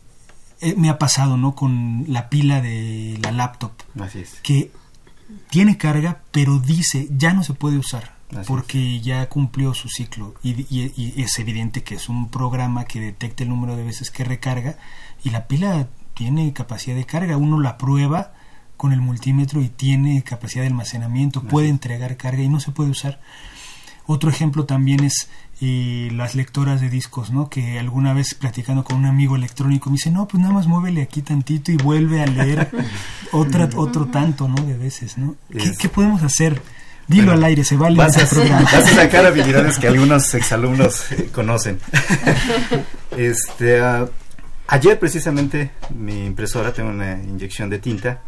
eh, 0.62 0.74
me 0.76 0.88
ha 0.88 0.98
pasado, 0.98 1.36
¿no? 1.36 1.56
Con 1.56 2.04
la 2.06 2.28
pila 2.28 2.60
de 2.60 3.18
la 3.20 3.32
laptop. 3.32 3.72
Que 4.42 4.70
tiene 5.50 5.76
carga, 5.76 6.22
pero 6.30 6.60
dice, 6.60 7.08
ya 7.10 7.32
no 7.32 7.42
se 7.42 7.52
puede 7.52 7.78
usar. 7.78 8.14
porque 8.46 9.00
ya 9.00 9.28
cumplió 9.28 9.74
su 9.74 9.90
ciclo 9.90 10.34
y, 10.42 11.20
es 11.22 11.38
evidente 11.38 11.82
que 11.82 11.96
es 11.96 12.08
un 12.08 12.30
programa 12.30 12.86
que 12.86 12.98
detecta 12.98 13.42
el 13.42 13.50
número 13.50 13.76
de 13.76 13.84
veces 13.84 14.10
que 14.10 14.24
recarga 14.24 14.78
y 15.22 15.28
la 15.28 15.46
pila 15.48 15.88
tiene 16.14 16.50
capacidad 16.54 16.96
de 16.96 17.04
carga. 17.04 17.36
Uno 17.36 17.60
la 17.60 17.76
prueba 17.76 18.32
con 18.78 18.92
el 18.92 19.02
multímetro 19.02 19.60
y 19.60 19.68
tiene 19.68 20.22
capacidad 20.22 20.62
de 20.62 20.68
almacenamiento, 20.68 21.42
puede 21.42 21.68
entregar 21.68 22.16
carga 22.16 22.42
y 22.42 22.48
no 22.48 22.60
se 22.60 22.70
puede 22.70 22.90
usar. 22.90 23.20
Otro 24.06 24.30
ejemplo 24.30 24.64
también 24.64 25.04
es 25.04 25.28
y 25.62 26.10
las 26.10 26.34
lectoras 26.34 26.80
de 26.80 26.88
discos, 26.90 27.30
¿no? 27.30 27.48
Que 27.48 27.78
alguna 27.78 28.12
vez 28.12 28.34
platicando 28.34 28.82
con 28.82 28.96
un 28.96 29.06
amigo 29.06 29.36
electrónico 29.36 29.90
me 29.90 29.94
dice, 29.94 30.10
no, 30.10 30.26
pues 30.26 30.40
nada 30.42 30.52
más 30.52 30.66
muévele 30.66 31.02
aquí 31.02 31.22
tantito 31.22 31.70
y 31.70 31.76
vuelve 31.76 32.20
a 32.20 32.26
leer 32.26 32.68
otra, 33.30 33.68
otro 33.76 34.06
tanto, 34.06 34.48
¿no? 34.48 34.60
De 34.64 34.76
veces, 34.76 35.18
¿no? 35.18 35.36
¿Qué, 35.78 35.88
podemos 35.88 36.20
hacer? 36.24 36.60
Dilo 37.06 37.30
al 37.30 37.44
aire, 37.44 37.62
se 37.62 37.76
vale. 37.76 37.96
Vas, 37.96 38.16
a, 38.16 38.22
vas 38.22 38.74
a 38.74 38.82
sacar 38.82 39.24
habilidades 39.26 39.78
que 39.78 39.86
algunos 39.86 40.34
exalumnos 40.34 41.12
eh, 41.12 41.28
conocen. 41.32 41.78
este, 43.16 43.80
ah, 43.80 44.08
ayer 44.66 44.98
precisamente 44.98 45.70
mi 45.94 46.26
impresora, 46.26 46.72
tengo 46.72 46.90
una 46.90 47.22
inyección 47.22 47.70
de 47.70 47.78
tinta, 47.78 48.20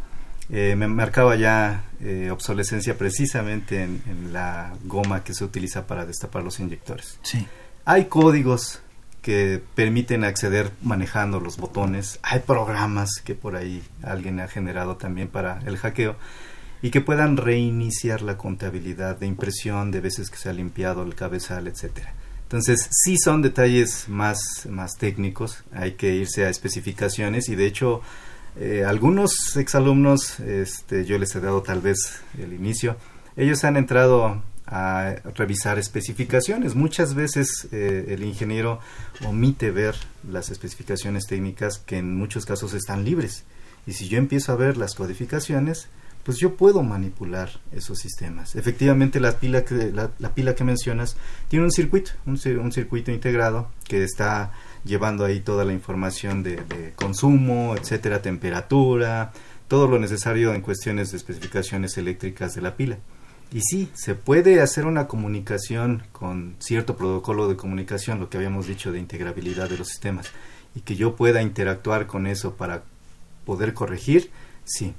eh, 0.50 0.76
me 0.76 0.86
marcaba 0.86 1.34
ya 1.34 1.82
eh, 2.04 2.30
obsolescencia 2.30 2.98
precisamente 2.98 3.82
en, 3.82 4.32
la 4.32 4.74
goma 4.84 5.24
que 5.24 5.32
se 5.32 5.42
utiliza 5.42 5.86
para 5.86 6.04
destapar 6.04 6.42
los 6.42 6.60
inyectores. 6.60 7.18
Sí. 7.22 7.46
Hay 7.86 8.06
códigos 8.06 8.80
que 9.22 9.62
permiten 9.74 10.22
acceder 10.22 10.70
manejando 10.82 11.40
los 11.40 11.56
botones, 11.56 12.18
hay 12.22 12.40
programas 12.40 13.22
que 13.24 13.34
por 13.34 13.56
ahí 13.56 13.82
alguien 14.02 14.38
ha 14.40 14.48
generado 14.48 14.96
también 14.96 15.28
para 15.28 15.60
el 15.64 15.78
hackeo 15.78 16.16
y 16.82 16.90
que 16.90 17.00
puedan 17.00 17.38
reiniciar 17.38 18.20
la 18.20 18.36
contabilidad 18.36 19.16
de 19.18 19.26
impresión 19.26 19.90
de 19.90 20.02
veces 20.02 20.28
que 20.28 20.36
se 20.36 20.50
ha 20.50 20.52
limpiado 20.52 21.02
el 21.04 21.14
cabezal, 21.14 21.68
etcétera. 21.68 22.12
Entonces, 22.42 22.86
sí 22.90 23.16
son 23.16 23.40
detalles 23.40 24.10
más, 24.10 24.66
más 24.68 24.98
técnicos, 24.98 25.64
hay 25.72 25.92
que 25.92 26.14
irse 26.14 26.44
a 26.44 26.50
especificaciones 26.50 27.48
y 27.48 27.56
de 27.56 27.64
hecho 27.64 28.02
eh, 28.56 28.84
algunos 28.86 29.56
exalumnos, 29.56 30.38
este, 30.40 31.04
yo 31.04 31.18
les 31.18 31.34
he 31.34 31.40
dado 31.40 31.62
tal 31.62 31.80
vez 31.80 32.20
el 32.38 32.52
inicio, 32.52 32.96
ellos 33.36 33.64
han 33.64 33.76
entrado 33.76 34.42
a 34.66 35.16
revisar 35.34 35.78
especificaciones. 35.78 36.74
Muchas 36.74 37.14
veces 37.14 37.68
eh, 37.72 38.06
el 38.08 38.22
ingeniero 38.22 38.80
omite 39.26 39.70
ver 39.70 39.94
las 40.28 40.50
especificaciones 40.50 41.26
técnicas 41.26 41.78
que 41.78 41.98
en 41.98 42.16
muchos 42.16 42.46
casos 42.46 42.72
están 42.74 43.04
libres. 43.04 43.44
Y 43.86 43.92
si 43.92 44.08
yo 44.08 44.18
empiezo 44.18 44.52
a 44.52 44.56
ver 44.56 44.76
las 44.76 44.94
codificaciones, 44.94 45.88
pues 46.24 46.38
yo 46.38 46.56
puedo 46.56 46.82
manipular 46.82 47.50
esos 47.72 47.98
sistemas. 47.98 48.56
Efectivamente, 48.56 49.20
la 49.20 49.38
pila 49.38 49.64
que, 49.64 49.92
la, 49.92 50.34
pila 50.34 50.54
que 50.54 50.64
mencionas 50.64 51.16
tiene 51.48 51.66
un 51.66 51.70
circuito, 51.70 52.12
un, 52.24 52.40
un 52.58 52.72
circuito 52.72 53.12
integrado 53.12 53.68
que 53.86 54.02
está 54.02 54.52
llevando 54.84 55.24
ahí 55.24 55.40
toda 55.40 55.64
la 55.64 55.72
información 55.72 56.42
de, 56.42 56.92
consumo, 56.96 57.74
etcétera, 57.76 58.22
temperatura, 58.22 59.32
todo 59.68 59.88
lo 59.88 59.98
necesario 59.98 60.54
en 60.54 60.60
cuestiones 60.60 61.10
de 61.10 61.16
especificaciones 61.16 61.96
eléctricas 61.96 62.54
de 62.54 62.62
la 62.62 62.76
pila. 62.76 62.98
Y 63.52 63.60
sí, 63.62 63.90
se 63.94 64.14
puede 64.14 64.60
hacer 64.60 64.84
una 64.86 65.06
comunicación 65.06 66.02
con 66.12 66.56
cierto 66.58 66.96
protocolo 66.96 67.48
de 67.48 67.56
comunicación, 67.56 68.20
lo 68.20 68.28
que 68.28 68.36
habíamos 68.36 68.66
dicho 68.66 68.92
de 68.92 68.98
integrabilidad 68.98 69.68
de 69.68 69.78
los 69.78 69.88
sistemas, 69.88 70.30
y 70.74 70.80
que 70.80 70.96
yo 70.96 71.16
pueda 71.16 71.40
interactuar 71.40 72.06
con 72.06 72.26
eso 72.26 72.54
para 72.54 72.82
poder 73.44 73.74
corregir, 73.74 74.30
sí. 74.64 74.94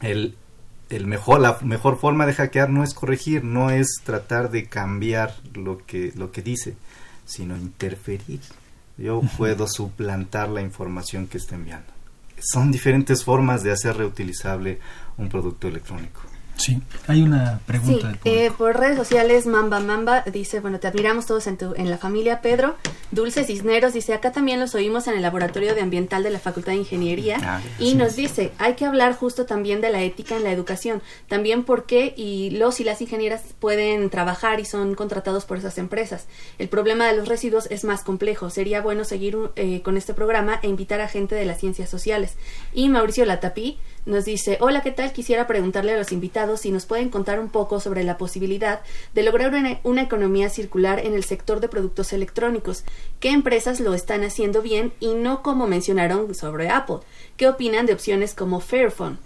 El, 0.00 0.36
el 0.90 1.06
mejor, 1.06 1.40
la 1.40 1.58
mejor 1.62 1.98
forma 1.98 2.26
de 2.26 2.34
hackear 2.34 2.70
no 2.70 2.84
es 2.84 2.94
corregir, 2.94 3.42
no 3.42 3.70
es 3.70 4.00
tratar 4.04 4.50
de 4.50 4.66
cambiar 4.66 5.34
lo 5.54 5.78
que, 5.78 6.12
lo 6.14 6.30
que 6.30 6.42
dice, 6.42 6.76
sino 7.24 7.56
interferir 7.56 8.40
yo 8.98 9.22
puedo 9.36 9.66
suplantar 9.68 10.48
la 10.48 10.60
información 10.60 11.26
que 11.26 11.38
está 11.38 11.54
enviando. 11.54 11.92
Son 12.40 12.70
diferentes 12.70 13.24
formas 13.24 13.62
de 13.62 13.72
hacer 13.72 13.96
reutilizable 13.96 14.80
un 15.16 15.28
producto 15.28 15.68
electrónico. 15.68 16.27
Sí, 16.58 16.80
hay 17.06 17.22
una 17.22 17.60
pregunta. 17.66 18.12
Sí, 18.12 18.18
eh, 18.24 18.50
por 18.56 18.76
redes 18.76 18.96
sociales, 18.96 19.46
Mamba 19.46 19.78
Mamba 19.78 20.22
dice, 20.22 20.58
bueno, 20.60 20.80
te 20.80 20.88
admiramos 20.88 21.24
todos 21.24 21.46
en, 21.46 21.56
tu, 21.56 21.72
en 21.76 21.88
la 21.88 21.98
familia. 21.98 22.40
Pedro, 22.40 22.74
Dulce 23.12 23.44
Cisneros 23.44 23.92
dice, 23.92 24.12
acá 24.12 24.32
también 24.32 24.58
los 24.58 24.74
oímos 24.74 25.06
en 25.06 25.14
el 25.14 25.22
laboratorio 25.22 25.74
de 25.74 25.80
ambiental 25.80 26.24
de 26.24 26.30
la 26.30 26.40
Facultad 26.40 26.72
de 26.72 26.78
Ingeniería. 26.78 27.38
Ah, 27.42 27.60
y 27.78 27.94
nos 27.94 28.16
dice, 28.16 28.52
hay 28.58 28.74
que 28.74 28.84
hablar 28.84 29.14
justo 29.14 29.46
también 29.46 29.80
de 29.80 29.90
la 29.90 30.02
ética 30.02 30.36
en 30.36 30.42
la 30.42 30.50
educación. 30.50 31.00
También 31.28 31.62
por 31.62 31.86
qué 31.86 32.12
y 32.16 32.50
los 32.50 32.80
y 32.80 32.84
las 32.84 33.00
ingenieras 33.00 33.42
pueden 33.60 34.10
trabajar 34.10 34.58
y 34.58 34.64
son 34.64 34.96
contratados 34.96 35.44
por 35.44 35.58
esas 35.58 35.78
empresas. 35.78 36.26
El 36.58 36.68
problema 36.68 37.06
de 37.06 37.16
los 37.16 37.28
residuos 37.28 37.68
es 37.70 37.84
más 37.84 38.02
complejo. 38.02 38.50
Sería 38.50 38.82
bueno 38.82 39.04
seguir 39.04 39.38
eh, 39.54 39.80
con 39.82 39.96
este 39.96 40.12
programa 40.12 40.58
e 40.62 40.68
invitar 40.68 41.00
a 41.00 41.08
gente 41.08 41.36
de 41.36 41.44
las 41.44 41.60
ciencias 41.60 41.88
sociales. 41.88 42.34
Y 42.74 42.88
Mauricio 42.88 43.24
Latapí 43.24 43.78
nos 44.08 44.24
dice, 44.24 44.56
hola, 44.60 44.80
¿qué 44.82 44.90
tal? 44.90 45.12
Quisiera 45.12 45.46
preguntarle 45.46 45.92
a 45.92 45.98
los 45.98 46.12
invitados 46.12 46.60
si 46.60 46.70
nos 46.70 46.86
pueden 46.86 47.10
contar 47.10 47.38
un 47.38 47.50
poco 47.50 47.78
sobre 47.78 48.04
la 48.04 48.16
posibilidad 48.16 48.80
de 49.14 49.22
lograr 49.22 49.52
una, 49.84 50.02
economía 50.02 50.48
circular 50.48 50.98
en 50.98 51.12
el 51.12 51.24
sector 51.24 51.60
de 51.60 51.68
productos 51.68 52.14
electrónicos. 52.14 52.84
¿Qué 53.20 53.30
empresas 53.30 53.80
lo 53.80 53.92
están 53.92 54.24
haciendo 54.24 54.62
bien 54.62 54.92
y 54.98 55.12
no 55.12 55.42
como 55.42 55.66
mencionaron 55.66 56.34
sobre 56.34 56.70
Apple? 56.70 57.00
¿Qué 57.36 57.48
opinan 57.48 57.84
de 57.84 57.92
opciones 57.92 58.34
como 58.34 58.60
Fairphone? 58.60 59.18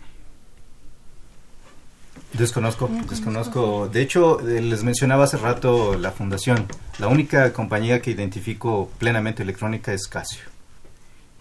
Desconozco, 2.33 2.91
desconozco. 3.09 3.89
De 3.89 4.03
hecho, 4.03 4.41
eh, 4.41 4.61
les 4.61 4.83
mencionaba 4.83 5.25
hace 5.25 5.37
rato 5.37 5.97
la 5.97 6.11
fundación. 6.11 6.67
La 6.99 7.07
única 7.07 7.53
compañía 7.53 8.03
que 8.03 8.11
identifico 8.11 8.91
plenamente 8.99 9.43
electrónica 9.43 9.93
es 9.93 10.09
Casio 10.09 10.45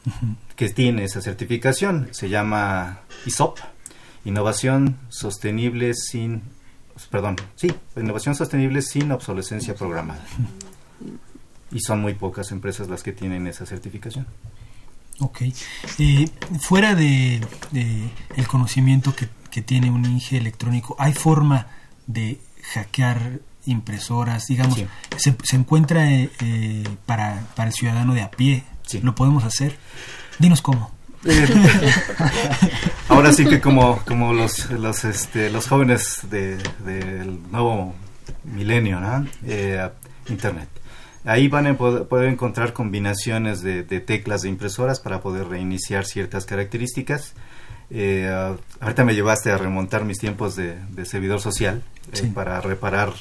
que 0.62 0.70
tiene 0.70 1.05
esa 1.05 1.24
certificación. 1.24 2.09
Se 2.12 2.30
llama 2.30 2.99
ISOP, 3.26 3.57
Innovación 4.26 4.95
Sostenible 5.09 5.95
sin, 5.95 6.43
perdón, 7.09 7.38
sí, 7.55 7.74
Innovación 7.97 8.36
Sostenible 8.36 8.84
sin 8.84 9.12
obsolescencia 9.12 9.74
programada. 9.74 10.24
Y 11.72 11.80
son 11.80 12.01
muy 12.01 12.14
pocas 12.14 12.51
empresas 12.51 12.89
las 12.89 13.01
que 13.01 13.12
tienen 13.12 13.47
esa 13.47 13.66
certificación. 13.66 14.28
Ok. 15.20 15.41
Eh, 15.97 16.30
fuera 16.59 16.93
de, 16.93 17.41
el 18.36 18.47
conocimiento 18.47 19.16
que, 19.16 19.30
que, 19.49 19.64
tiene 19.64 19.89
un 19.89 20.05
Inge 20.05 20.38
electrónico, 20.38 20.95
¿hay 20.99 21.14
forma 21.14 21.70
de 22.05 22.39
hackear 22.72 23.39
impresoras? 23.66 24.45
Digamos, 24.45 24.78
se, 25.18 25.36
se, 25.41 25.55
encuentra 25.55 26.12
eh, 26.12 26.30
eh, 26.39 26.84
para, 27.07 27.47
para 27.55 27.70
el 27.70 27.74
ciudadano 27.74 28.14
de 28.14 28.22
a 28.22 28.30
pie. 28.30 28.64
¿Lo 29.01 29.16
podemos 29.16 29.43
hacer? 29.43 29.76
Dinos 30.41 30.61
cómo. 30.61 30.91
Ahora 33.07 33.31
sí 33.31 33.45
que 33.45 33.61
como, 33.61 34.01
como 34.07 34.33
los, 34.33 34.71
los, 34.71 35.05
este, 35.05 35.51
los 35.51 35.67
jóvenes 35.67 36.21
del 36.31 36.57
de, 36.83 37.25
nuevo 37.51 37.93
milenio, 38.43 38.99
¿no? 38.99 39.27
Internet. 40.27 40.67
Ahí 41.23 41.47
van 41.47 41.67
a 41.67 41.77
poder, 41.77 42.27
encontrar 42.27 42.73
combinaciones 42.73 43.61
de, 43.61 43.83
teclas 43.83 44.41
de 44.41 44.49
impresoras 44.49 44.99
para 44.99 45.21
poder 45.21 45.47
reiniciar 45.47 46.05
ciertas 46.05 46.45
características. 46.45 47.33
Eh, 47.91 48.27
ahorita 48.79 49.03
me 49.03 49.13
llevaste 49.13 49.51
a 49.51 49.57
remontar 49.57 50.05
mis 50.05 50.17
tiempos 50.17 50.55
de, 50.55 50.79
servidor 51.05 51.39
social 51.39 51.83
eh, 52.13 52.31
para 52.33 52.59
reparar 52.61 53.13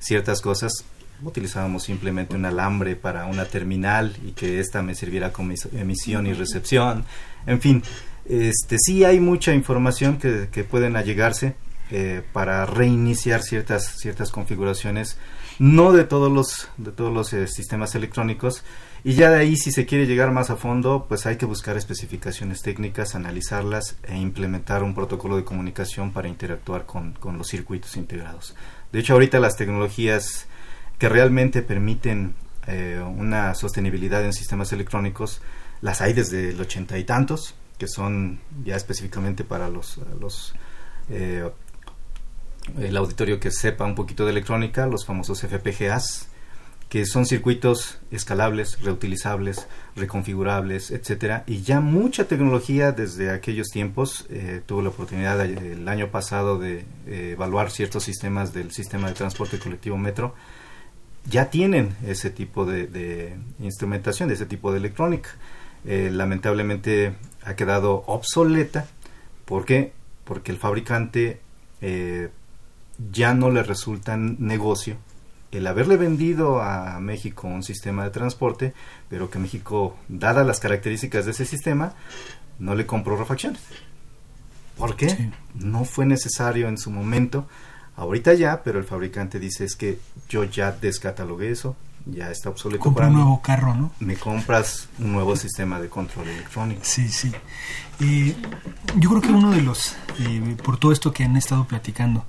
ciertas 0.00 0.40
cosas. 0.40 0.84
Utilizábamos 1.22 1.84
simplemente 1.84 2.36
un 2.36 2.44
alambre 2.44 2.96
para 2.96 3.26
una 3.26 3.44
terminal 3.44 4.16
y 4.26 4.32
que 4.32 4.60
ésta 4.60 4.82
me 4.82 4.94
sirviera 4.94 5.32
como 5.32 5.52
emisión 5.72 6.26
y 6.26 6.32
recepción. 6.32 7.04
En 7.46 7.60
fin, 7.60 7.82
este, 8.26 8.76
sí 8.78 9.04
hay 9.04 9.20
mucha 9.20 9.54
información 9.54 10.18
que, 10.18 10.48
que 10.50 10.64
pueden 10.64 10.96
allegarse 10.96 11.54
eh, 11.90 12.22
para 12.32 12.64
reiniciar 12.64 13.42
ciertas, 13.42 13.98
ciertas 13.98 14.30
configuraciones 14.30 15.18
no 15.58 15.92
de 15.92 16.04
todos 16.04 16.32
los, 16.32 16.68
de 16.78 16.92
todos 16.92 17.12
los 17.12 17.32
eh, 17.32 17.46
sistemas 17.46 17.94
electrónicos. 17.94 18.64
Y 19.04 19.12
ya 19.12 19.30
de 19.30 19.38
ahí, 19.38 19.56
si 19.56 19.70
se 19.70 19.84
quiere 19.84 20.06
llegar 20.06 20.32
más 20.32 20.48
a 20.48 20.56
fondo, 20.56 21.04
pues 21.08 21.26
hay 21.26 21.36
que 21.36 21.44
buscar 21.44 21.76
especificaciones 21.76 22.62
técnicas, 22.62 23.14
analizarlas 23.14 23.96
e 24.04 24.16
implementar 24.16 24.82
un 24.82 24.94
protocolo 24.94 25.36
de 25.36 25.44
comunicación 25.44 26.10
para 26.12 26.28
interactuar 26.28 26.86
con, 26.86 27.12
con 27.12 27.36
los 27.36 27.48
circuitos 27.48 27.96
integrados. 27.96 28.54
De 28.90 29.00
hecho, 29.00 29.12
ahorita 29.12 29.38
las 29.38 29.56
tecnologías 29.56 30.46
que 31.04 31.10
realmente 31.10 31.60
permiten 31.60 32.34
eh, 32.66 32.98
una 33.06 33.54
sostenibilidad 33.54 34.24
en 34.24 34.32
sistemas 34.32 34.72
electrónicos, 34.72 35.42
las 35.82 36.00
hay 36.00 36.14
desde 36.14 36.48
el 36.48 36.58
ochenta 36.58 36.96
y 36.96 37.04
tantos, 37.04 37.54
que 37.76 37.88
son 37.88 38.40
ya 38.64 38.74
específicamente 38.74 39.44
para 39.44 39.68
los, 39.68 40.00
los 40.18 40.54
eh, 41.10 41.46
el 42.78 42.96
auditorio 42.96 43.38
que 43.38 43.50
sepa 43.50 43.84
un 43.84 43.94
poquito 43.94 44.24
de 44.24 44.30
electrónica, 44.30 44.86
los 44.86 45.04
famosos 45.04 45.42
FPGAs, 45.42 46.28
que 46.88 47.04
son 47.04 47.26
circuitos 47.26 47.98
escalables, 48.10 48.80
reutilizables, 48.80 49.66
reconfigurables, 49.96 50.90
etcétera, 50.90 51.44
y 51.46 51.60
ya 51.60 51.80
mucha 51.80 52.28
tecnología 52.28 52.92
desde 52.92 53.30
aquellos 53.30 53.68
tiempos. 53.68 54.24
Eh, 54.30 54.62
tuve 54.64 54.84
la 54.84 54.88
oportunidad 54.88 55.38
el 55.44 55.86
año 55.86 56.10
pasado 56.10 56.58
de 56.58 56.86
eh, 57.06 57.32
evaluar 57.32 57.70
ciertos 57.70 58.04
sistemas 58.04 58.54
del 58.54 58.72
sistema 58.72 59.08
de 59.08 59.12
transporte 59.12 59.58
colectivo 59.58 59.98
Metro. 59.98 60.34
Ya 61.26 61.50
tienen 61.50 61.96
ese 62.06 62.30
tipo 62.30 62.66
de, 62.66 63.36
instrumentación, 63.58 64.28
de 64.28 64.34
ese 64.34 64.46
tipo 64.46 64.72
de 64.72 64.78
electrónica. 64.78 65.30
Eh, 65.86 66.10
lamentablemente 66.12 67.14
ha 67.42 67.54
quedado 67.56 68.04
obsoleta. 68.06 68.86
¿Por 69.44 69.64
qué? 69.64 69.92
Porque 70.24 70.52
el 70.52 70.58
fabricante 70.58 71.40
ya 73.12 73.34
no 73.34 73.50
le 73.50 73.62
resulta 73.62 74.16
negocio 74.16 74.96
el 75.58 75.66
haberle 75.66 75.96
vendido 75.96 76.60
a 76.60 76.98
México 77.00 77.46
un 77.46 77.62
sistema 77.62 78.04
de 78.04 78.10
transporte, 78.10 78.74
pero 79.08 79.30
que 79.30 79.38
México, 79.38 79.96
dadas 80.08 80.46
las 80.46 80.60
características 80.60 81.24
de 81.24 81.30
ese 81.30 81.44
sistema, 81.44 81.94
no 82.58 82.74
le 82.74 82.86
compró 82.86 83.16
refacciones. 83.16 83.60
¿Por 84.76 84.96
qué? 84.96 85.30
No 85.54 85.84
fue 85.84 86.06
necesario 86.06 86.68
en 86.68 86.78
su 86.78 86.90
momento, 86.90 87.46
ahorita 87.96 88.34
ya, 88.34 88.62
pero 88.62 88.78
el 88.78 88.84
fabricante 88.84 89.38
dice 89.38 89.64
es 89.64 89.76
que 89.76 89.98
yo 90.28 90.44
ya 90.44 90.72
descatalogué 90.72 91.50
eso, 91.50 91.76
ya 92.06 92.30
está 92.30 92.50
obsoleto. 92.50 92.82
Compra 92.82 93.08
un 93.08 93.14
nuevo 93.14 93.40
carro, 93.40 93.74
¿no? 93.74 93.92
Me 94.00 94.16
compras 94.16 94.88
un 94.98 95.12
nuevo 95.12 95.36
sistema 95.36 95.80
de 95.80 95.88
control 95.88 96.28
electrónico. 96.28 96.80
Sí, 96.84 97.08
sí. 97.08 97.32
Eh, 98.00 98.34
yo 98.98 99.10
creo 99.10 99.22
que 99.22 99.30
uno 99.30 99.50
de 99.50 99.62
los, 99.62 99.94
eh, 100.18 100.56
por 100.62 100.78
todo 100.78 100.92
esto 100.92 101.12
que 101.12 101.24
han 101.24 101.36
estado 101.36 101.66
platicando, 101.66 102.24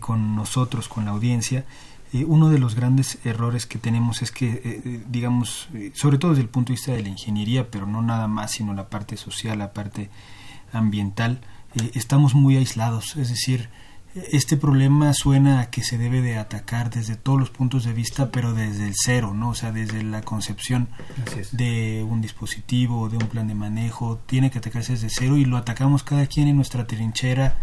con 0.00 0.34
nosotros, 0.34 0.88
con 0.88 1.04
la 1.04 1.12
audiencia, 1.12 1.64
eh, 2.12 2.24
uno 2.24 2.50
de 2.50 2.58
los 2.58 2.74
grandes 2.74 3.18
errores 3.24 3.66
que 3.66 3.78
tenemos 3.78 4.22
es 4.22 4.30
que, 4.30 4.48
eh, 4.48 4.60
eh, 4.64 5.04
digamos, 5.08 5.68
sobre 5.94 6.18
todo 6.18 6.32
desde 6.32 6.42
el 6.42 6.48
punto 6.48 6.68
de 6.68 6.74
vista 6.74 6.92
de 6.92 7.02
la 7.02 7.08
ingeniería, 7.08 7.70
pero 7.70 7.86
no 7.86 8.02
nada 8.02 8.28
más, 8.28 8.52
sino 8.52 8.74
la 8.74 8.88
parte 8.88 9.16
social, 9.16 9.58
la 9.58 9.72
parte 9.72 10.10
ambiental, 10.72 11.40
estamos 11.94 12.34
muy 12.34 12.56
aislados. 12.56 13.16
Es 13.16 13.28
decir, 13.28 13.68
este 14.30 14.56
problema 14.56 15.12
suena 15.12 15.60
a 15.60 15.70
que 15.70 15.82
se 15.82 15.98
debe 15.98 16.22
de 16.22 16.38
atacar 16.38 16.90
desde 16.90 17.16
todos 17.16 17.38
los 17.38 17.50
puntos 17.50 17.84
de 17.84 17.92
vista, 17.92 18.30
pero 18.30 18.54
desde 18.54 18.86
el 18.86 18.94
cero, 18.94 19.34
¿no? 19.34 19.50
O 19.50 19.54
sea, 19.54 19.72
desde 19.72 20.02
la 20.02 20.22
concepción 20.22 20.88
de 21.52 22.04
un 22.08 22.20
dispositivo, 22.20 23.08
de 23.08 23.18
un 23.18 23.28
plan 23.28 23.48
de 23.48 23.54
manejo, 23.54 24.18
tiene 24.26 24.50
que 24.50 24.58
atacarse 24.58 24.92
desde 24.92 25.08
cero 25.10 25.36
y 25.36 25.44
lo 25.44 25.56
atacamos 25.56 26.02
cada 26.02 26.26
quien 26.26 26.48
en 26.48 26.56
nuestra 26.56 26.86
trinchera 26.86 27.58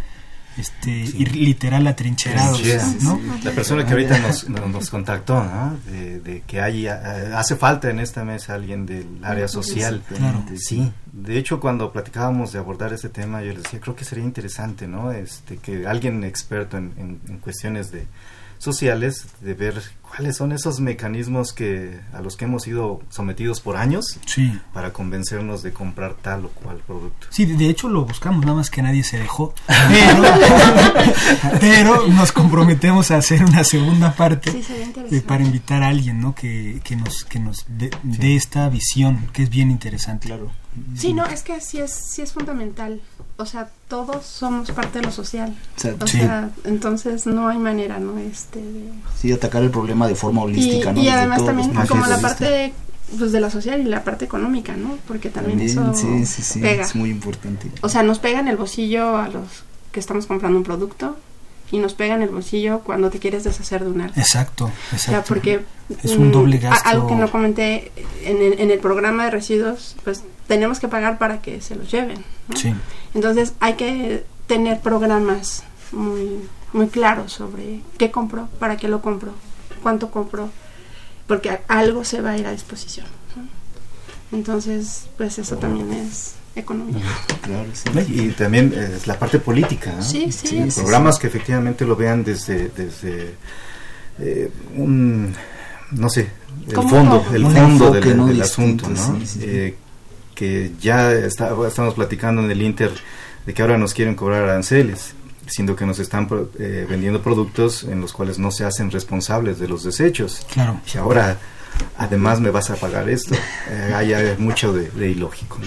este, 0.57 0.91
ir 0.91 1.35
literal 1.35 1.87
atrincherados. 1.87 2.61
¿no? 3.01 3.19
La 3.43 3.51
persona 3.51 3.85
que 3.85 3.91
ahorita 3.91 4.19
nos, 4.19 4.47
nos 4.49 4.89
contactó, 4.89 5.43
¿no? 5.43 5.77
de, 5.85 6.43
que 6.45 6.61
hay, 6.61 6.87
eh, 6.87 6.91
hace 7.35 7.55
falta 7.55 7.89
en 7.89 7.99
esta 7.99 8.23
mesa 8.23 8.53
alguien 8.53 8.85
del 8.85 9.23
área 9.23 9.47
social. 9.47 10.01
Claro. 10.07 10.43
Sí, 10.55 10.91
de 11.11 11.37
hecho 11.37 11.59
cuando 11.59 11.91
platicábamos 11.91 12.51
de 12.51 12.59
abordar 12.59 12.93
este 12.93 13.09
tema, 13.09 13.41
yo 13.41 13.53
les 13.53 13.63
decía, 13.63 13.79
creo 13.79 13.95
que 13.95 14.05
sería 14.05 14.23
interesante, 14.23 14.87
¿no? 14.87 15.11
Este, 15.11 15.57
que 15.57 15.87
alguien 15.87 16.23
experto 16.23 16.77
en, 16.77 16.93
en 16.97 17.37
cuestiones 17.39 17.91
de 17.91 18.07
sociales 18.63 19.27
de 19.41 19.53
ver 19.53 19.81
cuáles 20.01 20.37
son 20.37 20.51
esos 20.51 20.79
mecanismos 20.79 21.53
que 21.53 21.99
a 22.13 22.21
los 22.21 22.37
que 22.37 22.45
hemos 22.45 22.63
sido 22.63 23.01
sometidos 23.09 23.59
por 23.61 23.77
años 23.77 24.19
para 24.73 24.93
convencernos 24.93 25.63
de 25.63 25.73
comprar 25.73 26.15
tal 26.15 26.45
o 26.45 26.49
cual 26.49 26.77
producto. 26.85 27.27
Sí, 27.29 27.45
de 27.45 27.67
hecho 27.67 27.89
lo 27.89 28.05
buscamos, 28.05 28.45
nada 28.45 28.57
más 28.57 28.69
que 28.69 28.81
nadie 28.81 29.03
se 29.03 29.17
dejó. 29.17 29.53
Pero, 31.59 32.07
nos 32.13 32.31
comprometemos 32.31 33.11
a 33.11 33.17
hacer 33.17 33.43
una 33.43 33.63
segunda 33.63 34.13
parte 34.13 34.53
para 35.27 35.43
invitar 35.43 35.83
a 35.83 35.87
alguien 35.87 36.21
¿no? 36.21 36.35
que, 36.35 36.79
que 36.83 36.95
nos, 36.95 37.23
que 37.25 37.39
nos 37.39 37.65
dé 37.67 38.35
esta 38.35 38.69
visión, 38.69 39.29
que 39.33 39.43
es 39.43 39.49
bien 39.49 39.71
interesante. 39.71 40.27
Claro. 40.27 40.62
Sí, 40.97 41.13
no, 41.13 41.25
es 41.25 41.43
que 41.43 41.59
sí 41.61 41.79
es, 41.79 41.91
sí 41.91 42.21
es 42.21 42.33
fundamental. 42.33 43.01
O 43.37 43.45
sea, 43.45 43.69
todos 43.87 44.25
somos 44.25 44.71
parte 44.71 44.99
de 44.99 45.05
lo 45.05 45.11
social. 45.11 45.55
O 45.99 46.07
sea, 46.07 46.51
entonces 46.63 47.25
no 47.25 47.47
hay 47.47 47.57
manera, 47.57 47.99
¿no? 47.99 48.17
Este, 48.19 48.61
Sí, 49.19 49.31
atacar 49.31 49.63
el 49.63 49.71
problema 49.71 50.07
de 50.07 50.15
forma 50.15 50.43
holística, 50.43 50.91
y, 50.91 50.93
¿no? 50.93 51.01
Y 51.01 51.09
además 51.09 51.45
también 51.45 51.73
como 51.87 52.05
la 52.05 52.19
parte 52.19 52.73
pues, 53.17 53.31
de 53.31 53.39
la 53.39 53.49
social 53.49 53.81
y 53.81 53.85
la 53.85 54.03
parte 54.03 54.25
económica, 54.25 54.75
¿no? 54.75 54.97
Porque 55.07 55.29
también, 55.29 55.59
eso 55.61 55.93
sí, 55.93 56.25
sí, 56.25 56.41
sí, 56.41 56.59
pega. 56.59 56.83
Es 56.83 56.95
muy 56.95 57.09
importante. 57.09 57.71
O 57.81 57.89
sea, 57.89 58.03
nos 58.03 58.19
pega 58.19 58.39
en 58.39 58.47
el 58.47 58.57
bolsillo 58.57 59.17
a 59.17 59.27
los 59.29 59.63
que 59.91 59.99
estamos 59.99 60.25
comprando 60.25 60.57
un 60.57 60.63
producto 60.63 61.17
y 61.71 61.79
nos 61.79 61.95
pega 61.95 62.13
en 62.13 62.21
el 62.21 62.29
bolsillo 62.29 62.81
cuando 62.81 63.09
te 63.09 63.17
quieres 63.19 63.43
deshacer 63.43 63.83
de 63.83 63.89
un 63.89 64.01
arte. 64.01 64.19
Exacto, 64.19 64.71
exacto. 64.91 64.95
O 64.95 64.99
sea, 64.99 65.23
porque 65.23 65.61
es 66.03 66.15
un 66.15 66.31
doble 66.31 66.59
gasto. 66.59 66.87
Algo 66.87 67.07
que 67.07 67.15
no 67.15 67.31
comenté 67.31 67.91
en 68.23 68.41
el, 68.41 68.59
en 68.59 68.69
el 68.69 68.79
programa 68.79 69.25
de 69.25 69.31
residuos, 69.31 69.95
pues 70.03 70.23
tenemos 70.47 70.79
que 70.79 70.87
pagar 70.87 71.17
para 71.17 71.41
que 71.41 71.61
se 71.61 71.75
los 71.75 71.91
lleven. 71.91 72.23
Sí. 72.55 72.73
Entonces 73.13 73.53
hay 73.59 73.73
que 73.73 74.25
tener 74.47 74.79
programas 74.81 75.63
muy, 75.91 76.39
muy 76.73 76.87
claros 76.87 77.33
sobre 77.33 77.81
qué 77.97 78.11
compro, 78.11 78.49
para 78.59 78.77
qué 78.77 78.87
lo 78.87 79.01
compro, 79.01 79.31
cuánto 79.81 80.11
compro, 80.11 80.49
porque 81.27 81.59
algo 81.67 82.03
se 82.03 82.21
va 82.21 82.31
a 82.31 82.37
ir 82.37 82.47
a 82.47 82.51
disposición. 82.51 83.07
Entonces, 84.31 85.07
pues 85.15 85.37
eso 85.37 85.57
también 85.57 85.93
es 85.93 86.35
economía. 86.55 87.03
Claro, 87.43 87.69
sí. 87.73 87.89
Y 88.07 88.29
también 88.29 88.73
es 88.73 89.05
la 89.05 89.19
parte 89.19 89.37
política, 89.37 90.01
Sí, 90.01 90.31
sí. 90.31 90.65
programas 90.73 91.19
que 91.19 91.27
efectivamente 91.27 91.85
lo 91.85 91.95
vean 91.97 92.23
desde, 92.23 92.69
desde 92.69 93.35
eh, 94.17 94.49
un, 94.77 95.35
no 95.91 96.09
sé, 96.09 96.29
el 96.67 96.75
fondo, 96.75 97.25
el 97.33 97.43
fondo 97.43 97.91
del, 97.91 98.41
asunto, 98.41 98.87
¿no? 98.87 99.19
Eh, 99.41 99.75
que 100.35 100.71
ya 100.79 101.11
estamos 101.11 101.93
platicando 101.95 102.43
en 102.43 102.51
el 102.51 102.61
Inter 102.61 102.91
de 103.45 103.53
que 103.53 103.61
ahora 103.61 103.77
nos 103.77 103.93
quieren 103.93 104.15
cobrar 104.15 104.43
aranceles, 104.43 105.15
siendo 105.47 105.75
que 105.75 105.85
nos 105.85 105.99
están 105.99 106.27
eh, 106.59 106.85
vendiendo 106.89 107.21
productos 107.21 107.83
en 107.83 108.01
los 108.01 108.13
cuales 108.13 108.39
no 108.39 108.51
se 108.51 108.65
hacen 108.65 108.91
responsables 108.91 109.59
de 109.59 109.67
los 109.67 109.83
desechos. 109.83 110.45
Claro. 110.51 110.79
Y 110.93 110.97
ahora, 110.97 111.37
además, 111.97 112.39
me 112.39 112.51
vas 112.51 112.69
a 112.69 112.75
pagar 112.75 113.09
esto. 113.09 113.35
Eh, 113.69 113.93
hay, 113.95 114.35
mucho 114.37 114.73
de, 114.73 115.09
ilógico. 115.09 115.59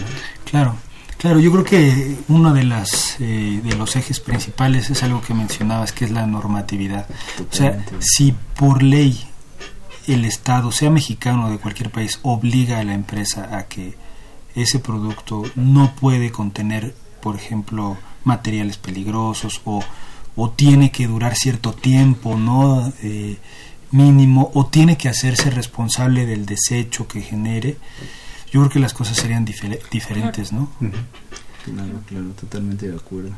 Claro. 0.44 0.76
Claro, 1.18 1.40
yo 1.40 1.50
creo 1.50 1.64
que 1.64 2.18
uno 2.28 2.52
de 2.52 2.62
las 2.62 3.16
eh, 3.20 3.60
de 3.64 3.74
los 3.74 3.96
ejes 3.96 4.20
principales 4.20 4.90
es 4.90 5.02
algo 5.02 5.22
que 5.22 5.32
mencionabas, 5.32 5.92
que 5.92 6.04
es 6.04 6.10
la 6.10 6.26
normatividad. 6.26 7.06
O 7.40 7.54
sea, 7.54 7.86
si 8.00 8.34
por 8.54 8.82
ley 8.82 9.26
el 10.06 10.26
Estado, 10.26 10.70
sea 10.72 10.90
mexicano 10.90 11.46
o 11.46 11.50
de 11.50 11.56
cualquier 11.56 11.90
país, 11.90 12.20
obliga 12.22 12.80
a 12.80 12.84
la 12.84 12.92
empresa 12.92 13.56
a 13.56 13.64
que 13.64 13.94
ese 14.56 14.78
producto 14.80 15.44
no 15.54 15.94
puede 15.94 16.32
contener, 16.32 16.94
por 17.22 17.36
ejemplo, 17.36 17.96
materiales 18.24 18.78
peligrosos 18.78 19.60
o, 19.64 19.84
o 20.34 20.50
tiene 20.50 20.90
que 20.90 21.06
durar 21.06 21.36
cierto 21.36 21.72
tiempo, 21.72 22.36
¿no? 22.36 22.92
Eh, 23.02 23.38
mínimo 23.92 24.50
o 24.54 24.66
tiene 24.66 24.96
que 24.96 25.08
hacerse 25.08 25.50
responsable 25.50 26.26
del 26.26 26.44
desecho 26.44 27.06
que 27.06 27.22
genere, 27.22 27.76
yo 28.50 28.60
creo 28.60 28.70
que 28.70 28.80
las 28.80 28.94
cosas 28.94 29.16
serían 29.16 29.44
diferentes, 29.44 30.52
¿no? 30.52 30.68
Claro, 31.64 32.00
claro, 32.06 32.28
totalmente 32.40 32.88
de 32.88 32.96
acuerdo. 32.96 33.30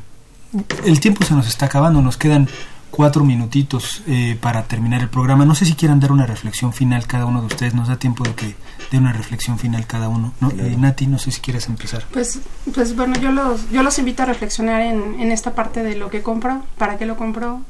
El 0.85 0.99
tiempo 0.99 1.23
se 1.25 1.33
nos 1.35 1.47
está 1.47 1.67
acabando, 1.67 2.01
nos 2.01 2.17
quedan 2.17 2.47
cuatro 2.91 3.23
minutitos 3.23 4.01
eh, 4.07 4.37
para 4.39 4.63
terminar 4.63 5.01
el 5.01 5.09
programa. 5.09 5.45
No 5.45 5.55
sé 5.55 5.65
si 5.65 5.73
quieran 5.75 5.99
dar 5.99 6.11
una 6.11 6.25
reflexión 6.25 6.73
final 6.73 7.07
cada 7.07 7.25
uno 7.25 7.41
de 7.41 7.47
ustedes. 7.47 7.73
Nos 7.73 7.87
da 7.87 7.97
tiempo 7.97 8.23
de 8.23 8.33
que 8.33 8.55
dé 8.91 8.97
una 8.97 9.13
reflexión 9.13 9.59
final 9.59 9.85
cada 9.87 10.09
uno. 10.09 10.33
¿no? 10.39 10.51
Eh, 10.51 10.75
Nati, 10.77 11.07
no 11.07 11.19
sé 11.19 11.31
si 11.31 11.41
quieres 11.41 11.67
empezar. 11.67 12.05
Pues, 12.11 12.39
pues 12.73 12.95
bueno, 12.95 13.15
yo 13.19 13.31
los, 13.31 13.69
yo 13.71 13.83
los 13.83 13.97
invito 13.99 14.23
a 14.23 14.25
reflexionar 14.25 14.81
en, 14.81 15.19
en 15.19 15.31
esta 15.31 15.53
parte 15.53 15.83
de 15.83 15.95
lo 15.95 16.09
que 16.09 16.21
compro, 16.21 16.63
para 16.77 16.97
qué 16.97 17.05
lo 17.05 17.15
compro 17.15 17.61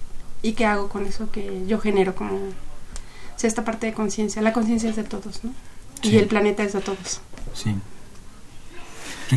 y 0.41 0.53
qué 0.53 0.65
hago 0.65 0.89
con 0.89 1.05
eso 1.05 1.29
que 1.31 1.63
yo 1.67 1.79
genero 1.79 2.15
como 2.15 2.39
esta 3.47 3.63
parte 3.63 3.87
de 3.87 3.93
conciencia. 3.93 4.41
La 4.41 4.53
conciencia 4.53 4.89
es 4.89 4.95
de 4.95 5.03
todos, 5.03 5.43
¿no? 5.43 5.51
Y 6.01 6.17
el 6.17 6.27
planeta 6.27 6.63
es 6.63 6.73
de 6.73 6.81
todos. 6.81 7.21
Sí. 7.53 7.75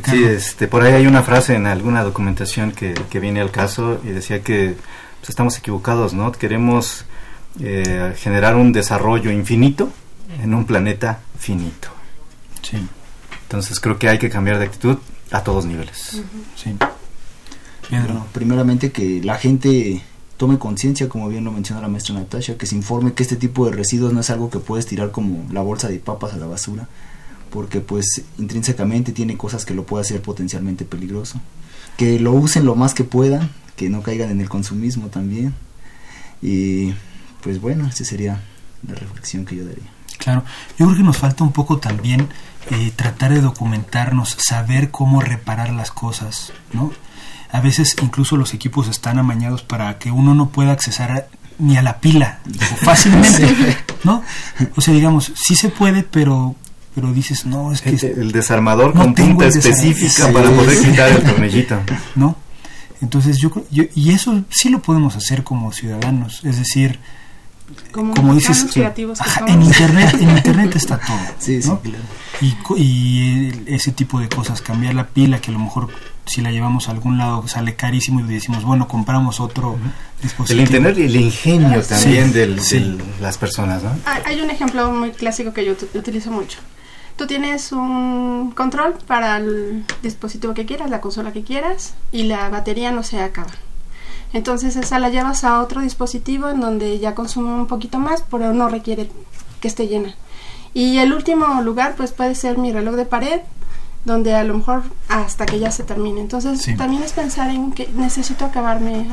Sí, 0.04 0.24
este, 0.24 0.68
por 0.68 0.82
ahí 0.82 0.94
hay 0.94 1.06
una 1.06 1.22
frase 1.22 1.54
en 1.54 1.66
alguna 1.66 2.02
documentación 2.02 2.72
que, 2.72 2.94
que 2.94 3.20
viene 3.20 3.42
al 3.42 3.50
caso 3.50 4.00
y 4.02 4.08
decía 4.08 4.42
que 4.42 4.76
pues, 5.22 5.30
estamos 5.30 5.56
equivocados, 5.56 6.14
¿no? 6.14 6.32
Queremos 6.32 7.04
eh, 7.60 8.12
generar 8.16 8.56
un 8.56 8.72
desarrollo 8.72 9.30
infinito 9.30 9.88
en 10.42 10.52
un 10.52 10.64
planeta 10.64 11.20
finito. 11.38 11.90
Sí. 12.60 12.76
Entonces 13.42 13.78
creo 13.78 14.00
que 14.00 14.08
hay 14.08 14.18
que 14.18 14.28
cambiar 14.28 14.58
de 14.58 14.64
actitud 14.64 14.98
a 15.30 15.44
todos 15.44 15.64
niveles. 15.64 16.20
Sí. 16.56 16.74
Bueno, 17.88 18.26
primeramente 18.32 18.90
que 18.90 19.22
la 19.22 19.36
gente 19.36 20.02
tome 20.38 20.58
conciencia, 20.58 21.08
como 21.08 21.28
bien 21.28 21.44
lo 21.44 21.52
menciona 21.52 21.80
la 21.80 21.86
maestra 21.86 22.16
Natasha, 22.16 22.58
que 22.58 22.66
se 22.66 22.74
informe 22.74 23.12
que 23.12 23.22
este 23.22 23.36
tipo 23.36 23.66
de 23.66 23.76
residuos 23.76 24.12
no 24.12 24.18
es 24.18 24.30
algo 24.30 24.50
que 24.50 24.58
puedes 24.58 24.86
tirar 24.86 25.12
como 25.12 25.46
la 25.52 25.60
bolsa 25.60 25.88
de 25.88 26.00
papas 26.00 26.32
a 26.32 26.36
la 26.36 26.46
basura, 26.46 26.88
porque 27.50 27.80
pues 27.80 28.24
intrínsecamente 28.38 29.12
tiene 29.12 29.36
cosas 29.36 29.64
que 29.64 29.74
lo 29.74 29.86
puede 29.86 30.00
hacer 30.00 30.20
potencialmente 30.20 30.84
peligroso. 30.84 31.40
Que 31.96 32.18
lo 32.18 32.32
usen 32.32 32.64
lo 32.64 32.74
más 32.74 32.92
que 32.92 33.04
puedan, 33.04 33.52
que 33.76 33.88
no 33.88 34.02
caigan 34.02 34.30
en 34.30 34.40
el 34.40 34.48
consumismo 34.48 35.08
también. 35.08 35.54
Y 36.40 36.94
pues 37.42 37.60
bueno, 37.60 37.86
esa 37.86 38.04
sería 38.04 38.40
la 38.86 38.94
reflexión 38.94 39.44
que 39.44 39.56
yo 39.56 39.64
daría. 39.64 39.90
Claro, 40.18 40.44
yo 40.78 40.86
creo 40.86 40.98
que 40.98 41.04
nos 41.04 41.16
falta 41.16 41.42
un 41.42 41.52
poco 41.52 41.78
también 41.78 42.28
eh, 42.70 42.92
tratar 42.94 43.32
de 43.32 43.40
documentarnos, 43.40 44.36
saber 44.38 44.90
cómo 44.90 45.20
reparar 45.20 45.70
las 45.70 45.90
cosas, 45.90 46.52
¿no? 46.72 46.92
a 47.52 47.60
veces 47.60 47.94
incluso 48.02 48.36
los 48.36 48.54
equipos 48.54 48.88
están 48.88 49.18
amañados 49.18 49.62
para 49.62 49.98
que 49.98 50.10
uno 50.10 50.34
no 50.34 50.48
pueda 50.48 50.72
accesar 50.72 51.28
ni 51.58 51.76
a 51.76 51.82
la 51.82 52.00
pila 52.00 52.40
fácilmente, 52.82 53.76
¿no? 54.04 54.24
O 54.74 54.80
sea, 54.80 54.94
digamos, 54.94 55.32
sí 55.36 55.54
se 55.54 55.68
puede, 55.68 56.02
pero 56.02 56.56
pero 56.94 57.10
dices, 57.12 57.46
no, 57.46 57.72
es 57.72 57.80
que... 57.80 57.90
El, 57.90 58.32
desarmador 58.32 58.92
con 58.92 59.14
punta 59.14 59.46
específica 59.46 60.30
para 60.30 60.50
poder 60.50 60.78
quitar 60.84 61.08
el 61.10 61.22
tornillito. 61.22 61.80
¿No? 62.16 62.36
Entonces 63.02 63.38
yo, 63.38 63.50
yo, 63.70 63.84
y 63.94 64.12
eso 64.12 64.44
sí 64.48 64.70
lo 64.70 64.80
podemos 64.80 65.16
hacer 65.16 65.42
como 65.42 65.72
ciudadanos, 65.72 66.44
es 66.44 66.58
decir, 66.58 67.00
como, 67.90 68.34
dices, 68.34 68.66
en 68.76 69.62
internet, 69.62 70.14
en 70.20 70.30
internet 70.36 70.76
está 70.76 70.98
todo, 70.98 71.18
sí, 71.38 71.60
¿no? 71.64 71.80
sí, 71.82 71.90
claro. 71.90 72.04
y, 72.76 72.82
y 72.82 73.64
ese 73.66 73.92
tipo 73.92 74.20
de 74.20 74.28
cosas, 74.28 74.62
cambiar 74.62 74.94
la 74.94 75.08
pila 75.08 75.40
que 75.40 75.50
a 75.50 75.54
lo 75.54 75.58
mejor 75.58 75.88
si 76.26 76.40
la 76.40 76.50
llevamos 76.52 76.88
a 76.88 76.92
algún 76.92 77.18
lado 77.18 77.46
sale 77.48 77.74
carísimo 77.74 78.20
y 78.20 78.22
decimos, 78.22 78.62
bueno, 78.64 78.86
compramos 78.86 79.40
otro 79.40 79.76
dispositivo. 80.22 80.60
El 80.60 80.66
internet 80.66 80.98
y 80.98 81.02
el 81.02 81.16
ingenio 81.16 81.82
también 81.82 82.32
de 82.32 82.56
las 83.20 83.38
personas, 83.38 83.82
¿no? 83.82 83.90
Hay 84.24 84.40
un 84.40 84.50
ejemplo 84.50 84.90
muy 84.92 85.10
clásico 85.10 85.52
que 85.52 85.64
yo 85.64 85.74
utilizo 85.94 86.30
mucho. 86.30 86.58
Tú 87.16 87.26
tienes 87.26 87.72
un 87.72 88.52
control 88.52 88.94
para 89.06 89.36
el 89.36 89.84
dispositivo 90.02 90.54
que 90.54 90.66
quieras, 90.66 90.90
la 90.90 91.00
consola 91.00 91.32
que 91.32 91.44
quieras, 91.44 91.94
y 92.10 92.24
la 92.24 92.48
batería 92.48 92.90
no 92.90 93.02
se 93.02 93.20
acaba. 93.20 93.52
Entonces 94.32 94.76
esa 94.76 94.98
la 94.98 95.10
llevas 95.10 95.44
a 95.44 95.60
otro 95.60 95.82
dispositivo 95.82 96.48
en 96.48 96.60
donde 96.60 96.98
ya 96.98 97.14
consume 97.14 97.52
un 97.52 97.66
poquito 97.66 97.98
más, 97.98 98.24
pero 98.30 98.52
no 98.54 98.68
requiere 98.68 99.10
que 99.60 99.68
esté 99.68 99.88
llena. 99.88 100.14
Y 100.74 100.98
el 100.98 101.12
último 101.12 101.60
lugar 101.60 101.94
pues 101.96 102.12
puede 102.12 102.34
ser 102.34 102.56
mi 102.56 102.72
reloj 102.72 102.94
de 102.94 103.04
pared 103.04 103.40
donde 104.04 104.34
a 104.34 104.42
lo 104.42 104.54
mejor 104.54 104.82
hasta 105.08 105.46
que 105.46 105.58
ya 105.58 105.70
se 105.70 105.84
termine. 105.84 106.20
Entonces 106.20 106.76
también 106.76 107.02
es 107.02 107.12
pensar 107.12 107.50
en 107.50 107.72
que 107.72 107.88
necesito 107.94 108.44
acabarme 108.44 109.06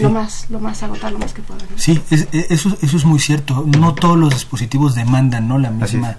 lo 0.00 0.10
más 0.10 0.46
lo 0.50 0.60
más 0.60 0.82
agotar 0.82 1.12
lo 1.12 1.18
más 1.18 1.32
que 1.32 1.42
pueda. 1.42 1.60
Sí, 1.76 2.00
e, 2.10 2.46
eso 2.50 2.76
eso 2.82 2.96
es 2.96 3.04
muy 3.04 3.18
cierto. 3.18 3.64
No 3.78 3.94
todos 3.94 4.16
los 4.16 4.34
dispositivos 4.34 4.94
demandan 4.94 5.48
no 5.48 5.58
la 5.58 5.70
misma 5.70 6.16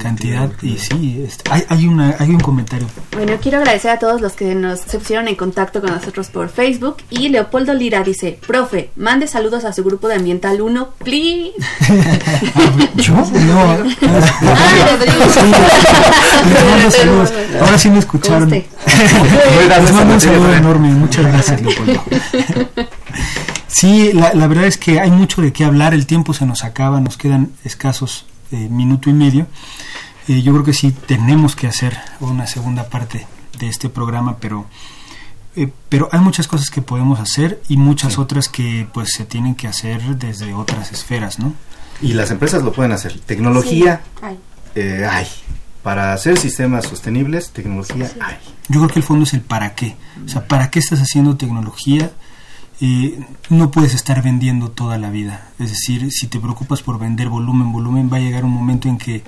cantidad 0.00 0.50
y 0.62 0.78
sí, 0.78 1.22
este, 1.26 1.50
hay 1.50 1.64
hay 1.68 1.86
una 1.86 2.16
hay 2.18 2.30
un 2.30 2.40
comentario. 2.40 2.86
Bueno, 3.12 3.34
quiero 3.40 3.58
agradecer 3.58 3.90
a 3.90 3.98
todos 3.98 4.20
los 4.20 4.32
que 4.32 4.54
nos 4.54 4.80
se 4.80 4.98
pusieron 4.98 5.28
en 5.28 5.36
contacto 5.36 5.80
con 5.80 5.90
nosotros 5.90 6.28
por 6.28 6.48
Facebook 6.48 6.96
y 7.10 7.28
Leopoldo 7.28 7.74
Lira 7.74 8.02
dice, 8.02 8.38
"Profe, 8.46 8.90
mande 8.96 9.26
saludos 9.26 9.64
a 9.64 9.72
su 9.72 9.84
grupo 9.84 10.08
de 10.08 10.14
Ambiental 10.14 10.60
1, 10.60 10.90
please." 11.04 11.52
¿Yo? 12.96 13.14
No. 13.14 13.60
Ahora 17.60 17.78
sí 17.78 17.90
me 17.90 17.98
escucharon. 17.98 18.50
Les 18.50 19.92
mando 19.92 20.14
un 20.14 20.20
saludo 20.20 20.54
enorme. 20.54 20.88
Muchas 20.88 21.26
gracias, 21.26 21.60
Leopoldo. 21.60 22.02
Sí, 23.68 24.12
la, 24.12 24.46
verdad 24.46 24.64
es 24.64 24.76
que 24.76 25.00
hay 25.00 25.10
mucho 25.10 25.42
de 25.42 25.52
qué 25.52 25.64
hablar, 25.64 25.94
el 25.94 26.06
tiempo 26.06 26.34
se 26.34 26.44
nos 26.44 26.64
acaba, 26.64 27.00
nos 27.00 27.16
quedan 27.16 27.52
escasos 27.64 28.26
eh, 28.52 28.68
minuto 28.68 29.08
y 29.10 29.12
medio. 29.12 29.46
Eh, 30.28 30.42
yo 30.42 30.52
creo 30.52 30.64
que 30.64 30.72
sí 30.72 30.92
tenemos 30.92 31.56
que 31.56 31.66
hacer 31.66 31.96
una 32.20 32.46
segunda 32.46 32.88
parte 32.88 33.26
de 33.58 33.68
este 33.68 33.88
programa, 33.88 34.38
pero 34.38 34.66
eh, 35.56 35.68
pero 35.88 36.08
hay 36.12 36.20
muchas 36.20 36.46
cosas 36.46 36.70
que 36.70 36.80
podemos 36.80 37.18
hacer 37.18 37.60
y 37.68 37.76
muchas 37.76 38.18
otras 38.18 38.48
que 38.48 38.86
pues 38.92 39.10
se 39.16 39.24
tienen 39.24 39.54
que 39.54 39.66
hacer 39.66 40.00
desde 40.16 40.54
otras 40.54 40.92
esferas, 40.92 41.38
¿no? 41.38 41.54
Y 42.00 42.12
las 42.12 42.30
empresas 42.30 42.62
lo 42.62 42.72
pueden 42.72 42.92
hacer. 42.92 43.18
Tecnología 43.20 44.00
eh, 44.74 45.06
hay. 45.10 45.26
Para 45.82 46.12
hacer 46.12 46.38
sistemas 46.38 46.86
sostenibles, 46.86 47.50
tecnología 47.50 48.10
hay. 48.20 48.36
Yo 48.68 48.80
creo 48.80 48.88
que 48.88 49.00
el 49.00 49.04
fondo 49.04 49.24
es 49.24 49.34
el 49.34 49.40
para 49.40 49.74
qué. 49.74 49.96
O 50.24 50.28
sea, 50.28 50.46
¿para 50.46 50.70
qué 50.70 50.78
estás 50.78 51.00
haciendo 51.00 51.36
tecnología? 51.36 52.12
No 53.50 53.70
puedes 53.70 53.94
estar 53.94 54.22
vendiendo 54.22 54.70
toda 54.70 54.96
la 54.98 55.10
vida. 55.10 55.48
Es 55.58 55.70
decir, 55.70 56.10
si 56.10 56.28
te 56.28 56.40
preocupas 56.40 56.82
por 56.82 56.98
vender 56.98 57.28
volumen, 57.28 57.72
volumen, 57.72 58.10
va 58.10 58.16
a 58.16 58.20
llegar 58.20 58.44
un 58.44 58.52
momento 58.52 58.88
en 58.88 58.96
que 58.96 59.22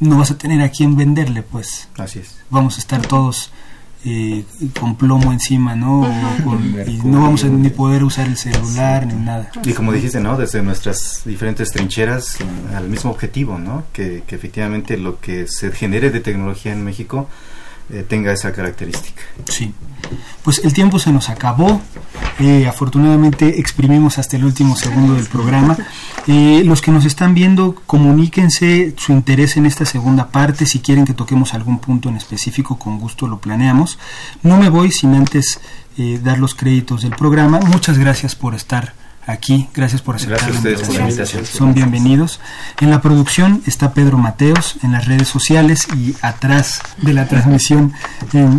no 0.00 0.18
vas 0.18 0.30
a 0.30 0.38
tener 0.38 0.62
a 0.62 0.70
quién 0.70 0.96
venderle, 0.96 1.42
pues. 1.42 1.88
Así 1.98 2.20
es. 2.20 2.38
Vamos 2.48 2.76
a 2.76 2.80
estar 2.80 3.02
todos 3.02 3.50
eh, 4.04 4.44
con 4.78 4.96
plomo 4.96 5.32
encima, 5.32 5.74
¿no? 5.74 6.08
y 6.86 6.98
no 6.98 7.22
vamos 7.22 7.44
a 7.44 7.48
ni 7.48 7.70
poder 7.70 8.04
usar 8.04 8.28
el 8.28 8.36
celular 8.36 9.06
ni 9.06 9.14
nada. 9.14 9.50
Y 9.64 9.72
como 9.72 9.92
dijiste, 9.92 10.20
¿no? 10.20 10.36
Desde 10.36 10.62
nuestras 10.62 11.22
diferentes 11.24 11.72
trincheras 11.72 12.38
al 12.74 12.88
mismo 12.88 13.10
objetivo, 13.10 13.58
¿no? 13.58 13.84
Que, 13.92 14.22
que 14.26 14.36
efectivamente 14.36 14.96
lo 14.96 15.20
que 15.20 15.48
se 15.48 15.72
genere 15.72 16.10
de 16.10 16.20
tecnología 16.20 16.72
en 16.72 16.84
México 16.84 17.28
eh, 17.90 18.04
tenga 18.08 18.32
esa 18.32 18.52
característica. 18.52 19.22
Sí. 19.48 19.72
Pues 20.42 20.60
el 20.64 20.72
tiempo 20.72 20.98
se 20.98 21.12
nos 21.12 21.28
acabó. 21.28 21.80
Eh, 22.38 22.66
afortunadamente 22.66 23.60
exprimimos 23.60 24.18
hasta 24.18 24.36
el 24.36 24.44
último 24.44 24.76
segundo 24.76 25.14
del 25.14 25.26
programa. 25.26 25.76
Eh, 26.26 26.62
los 26.64 26.80
que 26.80 26.90
nos 26.90 27.04
están 27.04 27.34
viendo, 27.34 27.74
comuníquense 27.86 28.94
su 28.96 29.12
interés 29.12 29.56
en 29.56 29.66
esta 29.66 29.84
segunda 29.84 30.28
parte. 30.28 30.66
Si 30.66 30.80
quieren 30.80 31.04
que 31.04 31.14
toquemos 31.14 31.54
algún 31.54 31.78
punto 31.78 32.08
en 32.08 32.16
específico, 32.16 32.78
con 32.78 32.98
gusto 32.98 33.26
lo 33.26 33.38
planeamos. 33.38 33.98
No 34.42 34.56
me 34.56 34.68
voy 34.68 34.90
sin 34.90 35.14
antes 35.14 35.60
dar 36.22 36.38
los 36.38 36.54
créditos 36.54 37.02
del 37.02 37.16
programa. 37.16 37.58
Muchas 37.58 37.96
gracias 37.96 38.34
por 38.34 38.54
estar 38.54 38.92
aquí. 39.26 39.68
Gracias 39.74 40.02
por 40.02 40.16
aceptar 40.16 40.50
la 40.50 41.00
invitación. 41.00 41.44
Son 41.44 41.74
bienvenidos. 41.74 42.40
En 42.80 42.90
la 42.90 43.00
producción 43.00 43.62
está 43.66 43.92
Pedro 43.92 44.18
Mateos, 44.18 44.76
en 44.82 44.92
las 44.92 45.06
redes 45.06 45.28
sociales 45.28 45.86
y 45.96 46.14
atrás 46.22 46.80
de 46.98 47.12
la 47.12 47.26
transmisión 47.26 47.92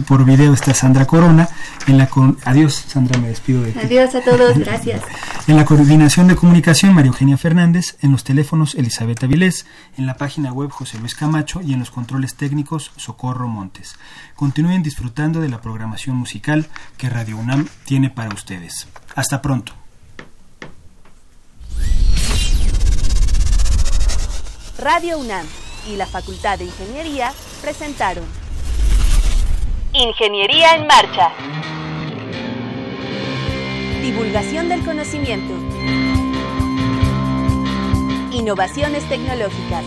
por 0.08 0.26
video 0.26 0.54
está 0.54 0.74
Sandra 0.74 1.06
Corona. 1.06 1.50
En 1.88 1.98
la 1.98 2.10
Adiós, 2.44 2.84
Sandra, 2.88 3.18
me 3.20 3.30
despido 3.30 3.62
de 3.62 3.74
Adiós 3.80 4.14
a 4.14 4.22
todos, 4.22 4.58
gracias. 4.58 5.02
En 5.48 5.56
la 5.56 5.64
coordinación 5.64 6.28
de 6.28 6.36
comunicación, 6.36 6.94
María 6.94 7.10
Eugenia 7.10 7.38
Fernández. 7.38 7.96
En 8.02 8.12
los 8.12 8.26
teléfonos, 8.26 8.76
Elizabeth 8.76 9.24
Avilés. 9.24 9.66
En 9.98 10.06
la 10.06 10.16
página 10.16 10.52
web, 10.52 10.70
José 10.70 10.98
Luis 11.00 11.16
Camacho. 11.16 11.62
Y 11.62 11.72
en 11.72 11.80
los 11.80 11.92
controles 11.92 12.36
técnicos, 12.36 12.92
Socorro 12.98 13.48
Montes. 13.48 13.96
Continúen 14.36 14.84
disfrutando 14.84 15.40
de 15.40 15.48
la 15.48 15.62
programación 15.62 16.18
musical 16.18 16.68
que 16.98 17.10
Radio 17.10 17.38
UNAM 17.38 17.68
tiene 17.86 18.10
para 18.10 18.34
ustedes. 18.34 18.88
Hasta 19.16 19.42
pronto. 19.42 19.77
Radio 24.78 25.18
UNAM 25.18 25.46
y 25.88 25.96
la 25.96 26.06
Facultad 26.06 26.60
de 26.60 26.66
Ingeniería 26.66 27.34
presentaron 27.62 28.26
Ingeniería 29.94 30.76
en 30.76 30.86
Marcha. 30.86 31.32
Divulgación 34.02 34.70
del 34.70 34.86
conocimiento. 34.86 35.54
Innovaciones 38.32 39.08
tecnológicas. 39.10 39.84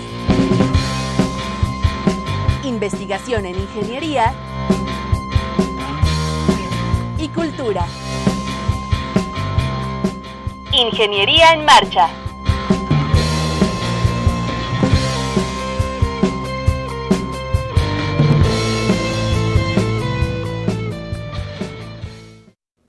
Investigación 2.65 3.47
en 3.47 3.61
ingeniería 3.61 4.35
y 7.19 7.29
cultura. 7.29 7.87
Ingeniería 10.73 11.53
en 11.53 11.65
Marcha. 11.65 12.09